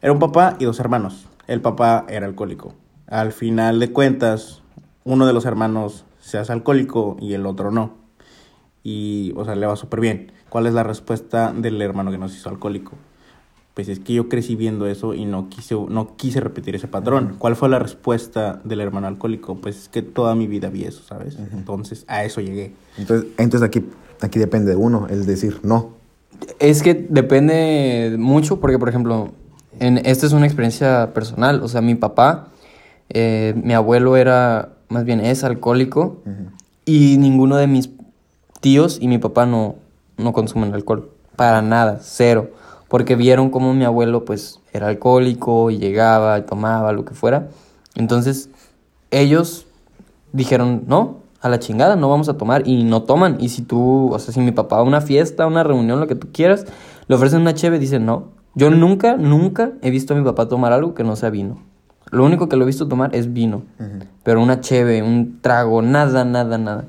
Era 0.00 0.12
un 0.12 0.18
papá 0.18 0.56
y 0.58 0.64
dos 0.64 0.78
hermanos. 0.80 1.26
El 1.46 1.60
papá 1.60 2.06
era 2.08 2.26
alcohólico. 2.26 2.72
Al 3.08 3.32
final 3.32 3.80
de 3.80 3.90
cuentas, 3.92 4.62
uno 5.04 5.26
de 5.26 5.32
los 5.32 5.44
hermanos 5.46 6.04
se 6.20 6.38
hace 6.38 6.52
alcohólico 6.52 7.16
y 7.20 7.32
el 7.34 7.46
otro 7.46 7.70
no. 7.70 7.94
Y, 8.82 9.32
o 9.36 9.44
sea, 9.44 9.54
le 9.56 9.66
va 9.66 9.76
súper 9.76 10.00
bien. 10.00 10.32
¿Cuál 10.48 10.66
es 10.66 10.74
la 10.74 10.82
respuesta 10.82 11.52
del 11.52 11.80
hermano 11.82 12.10
que 12.10 12.18
no 12.18 12.28
se 12.28 12.36
hizo 12.36 12.48
alcohólico? 12.48 12.92
Pues 13.74 13.88
es 13.88 14.00
que 14.00 14.14
yo 14.14 14.28
crecí 14.28 14.56
viendo 14.56 14.86
eso 14.86 15.14
y 15.14 15.24
no 15.24 15.48
quise, 15.48 15.74
no 15.74 16.16
quise 16.16 16.40
repetir 16.40 16.74
ese 16.74 16.88
patrón. 16.88 17.36
¿Cuál 17.38 17.54
fue 17.54 17.68
la 17.68 17.78
respuesta 17.78 18.60
del 18.64 18.80
hermano 18.80 19.06
alcohólico? 19.06 19.56
Pues 19.56 19.82
es 19.82 19.88
que 19.88 20.02
toda 20.02 20.34
mi 20.34 20.46
vida 20.46 20.68
vi 20.68 20.84
eso, 20.84 21.02
¿sabes? 21.04 21.38
Entonces, 21.52 22.04
a 22.08 22.24
eso 22.24 22.40
llegué. 22.40 22.72
Entonces, 22.96 23.30
entonces 23.36 23.66
aquí, 23.66 23.84
aquí 24.20 24.38
depende 24.38 24.70
de 24.70 24.76
uno, 24.76 25.06
el 25.08 25.26
decir 25.26 25.60
no. 25.62 25.90
es 26.58 26.82
que 26.82 26.94
depende 26.94 28.16
mucho 28.18 28.58
porque, 28.58 28.78
por 28.78 28.88
ejemplo, 28.88 29.32
en, 29.78 29.98
esta 29.98 30.26
es 30.26 30.32
una 30.32 30.46
experiencia 30.46 31.14
personal, 31.14 31.62
o 31.62 31.68
sea, 31.68 31.80
mi 31.80 31.94
papá, 31.94 32.48
eh, 33.10 33.54
mi 33.62 33.74
abuelo 33.74 34.16
era, 34.16 34.72
más 34.88 35.04
bien 35.04 35.20
es 35.20 35.44
alcohólico 35.44 36.22
y 36.84 37.16
ninguno 37.18 37.56
de 37.56 37.66
mis 37.68 37.90
tíos 38.60 38.98
y 39.00 39.08
mi 39.08 39.18
papá 39.18 39.46
no, 39.46 39.76
no 40.18 40.32
consumen 40.32 40.74
alcohol, 40.74 41.10
para 41.36 41.62
nada, 41.62 41.98
cero, 42.02 42.50
porque 42.88 43.16
vieron 43.16 43.50
cómo 43.50 43.74
mi 43.74 43.84
abuelo 43.84 44.24
pues 44.24 44.60
era 44.72 44.88
alcohólico 44.88 45.70
y 45.70 45.78
llegaba 45.78 46.38
y 46.38 46.42
tomaba 46.42 46.92
lo 46.92 47.04
que 47.04 47.14
fuera, 47.14 47.48
entonces 47.94 48.50
ellos 49.10 49.66
dijeron, 50.32 50.84
no, 50.86 51.18
a 51.40 51.48
la 51.48 51.58
chingada, 51.58 51.96
no 51.96 52.08
vamos 52.08 52.28
a 52.28 52.36
tomar 52.36 52.66
y 52.66 52.84
no 52.84 53.02
toman. 53.02 53.36
Y 53.40 53.48
si 53.48 53.62
tú, 53.62 54.12
o 54.12 54.18
sea, 54.18 54.34
si 54.34 54.40
mi 54.40 54.52
papá 54.52 54.76
va 54.76 54.82
a 54.82 54.84
una 54.84 55.00
fiesta, 55.00 55.46
una 55.46 55.62
reunión, 55.62 56.00
lo 56.00 56.06
que 56.06 56.14
tú 56.14 56.28
quieras, 56.32 56.66
le 57.06 57.14
ofrecen 57.14 57.40
una 57.40 57.54
cheve, 57.54 57.78
dicen 57.78 58.06
no. 58.06 58.36
Yo 58.54 58.70
nunca, 58.70 59.16
nunca 59.16 59.72
he 59.82 59.90
visto 59.90 60.14
a 60.14 60.16
mi 60.16 60.24
papá 60.24 60.48
tomar 60.48 60.72
algo 60.72 60.94
que 60.94 61.04
no 61.04 61.14
sea 61.14 61.30
vino. 61.30 61.58
Lo 62.10 62.24
único 62.24 62.48
que 62.48 62.56
lo 62.56 62.64
he 62.64 62.66
visto 62.66 62.88
tomar 62.88 63.14
es 63.14 63.32
vino. 63.32 63.62
Pero 64.24 64.42
una 64.42 64.60
cheve, 64.60 65.02
un 65.02 65.40
trago, 65.40 65.82
nada, 65.82 66.24
nada, 66.24 66.58
nada. 66.58 66.86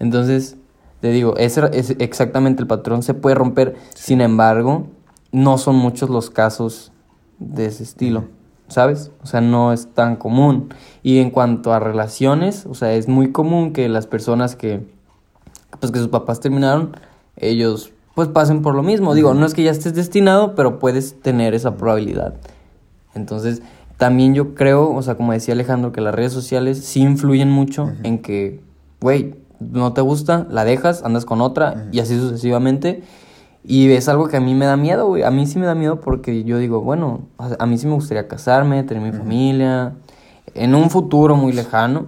Entonces, 0.00 0.56
te 1.04 1.10
digo, 1.10 1.36
ese 1.36 1.68
es 1.74 1.96
exactamente 1.98 2.62
el 2.62 2.66
patrón. 2.66 3.02
Se 3.02 3.12
puede 3.12 3.34
romper. 3.34 3.76
Sin 3.94 4.22
embargo, 4.22 4.86
no 5.32 5.58
son 5.58 5.76
muchos 5.76 6.08
los 6.08 6.30
casos 6.30 6.92
de 7.38 7.66
ese 7.66 7.82
estilo. 7.82 8.24
¿Sabes? 8.68 9.10
O 9.22 9.26
sea, 9.26 9.42
no 9.42 9.74
es 9.74 9.88
tan 9.92 10.16
común. 10.16 10.72
Y 11.02 11.18
en 11.18 11.28
cuanto 11.28 11.74
a 11.74 11.78
relaciones, 11.78 12.64
o 12.64 12.72
sea, 12.72 12.94
es 12.94 13.06
muy 13.06 13.32
común 13.32 13.74
que 13.74 13.90
las 13.90 14.06
personas 14.06 14.56
que, 14.56 14.80
pues 15.78 15.92
que 15.92 15.98
sus 15.98 16.08
papás 16.08 16.40
terminaron, 16.40 16.96
ellos 17.36 17.92
pues 18.14 18.28
pasen 18.28 18.62
por 18.62 18.74
lo 18.74 18.82
mismo. 18.82 19.12
Digo, 19.12 19.34
no 19.34 19.44
es 19.44 19.52
que 19.52 19.62
ya 19.62 19.72
estés 19.72 19.92
destinado, 19.92 20.54
pero 20.54 20.78
puedes 20.78 21.20
tener 21.20 21.52
esa 21.52 21.76
probabilidad. 21.76 22.32
Entonces, 23.14 23.60
también 23.98 24.34
yo 24.34 24.54
creo, 24.54 24.90
o 24.90 25.02
sea, 25.02 25.16
como 25.16 25.34
decía 25.34 25.52
Alejandro, 25.52 25.92
que 25.92 26.00
las 26.00 26.14
redes 26.14 26.32
sociales 26.32 26.82
sí 26.82 27.02
influyen 27.02 27.50
mucho 27.50 27.92
en 28.04 28.20
que, 28.20 28.62
güey, 29.02 29.43
no 29.72 29.92
te 29.92 30.00
gusta, 30.00 30.46
la 30.50 30.64
dejas, 30.64 31.02
andas 31.04 31.24
con 31.24 31.40
otra 31.40 31.86
y 31.92 32.00
así 32.00 32.18
sucesivamente. 32.18 33.02
Y 33.66 33.90
es 33.92 34.08
algo 34.08 34.28
que 34.28 34.36
a 34.36 34.40
mí 34.40 34.54
me 34.54 34.66
da 34.66 34.76
miedo, 34.76 35.06
güey. 35.06 35.22
A 35.22 35.30
mí 35.30 35.46
sí 35.46 35.58
me 35.58 35.66
da 35.66 35.74
miedo 35.74 36.00
porque 36.00 36.44
yo 36.44 36.58
digo, 36.58 36.82
bueno, 36.82 37.22
a 37.38 37.66
mí 37.66 37.78
sí 37.78 37.86
me 37.86 37.94
gustaría 37.94 38.28
casarme, 38.28 38.82
tener 38.82 39.02
mi 39.02 39.16
familia, 39.16 39.94
en 40.54 40.74
un 40.74 40.90
futuro 40.90 41.34
muy 41.36 41.52
lejano, 41.52 42.06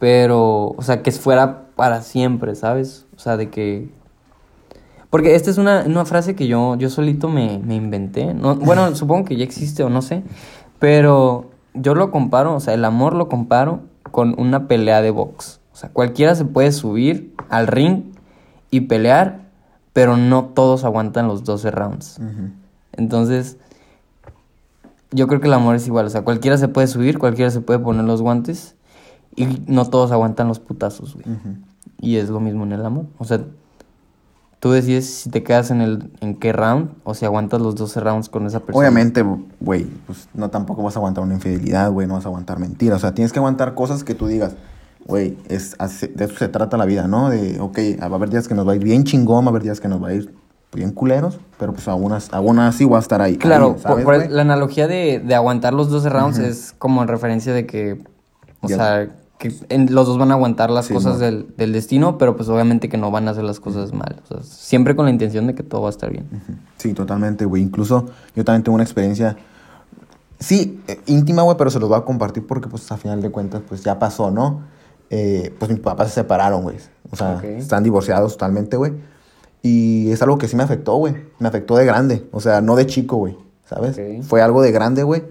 pero, 0.00 0.74
o 0.76 0.82
sea, 0.82 1.02
que 1.02 1.12
fuera 1.12 1.66
para 1.76 2.02
siempre, 2.02 2.54
¿sabes? 2.54 3.06
O 3.16 3.18
sea, 3.18 3.36
de 3.36 3.50
que... 3.50 3.88
Porque 5.10 5.34
esta 5.34 5.50
es 5.50 5.58
una, 5.58 5.84
una 5.86 6.04
frase 6.04 6.34
que 6.34 6.46
yo, 6.46 6.76
yo 6.76 6.90
solito 6.90 7.28
me, 7.28 7.58
me 7.58 7.76
inventé. 7.76 8.34
No, 8.34 8.54
bueno, 8.56 8.94
supongo 8.96 9.26
que 9.26 9.36
ya 9.36 9.44
existe 9.44 9.84
o 9.84 9.90
no 9.90 10.02
sé, 10.02 10.22
pero 10.78 11.50
yo 11.74 11.94
lo 11.94 12.10
comparo, 12.10 12.54
o 12.54 12.60
sea, 12.60 12.74
el 12.74 12.84
amor 12.84 13.14
lo 13.14 13.28
comparo 13.28 13.80
con 14.10 14.34
una 14.38 14.66
pelea 14.66 15.02
de 15.02 15.10
box. 15.10 15.59
O 15.80 15.84
sea, 15.84 15.88
cualquiera 15.88 16.34
se 16.34 16.44
puede 16.44 16.72
subir 16.72 17.34
al 17.48 17.66
ring 17.66 18.12
y 18.70 18.82
pelear, 18.82 19.46
pero 19.94 20.18
no 20.18 20.44
todos 20.44 20.84
aguantan 20.84 21.26
los 21.26 21.42
12 21.44 21.70
rounds. 21.70 22.20
Entonces, 22.92 23.56
yo 25.10 25.26
creo 25.26 25.40
que 25.40 25.46
el 25.46 25.54
amor 25.54 25.76
es 25.76 25.86
igual. 25.86 26.04
O 26.04 26.10
sea, 26.10 26.20
cualquiera 26.20 26.58
se 26.58 26.68
puede 26.68 26.86
subir, 26.86 27.18
cualquiera 27.18 27.50
se 27.50 27.62
puede 27.62 27.78
poner 27.78 28.04
los 28.04 28.20
guantes 28.20 28.74
y 29.34 29.46
no 29.68 29.86
todos 29.86 30.12
aguantan 30.12 30.48
los 30.48 30.60
putazos, 30.60 31.14
güey. 31.14 31.24
Y 31.98 32.16
es 32.16 32.28
lo 32.28 32.40
mismo 32.40 32.64
en 32.64 32.72
el 32.72 32.84
amor. 32.84 33.06
O 33.16 33.24
sea, 33.24 33.40
tú 34.58 34.72
decides 34.72 35.06
si 35.06 35.30
te 35.30 35.42
quedas 35.42 35.70
en 35.70 35.80
el 35.80 36.10
en 36.20 36.34
qué 36.34 36.52
round 36.52 36.90
o 37.04 37.14
si 37.14 37.24
aguantas 37.24 37.62
los 37.62 37.74
12 37.76 38.00
rounds 38.00 38.28
con 38.28 38.44
esa 38.44 38.60
persona. 38.60 38.78
Obviamente, 38.80 39.24
güey, 39.60 39.86
pues 40.06 40.28
no 40.34 40.50
tampoco 40.50 40.82
vas 40.82 40.96
a 40.96 40.98
aguantar 40.98 41.24
una 41.24 41.32
infidelidad, 41.32 41.90
güey, 41.90 42.06
no 42.06 42.16
vas 42.16 42.26
a 42.26 42.28
aguantar 42.28 42.58
mentiras. 42.58 42.98
O 42.98 43.00
sea, 43.00 43.14
tienes 43.14 43.32
que 43.32 43.38
aguantar 43.38 43.74
cosas 43.74 44.04
que 44.04 44.14
tú 44.14 44.26
digas, 44.26 44.56
güey, 45.06 45.36
es, 45.48 45.76
de 45.78 46.24
eso 46.24 46.36
se 46.36 46.48
trata 46.48 46.76
la 46.76 46.84
vida, 46.84 47.08
¿no? 47.08 47.30
De, 47.30 47.60
ok, 47.60 47.78
va 48.00 48.06
a 48.06 48.14
haber 48.14 48.30
días 48.30 48.48
que 48.48 48.54
nos 48.54 48.66
va 48.66 48.72
a 48.72 48.76
ir 48.76 48.84
bien 48.84 49.04
chingón, 49.04 49.44
va 49.44 49.48
a 49.48 49.50
haber 49.50 49.62
días 49.62 49.80
que 49.80 49.88
nos 49.88 50.02
va 50.02 50.08
a 50.08 50.14
ir 50.14 50.32
bien 50.72 50.92
culeros, 50.92 51.40
pero 51.58 51.72
pues 51.72 51.88
aún, 51.88 52.12
así 52.12 52.84
va 52.84 52.98
a 52.98 53.00
estar 53.00 53.20
ahí. 53.20 53.36
Claro, 53.36 53.76
por, 53.76 54.30
la 54.30 54.42
analogía 54.42 54.86
de, 54.86 55.18
de, 55.18 55.34
aguantar 55.34 55.74
los 55.74 55.90
12 55.90 56.08
rounds 56.08 56.38
es 56.38 56.74
como 56.78 57.02
en 57.02 57.08
referencia 57.08 57.52
de 57.52 57.66
que, 57.66 58.02
o 58.60 58.68
sea, 58.68 59.08
que 59.38 59.52
los 59.88 60.06
dos 60.06 60.18
van 60.18 60.30
a 60.30 60.34
aguantar 60.34 60.70
las 60.70 60.88
cosas 60.88 61.18
del, 61.18 61.48
del, 61.56 61.72
destino, 61.72 62.18
pero 62.18 62.36
pues 62.36 62.48
obviamente 62.50 62.88
que 62.88 62.98
no 62.98 63.10
van 63.10 63.26
a 63.26 63.30
hacer 63.30 63.42
las 63.42 63.58
cosas 63.58 63.92
mal. 63.92 64.20
O 64.24 64.26
sea, 64.26 64.42
siempre 64.42 64.94
con 64.94 65.06
la 65.06 65.10
intención 65.10 65.46
de 65.46 65.54
que 65.54 65.62
todo 65.62 65.82
va 65.82 65.88
a 65.88 65.90
estar 65.90 66.10
bien. 66.10 66.26
Sí, 66.76 66.92
totalmente, 66.92 67.46
güey. 67.46 67.62
Incluso 67.62 68.06
yo 68.36 68.44
también 68.44 68.62
tengo 68.62 68.74
una 68.74 68.84
experiencia, 68.84 69.36
sí, 70.38 70.80
eh, 70.86 71.00
íntima, 71.06 71.42
güey, 71.42 71.56
pero 71.56 71.70
se 71.70 71.80
los 71.80 71.88
voy 71.88 71.98
a 71.98 72.02
compartir 72.02 72.46
porque 72.46 72.68
pues 72.68 72.92
a 72.92 72.98
final 72.98 73.22
de 73.22 73.30
cuentas 73.30 73.62
pues 73.66 73.82
ya 73.82 73.98
pasó, 73.98 74.30
¿no? 74.30 74.60
Eh, 75.10 75.52
pues 75.58 75.70
mis 75.70 75.80
papás 75.80 76.08
se 76.08 76.14
separaron, 76.14 76.62
güey. 76.62 76.76
O 77.10 77.16
sea, 77.16 77.42
están 77.42 77.82
divorciados 77.82 78.32
totalmente, 78.32 78.76
güey. 78.76 78.92
Y 79.62 80.10
es 80.10 80.22
algo 80.22 80.38
que 80.38 80.48
sí 80.48 80.56
me 80.56 80.62
afectó, 80.62 80.94
güey. 80.94 81.14
Me 81.38 81.48
afectó 81.48 81.76
de 81.76 81.84
grande. 81.84 82.26
O 82.32 82.40
sea, 82.40 82.60
no 82.60 82.76
de 82.76 82.86
chico, 82.86 83.16
güey. 83.16 83.36
¿Sabes? 83.66 84.00
Fue 84.26 84.40
algo 84.40 84.62
de 84.62 84.72
grande, 84.72 85.02
güey. 85.02 85.24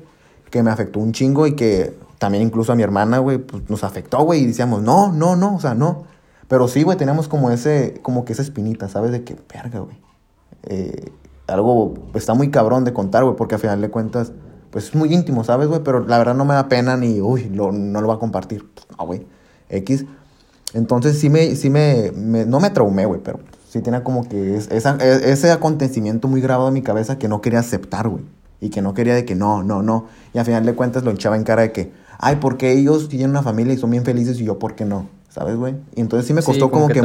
Que 0.51 0.61
me 0.61 0.69
afectó 0.69 0.99
un 0.99 1.13
chingo 1.13 1.47
y 1.47 1.55
que 1.55 1.95
también 2.19 2.43
incluso 2.43 2.73
a 2.73 2.75
mi 2.75 2.83
hermana, 2.83 3.19
güey, 3.19 3.37
pues 3.37 3.69
nos 3.69 3.83
afectó, 3.83 4.19
güey. 4.23 4.41
Y 4.41 4.47
decíamos, 4.47 4.81
no, 4.81 5.11
no, 5.11 5.35
no, 5.35 5.55
o 5.55 5.59
sea, 5.59 5.73
no. 5.73 6.03
Pero 6.47 6.67
sí, 6.67 6.83
güey, 6.83 6.97
teníamos 6.97 7.27
como 7.27 7.49
ese, 7.49 7.99
como 8.01 8.25
que 8.25 8.33
esa 8.33 8.41
espinita, 8.41 8.89
¿sabes? 8.89 9.11
De 9.11 9.23
que, 9.23 9.37
verga, 9.53 9.79
güey. 9.79 9.97
Eh, 10.63 11.11
algo 11.47 11.93
está 12.13 12.33
muy 12.33 12.51
cabrón 12.51 12.83
de 12.83 12.93
contar, 12.93 13.23
güey, 13.23 13.35
porque 13.35 13.55
a 13.55 13.57
final 13.59 13.81
de 13.81 13.89
cuentas, 13.89 14.33
pues 14.71 14.85
es 14.85 14.95
muy 14.95 15.13
íntimo, 15.13 15.43
¿sabes, 15.43 15.67
güey? 15.67 15.81
Pero 15.83 16.05
la 16.05 16.17
verdad 16.17 16.35
no 16.35 16.45
me 16.45 16.53
da 16.53 16.67
pena 16.67 16.97
ni, 16.97 17.21
uy, 17.21 17.49
no 17.49 17.71
lo 17.71 18.07
va 18.07 18.15
a 18.15 18.19
compartir. 18.19 18.67
No, 18.97 19.05
güey. 19.05 19.25
X. 19.69 20.05
Entonces 20.73 21.17
sí 21.19 21.29
me, 21.29 21.55
sí 21.55 21.69
me, 21.69 22.11
no 22.13 22.59
me 22.59 22.69
traumé, 22.69 23.05
güey, 23.05 23.21
pero 23.23 23.39
sí 23.69 23.81
tenía 23.81 24.03
como 24.03 24.27
que 24.27 24.55
es, 24.55 24.69
e, 24.69 25.31
ese 25.31 25.51
acontecimiento 25.51 26.27
muy 26.27 26.41
grabado 26.41 26.67
en 26.67 26.73
mi 26.73 26.81
cabeza 26.81 27.17
que 27.17 27.27
no 27.27 27.41
quería 27.41 27.59
aceptar, 27.59 28.07
güey. 28.07 28.23
Y 28.61 28.69
que 28.69 28.81
no 28.81 28.93
quería 28.93 29.15
de 29.15 29.23
que 29.23 29.35
no, 29.35 29.63
no, 29.63 29.81
no. 29.81 30.07
Y 30.33 30.37
al 30.37 30.45
final 30.45 30.65
de 30.65 30.75
cuentas 30.75 31.03
lo 31.03 31.11
echaba 31.11 31.37
en 31.37 31.43
cara 31.43 31.61
de 31.61 31.71
que, 31.71 31.93
ay, 32.17 32.37
porque 32.41 32.71
ellos 32.73 33.07
tienen 33.07 33.29
una 33.29 33.41
familia 33.41 33.73
y 33.73 33.77
son 33.77 33.89
bien 33.89 34.03
felices 34.03 34.39
y 34.41 34.43
yo, 34.43 34.59
¿por 34.59 34.75
qué 34.75 34.85
no? 34.85 35.07
¿Sabes, 35.29 35.55
güey? 35.55 35.75
Y 35.95 36.01
entonces 36.01 36.27
sí 36.27 36.33
me 36.33 36.41
costó 36.41 36.69
como, 36.69 36.87
que... 36.87 37.01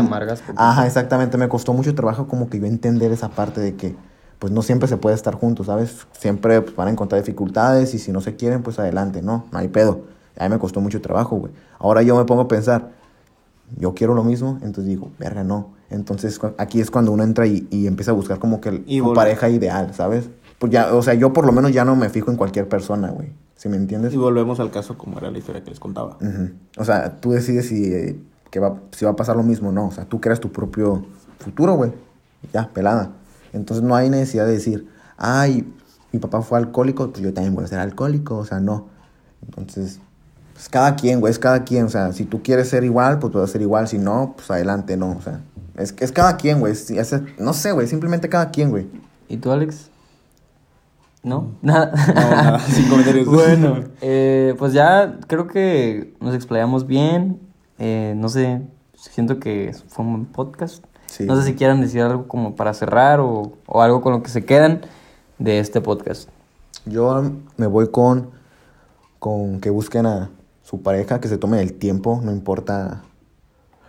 ajá, 0.57 0.87
exactamente. 0.87 1.39
Me 1.39 1.49
costó 1.49 1.73
mucho 1.75 1.95
trabajo 1.95 2.27
como 2.27 2.49
que 2.49 2.59
yo 2.59 2.67
entender 2.67 3.13
esa 3.13 3.29
parte 3.29 3.61
de 3.61 3.77
que, 3.77 3.95
pues 4.39 4.53
no 4.53 4.63
siempre 4.63 4.89
se 4.89 4.97
puede 4.97 5.15
estar 5.15 5.35
juntos, 5.35 5.67
¿sabes? 5.67 6.07
Siempre 6.19 6.61
pues, 6.63 6.75
van 6.75 6.89
a 6.89 6.91
encontrar 6.91 7.21
dificultades 7.23 7.95
y 7.95 7.99
si 7.99 8.11
no 8.13 8.21
se 8.21 8.35
quieren, 8.35 8.63
pues 8.63 8.79
adelante, 8.79 9.23
¿no? 9.23 9.45
No 9.53 9.59
hay 9.59 9.69
pedo. 9.69 10.14
A 10.37 10.45
mí 10.45 10.51
me 10.51 10.59
costó 10.59 10.81
mucho 10.81 11.01
trabajo, 11.01 11.37
güey. 11.37 11.53
Ahora 11.79 12.03
yo 12.03 12.17
me 12.17 12.25
pongo 12.25 12.43
a 12.43 12.49
pensar, 12.49 12.93
yo 13.77 13.95
quiero 13.95 14.15
lo 14.15 14.25
mismo, 14.25 14.59
entonces 14.63 14.87
digo, 14.87 15.11
verga, 15.19 15.45
no. 15.45 15.75
Entonces 15.91 16.41
aquí 16.59 16.81
es 16.81 16.91
cuando 16.91 17.13
uno 17.13 17.23
entra 17.23 17.47
y, 17.47 17.67
y 17.71 17.87
empieza 17.87 18.11
a 18.11 18.15
buscar 18.15 18.39
como 18.39 18.61
que 18.61 18.73
tu 18.73 19.15
pareja 19.15 19.49
ideal, 19.49 19.95
¿sabes? 19.95 20.29
Pues 20.59 20.73
ya, 20.73 20.95
o 20.95 21.03
sea, 21.03 21.15
yo 21.15 21.33
por 21.33 21.47
lo 21.47 21.53
menos 21.53 21.73
ya 21.73 21.85
no 21.85 21.95
me 21.97 22.09
fijo 22.09 22.31
en 22.31 22.37
cualquier 22.37 22.69
persona, 22.69 23.11
güey. 23.11 23.33
¿Sí 23.57 23.69
me 23.69 23.77
entiendes? 23.77 24.13
Y 24.13 24.17
volvemos 24.17 24.61
al 24.61 24.71
caso 24.71 24.99
como 24.99 25.19
era 25.19 25.31
la 25.31 25.39
historia 25.39 25.63
que 25.63 25.71
les 25.71 25.81
contaba. 25.81 26.19
O 26.77 26.85
sea, 26.85 27.17
tú 27.21 27.31
decides 27.31 27.69
si, 27.69 27.93
eh, 27.93 28.21
que 28.51 28.61
va, 28.61 28.81
si 28.91 29.05
va 29.05 29.13
a 29.13 29.17
pasar 29.17 29.37
lo 29.37 29.43
mismo 29.43 29.71
o 29.71 29.73
no. 29.73 29.87
O 29.87 29.91
sea, 29.91 30.05
tú 30.05 30.21
creas 30.21 30.41
tu 30.41 30.53
propio 30.53 31.05
futuro, 31.39 31.75
güey. 31.75 31.93
Ya, 32.53 32.69
pelada. 32.69 33.13
Entonces 33.53 33.85
no 33.85 33.95
hay 33.95 34.11
necesidad 34.11 34.47
de 34.47 34.53
decir, 34.53 34.89
ay, 35.17 35.73
mi 36.13 36.19
papá 36.19 36.43
fue 36.43 36.59
alcohólico, 36.59 37.11
pues 37.11 37.23
yo 37.23 37.33
también 37.33 37.55
voy 37.55 37.65
a 37.65 37.69
ser 37.69 37.79
alcohólico. 37.79 38.37
O 38.37 38.45
sea, 38.45 38.61
no. 38.61 38.89
Entonces, 39.47 40.01
pues 40.55 40.69
cada 40.69 40.95
quien, 40.95 41.21
güey, 41.21 41.33
es 41.33 41.39
cada 41.39 41.65
quien. 41.65 41.85
O 41.85 41.89
sea, 41.89 42.13
si 42.13 42.25
tú 42.25 42.43
quieres 42.43 42.69
ser 42.69 42.85
igual, 42.85 43.19
pues 43.19 43.33
vas 43.33 43.51
a 43.51 43.53
ser 43.53 43.61
igual. 43.61 43.89
Si 43.89 43.99
no, 43.99 44.35
pues 44.37 44.51
adelante, 44.51 44.97
no. 44.97 45.11
O 45.11 45.21
sea, 45.21 45.41
es, 45.77 45.95
es 45.99 46.13
cada 46.13 46.37
quien, 46.37 46.61
güey. 46.61 46.73
no 47.39 47.53
sé, 47.53 47.73
güey, 47.73 47.89
simplemente 47.89 48.29
cada 48.29 48.51
quien, 48.51 48.71
güey. 48.71 48.87
¿Y 49.29 49.37
tú, 49.37 49.51
Alex? 49.51 49.91
¿No? 51.25 51.51
Nada. 51.63 51.93
No, 51.93 52.15
nada, 52.15 52.59
sin 52.61 52.89
comentarios. 52.89 53.27
bueno, 53.27 53.85
eh, 54.01 54.55
pues 54.59 54.73
ya 54.73 55.19
creo 55.27 55.49
que 55.49 56.15
nos 56.21 56.35
explayamos 56.35 56.87
bien. 56.87 57.41
Eh, 57.79 58.15
no 58.17 58.29
sé, 58.29 58.63
siento 58.95 59.41
que 59.41 59.75
fue 59.89 60.05
un 60.05 60.13
buen 60.13 60.27
podcast. 60.27 60.85
No 61.21 61.37
sé 61.37 61.45
si 61.45 61.55
quieran 61.55 61.81
decir 61.81 62.03
algo 62.03 62.27
como 62.27 62.57
para 62.57 62.75
cerrar 62.75 63.21
o, 63.21 63.53
o 63.67 63.83
algo 63.83 64.03
con 64.03 64.13
lo 64.13 64.23
que 64.23 64.31
se 64.31 64.45
quedan 64.45 64.81
de 65.39 65.61
este 65.61 65.81
podcast. 65.81 66.29
Yo 66.87 67.31
me 67.57 67.67
voy 67.67 67.89
con, 67.89 68.31
con 69.21 69.61
que 69.61 69.71
busquen 69.71 70.07
a, 70.07 70.31
su 70.75 70.83
pareja, 70.83 71.21
que 71.21 71.29
se 71.29 71.39
tome 71.39 71.61
el 71.61 71.75
tiempo, 71.75 72.21
no 72.25 72.33
importa. 72.33 73.03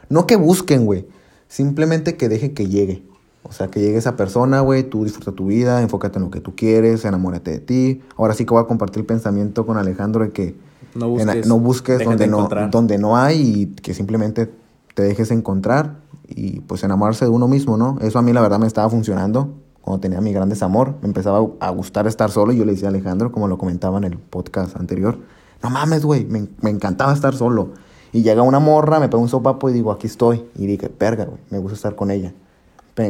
No 0.09 0.27
que 0.27 0.35
busquen, 0.35 0.85
güey. 0.85 1.07
Simplemente 1.47 2.15
que 2.15 2.29
dejen 2.29 2.53
que 2.53 2.67
llegue. 2.67 3.03
O 3.43 3.51
sea, 3.51 3.67
que 3.67 3.79
llegue 3.79 3.97
esa 3.97 4.15
persona, 4.15 4.61
güey, 4.61 4.83
tú 4.83 5.03
disfruta 5.03 5.31
tu 5.31 5.47
vida, 5.47 5.81
enfócate 5.81 6.17
en 6.17 6.25
lo 6.25 6.31
que 6.31 6.41
tú 6.41 6.55
quieres, 6.55 7.05
enamórate 7.05 7.51
de 7.51 7.59
ti. 7.59 8.01
Ahora 8.17 8.33
sí 8.33 8.45
que 8.45 8.51
voy 8.51 8.63
a 8.63 8.67
compartir 8.67 9.01
el 9.01 9.05
pensamiento 9.05 9.65
con 9.65 9.77
Alejandro 9.77 10.23
de 10.23 10.31
que 10.31 10.55
no 10.95 11.09
busques, 11.09 11.47
no 11.47 11.59
busques 11.59 12.03
donde, 12.03 12.27
no, 12.27 12.49
donde 12.71 12.97
no 12.97 13.17
hay 13.17 13.41
y 13.41 13.65
que 13.81 13.93
simplemente 13.93 14.51
te 14.95 15.03
dejes 15.03 15.29
encontrar 15.29 15.97
y 16.27 16.61
pues 16.61 16.83
enamorarse 16.83 17.25
de 17.25 17.31
uno 17.31 17.47
mismo, 17.47 17.77
¿no? 17.77 17.97
Eso 18.01 18.17
a 18.17 18.21
mí 18.21 18.33
la 18.33 18.41
verdad 18.41 18.59
me 18.59 18.67
estaba 18.67 18.89
funcionando 18.89 19.53
cuando 19.81 20.01
tenía 20.01 20.21
mi 20.21 20.33
gran 20.33 20.49
desamor. 20.49 20.95
Me 21.01 21.07
empezaba 21.07 21.45
a 21.59 21.69
gustar 21.69 22.07
estar 22.07 22.31
solo 22.31 22.51
y 22.51 22.57
yo 22.57 22.65
le 22.65 22.71
decía 22.71 22.87
a 22.87 22.89
Alejandro, 22.89 23.31
como 23.31 23.47
lo 23.47 23.57
comentaba 23.57 23.99
en 23.99 24.05
el 24.05 24.17
podcast 24.17 24.75
anterior, 24.75 25.19
no 25.63 25.69
mames, 25.69 26.05
güey, 26.05 26.25
me, 26.25 26.69
encantaba 26.69 27.13
estar 27.13 27.35
solo. 27.35 27.71
Y 28.11 28.21
llega 28.21 28.41
una 28.41 28.59
morra, 28.59 28.99
me 28.99 29.09
pega 29.09 29.21
un 29.21 29.29
sopapo 29.29 29.69
y 29.69 29.73
digo, 29.73 29.91
aquí 29.91 30.07
estoy. 30.07 30.45
Y 30.55 30.67
dije, 30.67 30.89
perga, 30.89 31.25
güey, 31.25 31.39
me 31.49 31.57
gusta 31.57 31.75
estar 31.75 31.95
con 31.95 32.11
ella. 32.11 32.33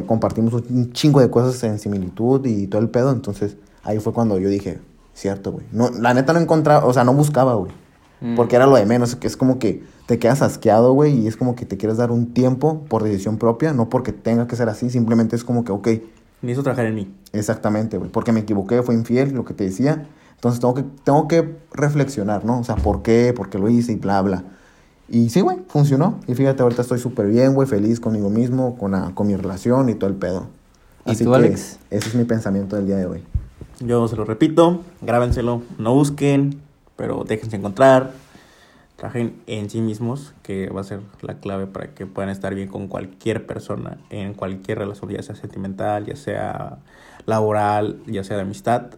Compartimos 0.08 0.54
un 0.54 0.94
chingo 0.94 1.20
de 1.20 1.30
cosas 1.30 1.64
en 1.64 1.78
similitud 1.78 2.44
y 2.46 2.66
todo 2.68 2.82
el 2.82 2.90
pedo. 2.90 3.12
Entonces, 3.12 3.58
ahí 3.84 4.00
fue 4.00 4.14
cuando 4.14 4.40
yo 4.40 4.50
dije, 4.50 4.80
cierto, 5.14 5.52
güey. 5.52 5.66
No, 5.72 5.90
la 5.90 6.14
neta 6.14 6.34
no 6.34 6.40
encontraba, 6.40 6.86
o 6.86 6.94
sea, 6.94 7.04
no 7.04 7.14
buscaba, 7.14 7.54
güey. 7.54 7.72
Mm. 8.22 8.36
Porque 8.36 8.56
era 8.56 8.66
lo 8.66 8.76
de 8.76 8.86
menos, 8.86 9.16
que 9.16 9.28
es 9.28 9.38
como 9.38 9.60
que 9.60 9.84
te 10.06 10.20
quedas 10.20 10.42
asqueado, 10.42 10.94
güey, 10.94 11.20
y 11.20 11.28
es 11.28 11.38
como 11.38 11.56
que 11.56 11.66
te 11.66 11.78
quieres 11.78 11.98
dar 11.98 12.12
un 12.12 12.34
tiempo 12.34 12.84
por 12.88 13.04
decisión 13.04 13.38
propia, 13.38 13.74
no 13.74 13.90
porque 13.90 14.12
tenga 14.12 14.48
que 14.48 14.56
ser 14.56 14.70
así, 14.70 14.90
simplemente 14.90 15.36
es 15.36 15.44
como 15.44 15.64
que, 15.64 15.72
ok, 15.72 15.88
Necesito 16.42 16.64
trabajar 16.64 16.86
en 16.86 16.96
mí. 16.96 17.16
exactamente, 17.34 17.98
güey, 17.98 18.12
porque 18.12 18.32
me 18.32 18.42
equivoqué, 18.42 18.84
fue 18.84 18.94
infiel, 18.94 19.34
lo 19.34 19.46
que 19.46 19.54
te 19.54 19.64
decía, 19.64 20.08
entonces 20.36 20.60
tengo 20.60 20.74
que, 20.76 20.84
tengo 21.04 21.28
que 21.28 21.56
reflexionar, 21.74 22.46
¿no? 22.46 22.60
O 22.60 22.64
sea, 22.64 22.76
¿por 22.76 23.02
qué? 23.02 23.34
¿Por 23.36 23.50
qué 23.50 23.58
lo 23.58 23.68
hice? 23.70 23.94
Y 23.94 23.96
bla, 23.96 24.22
bla. 24.22 24.44
Y 25.10 25.30
sí, 25.30 25.42
güey, 25.42 25.58
funcionó. 25.68 26.20
Y 26.28 26.36
fíjate, 26.36 26.64
ahorita 26.64 26.82
estoy 26.82 27.00
súper 27.00 27.28
bien, 27.28 27.54
güey, 27.54 27.68
feliz 27.68 28.00
conmigo 28.00 28.30
mismo, 28.30 28.78
con, 28.78 28.92
la- 28.92 29.12
con 29.14 29.28
mi 29.28 29.36
relación 29.36 29.90
y 29.90 29.96
todo 29.96 30.10
el 30.10 30.16
pedo. 30.16 30.48
¿Y 31.06 31.12
Así 31.12 31.24
tú, 31.24 31.32
que 31.32 31.36
Alex? 31.38 31.80
ese 31.92 32.10
es 32.10 32.16
mi 32.16 32.24
pensamiento 32.24 32.76
del 32.76 32.88
día 32.88 32.98
de 32.98 33.06
hoy. 33.06 33.24
Yo 33.80 34.08
se 34.08 34.16
lo 34.16 34.26
repito, 34.26 34.82
grábenselo, 35.02 35.62
no 35.78 35.94
busquen, 35.94 36.62
pero 36.96 37.24
déjense 37.24 37.56
encontrar. 37.58 38.12
Trabajen 38.96 39.42
en 39.46 39.70
sí 39.70 39.82
mismos, 39.82 40.34
que 40.42 40.70
va 40.70 40.80
a 40.82 40.84
ser 40.86 41.02
la 41.22 41.40
clave 41.40 41.68
para 41.68 41.94
que 41.94 42.06
puedan 42.06 42.30
estar 42.30 42.56
bien 42.56 42.70
con 42.70 42.88
cualquier 42.88 43.46
persona, 43.46 43.98
en 44.10 44.34
cualquier 44.34 44.78
relación, 44.80 45.12
ya 45.12 45.22
sea 45.22 45.36
sentimental, 45.36 46.06
ya 46.06 46.16
sea 46.16 46.78
laboral, 47.26 48.02
ya 48.08 48.24
sea 48.24 48.38
de 48.38 48.44
amistad. 48.44 48.92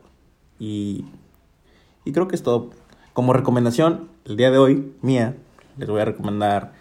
Y, 0.60 1.06
y 2.08 2.14
creo 2.14 2.28
que 2.30 2.36
es 2.36 2.44
todo. 2.44 2.70
Como 3.12 3.34
recomendación, 3.34 4.08
el 4.26 4.38
día 4.38 4.50
de 4.50 4.58
hoy, 4.58 4.94
mía, 5.02 5.36
les 5.78 5.90
voy 5.90 6.00
a 6.00 6.06
recomendar 6.06 6.72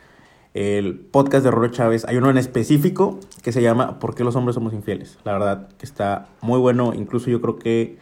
el 0.54 0.94
podcast 1.00 1.44
de 1.44 1.50
Roro 1.50 1.68
Chávez. 1.68 2.04
Hay 2.04 2.16
uno 2.16 2.30
en 2.30 2.38
específico 2.38 3.18
que 3.42 3.50
se 3.50 3.60
llama 3.60 3.98
¿Por 3.98 4.14
qué 4.14 4.22
los 4.22 4.36
hombres 4.36 4.54
somos 4.54 4.72
infieles? 4.72 5.18
La 5.24 5.32
verdad 5.32 5.68
que 5.78 5.84
está 5.84 6.28
muy 6.40 6.60
bueno. 6.60 6.94
Incluso 6.94 7.28
yo 7.28 7.40
creo 7.40 7.58
que 7.58 7.98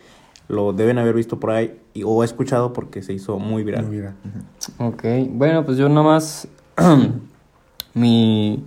lo 0.48 0.74
deben 0.74 0.98
haber 0.98 1.14
visto 1.14 1.40
por 1.40 1.50
ahí 1.50 1.80
y, 1.94 2.02
o 2.04 2.22
escuchado 2.22 2.74
porque 2.74 3.02
se 3.02 3.14
hizo 3.14 3.38
muy 3.38 3.64
viral. 3.64 3.86
Muy 3.86 4.00
bien. 4.00 4.14
Ujú. 4.78 4.88
Ok, 4.88 5.04
bueno, 5.30 5.64
pues 5.64 5.78
yo 5.78 5.88
nomás 5.88 6.46
mi 7.94 8.62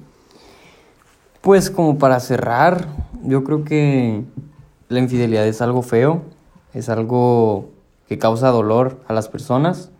pues 1.41 1.69
como 1.69 1.99
para 1.99 2.19
cerrar, 2.19 2.87
yo 3.23 3.43
creo 3.43 3.63
que 3.63 4.23
la 4.89 4.99
infidelidad 4.99 5.45
es 5.45 5.61
algo 5.61 5.83
feo, 5.83 6.23
es 6.73 6.89
algo 6.89 7.76
que 8.07 8.17
causa 8.17 8.49
dolor 8.49 8.99
a 9.07 9.13
las 9.13 9.29
personas. 9.29 9.91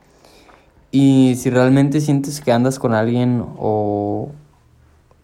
Y 0.91 1.35
si 1.37 1.49
realmente 1.49 2.01
sientes 2.01 2.41
que 2.41 2.51
andas 2.51 2.79
con 2.79 2.93
alguien 2.93 3.43
o 3.57 4.29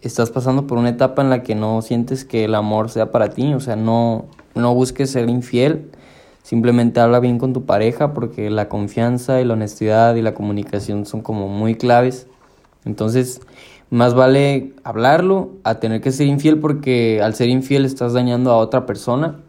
estás 0.01 0.29
pasando 0.29 0.67
por 0.67 0.77
una 0.77 0.89
etapa 0.89 1.21
en 1.21 1.29
la 1.29 1.43
que 1.43 1.55
no 1.55 1.81
sientes 1.81 2.25
que 2.25 2.45
el 2.45 2.55
amor 2.55 2.89
sea 2.89 3.11
para 3.11 3.29
ti, 3.29 3.53
o 3.53 3.59
sea, 3.61 3.77
no, 3.77 4.25
no 4.53 4.75
busques 4.75 5.11
ser 5.11 5.29
infiel, 5.29 5.89
simplemente 6.43 6.99
habla 6.99 7.21
bien 7.21 7.39
con 7.39 7.53
tu 7.53 7.65
pareja 7.65 8.13
porque 8.13 8.49
la 8.49 8.67
confianza 8.67 9.39
y 9.39 9.45
la 9.45 9.53
honestidad 9.53 10.15
y 10.15 10.21
la 10.21 10.33
comunicación 10.33 11.05
son 11.05 11.21
como 11.21 11.47
muy 11.47 11.75
claves. 11.75 12.27
Entonces, 12.83 13.39
más 13.89 14.13
vale 14.13 14.73
hablarlo 14.83 15.51
a 15.63 15.75
tener 15.75 16.01
que 16.01 16.11
ser 16.11 16.27
infiel 16.27 16.59
porque 16.59 17.21
al 17.21 17.33
ser 17.35 17.47
infiel 17.47 17.85
estás 17.85 18.11
dañando 18.11 18.51
a 18.51 18.57
otra 18.57 18.85
persona 18.85 19.39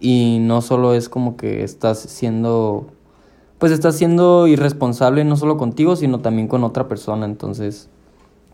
y 0.00 0.38
no 0.40 0.62
solo 0.62 0.94
es 0.94 1.08
como 1.08 1.36
que 1.36 1.62
estás 1.62 1.98
siendo 1.98 2.86
pues 3.60 3.72
estás 3.72 3.94
siendo 3.94 4.46
irresponsable 4.46 5.22
no 5.24 5.36
solo 5.36 5.58
contigo, 5.58 5.94
sino 5.94 6.20
también 6.20 6.48
con 6.48 6.64
otra 6.64 6.88
persona. 6.88 7.26
Entonces, 7.26 7.90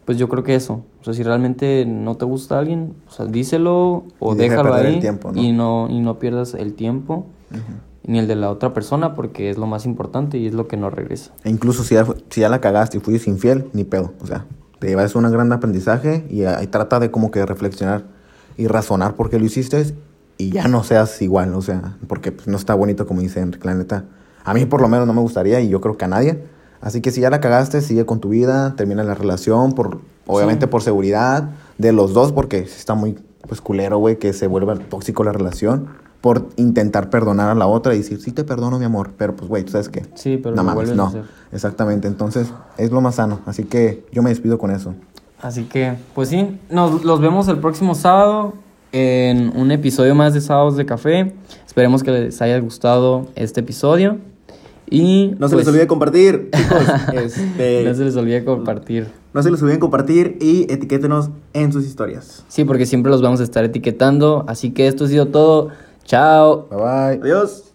pues 0.05 0.19
yo 0.19 0.29
creo 0.29 0.43
que 0.43 0.57
eso. 0.57 0.83
O 1.01 1.05
sea, 1.05 1.15
si 1.15 1.23
realmente 1.23 1.87
no 1.87 2.17
te 2.17 2.25
gusta 2.25 2.59
alguien, 2.59 2.95
o 3.09 3.13
sea, 3.13 3.27
díselo 3.27 4.05
o 4.19 4.35
Y 4.35 4.37
déjalo 4.37 4.75
ahí 4.75 4.99
tiempo, 4.99 5.31
¿no? 5.31 5.41
y 5.41 5.53
no 5.53 5.87
y 5.89 6.01
no 6.01 6.19
pierdas 6.19 6.55
el 6.55 6.75
tiempo 6.75 7.27
ni 8.03 8.19
el 8.19 8.27
de 8.27 8.35
la 8.35 8.51
otra 8.51 8.75
persona 8.75 9.15
porque 9.15 9.49
es 9.49 9.59
lo 9.59 9.67
más 9.67 9.87
importante 9.87 10.39
y 10.39 10.47
es 10.47 10.55
lo 10.55 10.67
que 10.67 10.77
nos 10.77 10.93
regresa. 10.93 11.33
E 11.45 11.51
incluso 11.51 11.85
si 11.85 11.95
ya, 11.95 12.05
si 12.29 12.41
ya 12.41 12.49
la 12.49 12.61
cagaste 12.61 12.99
y 12.99 13.01
fuiste 13.01 13.31
infiel, 13.31 13.69
ni 13.73 13.85
pedo. 13.85 14.13
O 14.21 14.27
sea, 14.27 14.45
te 14.81 14.89
llevas 14.89 15.15
un 15.15 15.31
gran 15.31 15.53
aprendizaje 15.53 16.27
y 16.29 16.45
ahí 16.45 16.67
trata 16.67 16.99
de 16.99 17.13
como 17.13 17.31
que 17.31 17.47
reflexionar 17.47 18.05
y 18.57 18.67
razonar 18.67 19.15
por 19.15 19.31
qué 19.31 19.39
lo 19.39 19.45
hiciste 19.45 19.95
y 20.39 20.51
ya 20.51 20.69
no 20.69 20.85
seas 20.85 21.21
igual. 21.23 21.55
O 21.55 21.63
sea, 21.63 21.97
porque 22.09 22.33
pues, 22.33 22.47
no 22.49 22.57
está 22.57 22.75
bonito 22.75 23.07
como 23.07 23.21
dice 23.21 23.41
Enrique, 23.41 23.67
la 23.67 23.75
neta. 23.75 24.05
A 24.45 24.55
mí 24.55 24.65
por 24.65 24.81
lo 24.81 24.89
menos 24.89 25.07
no 25.07 25.13
me 25.13 25.21
gustaría 25.21 25.61
y 25.61 25.69
yo 25.69 25.81
creo 25.81 25.97
que 25.97 26.05
a 26.05 26.09
nadie. 26.09 26.45
Así 26.81 27.01
que 27.01 27.11
si 27.11 27.21
ya 27.21 27.31
la 27.31 27.41
cagaste, 27.41 27.81
sigue 27.81 28.07
con 28.07 28.21
tu 28.21 28.29
vida, 28.29 28.75
termina 28.77 29.03
la 29.03 29.15
relación, 29.15 29.73
por, 29.73 30.01
obviamente 30.27 30.67
por 30.67 30.83
seguridad 30.83 31.51
de 31.79 31.93
los 31.93 32.15
dos, 32.15 32.33
porque 32.33 32.67
sí 32.67 32.75
está 32.79 32.95
muy 32.95 33.19
pues 33.49 33.61
culero, 33.61 33.99
güey, 33.99 34.19
que 34.19 34.33
se 34.33 34.47
vuelva 34.47 34.77
tóxico 34.77 35.25
la 35.25 35.33
relación, 35.33 35.89
por 36.21 36.49
intentar 36.57 37.11
perdonar 37.11 37.51
a 37.51 37.55
la 37.55 37.67
otra 37.67 37.95
y 37.95 37.99
decir, 37.99 38.21
sí 38.21 38.33
te 38.33 38.45
perdono, 38.45 38.79
mi 38.79 38.85
amor, 38.85 39.13
pero 39.17 39.37
pues, 39.37 39.49
güey, 39.49 39.65
tú 39.65 39.73
sabes 39.73 39.89
qué. 39.89 40.05
Sí, 40.15 40.39
pero 40.43 40.55
no 40.55 40.65
mames, 40.65 40.75
vuelves 40.75 40.93
a 40.93 40.97
no. 40.97 41.07
hacer. 41.07 41.25
Exactamente, 41.53 42.09
entonces 42.09 42.53
es 42.77 42.91
lo 42.91 43.01
más 43.01 43.17
sano. 43.17 43.41
Así 43.47 43.65
que 43.65 44.05
yo 44.13 44.23
me 44.23 44.31
despido 44.31 44.59
con 44.59 44.71
eso. 44.71 44.95
Así 45.41 45.65
que, 45.65 45.97
pues 46.15 46.29
sí, 46.29 46.59
nos 46.71 47.05
los 47.05 47.21
vemos 47.21 47.47
el 47.49 47.59
próximo 47.59 47.95
sábado 47.95 48.55
en 48.97 49.53
un 49.55 49.71
episodio 49.73 50.15
más 50.15 50.33
de 50.33 50.41
Sábados 50.41 50.77
de 50.79 50.87
Café. 50.87 51.35
Esperemos 51.67 52.03
que 52.03 52.11
les 52.13 52.41
haya 52.41 52.59
gustado 52.61 53.27
este 53.35 53.61
episodio. 53.61 54.17
Y 54.89 55.35
No 55.39 55.49
se 55.49 55.57
pues, 55.57 55.67
les 55.67 55.75
olvide 55.75 55.87
compartir, 55.87 56.49
chicos. 56.57 56.83
este, 57.13 57.83
no 57.85 57.95
se 57.95 58.05
les 58.05 58.17
olvide 58.17 58.43
compartir. 58.45 59.09
no 59.35 59.43
se 59.43 59.51
les 59.51 59.61
olvide 59.61 59.79
compartir 59.79 60.39
y 60.41 60.73
etiquétenos 60.73 61.29
en 61.53 61.73
sus 61.73 61.85
historias. 61.85 62.45
Sí, 62.49 62.65
porque 62.65 62.87
siempre 62.87 63.11
los 63.11 63.21
vamos 63.21 63.41
a 63.41 63.43
estar 63.43 63.65
etiquetando. 63.65 64.45
Así 64.49 64.71
que 64.71 64.87
esto 64.87 65.05
ha 65.05 65.09
sido 65.09 65.27
todo. 65.27 65.69
Chao. 66.05 66.69
Bye 66.71 66.79
bye. 66.79 67.21
Adiós. 67.23 67.75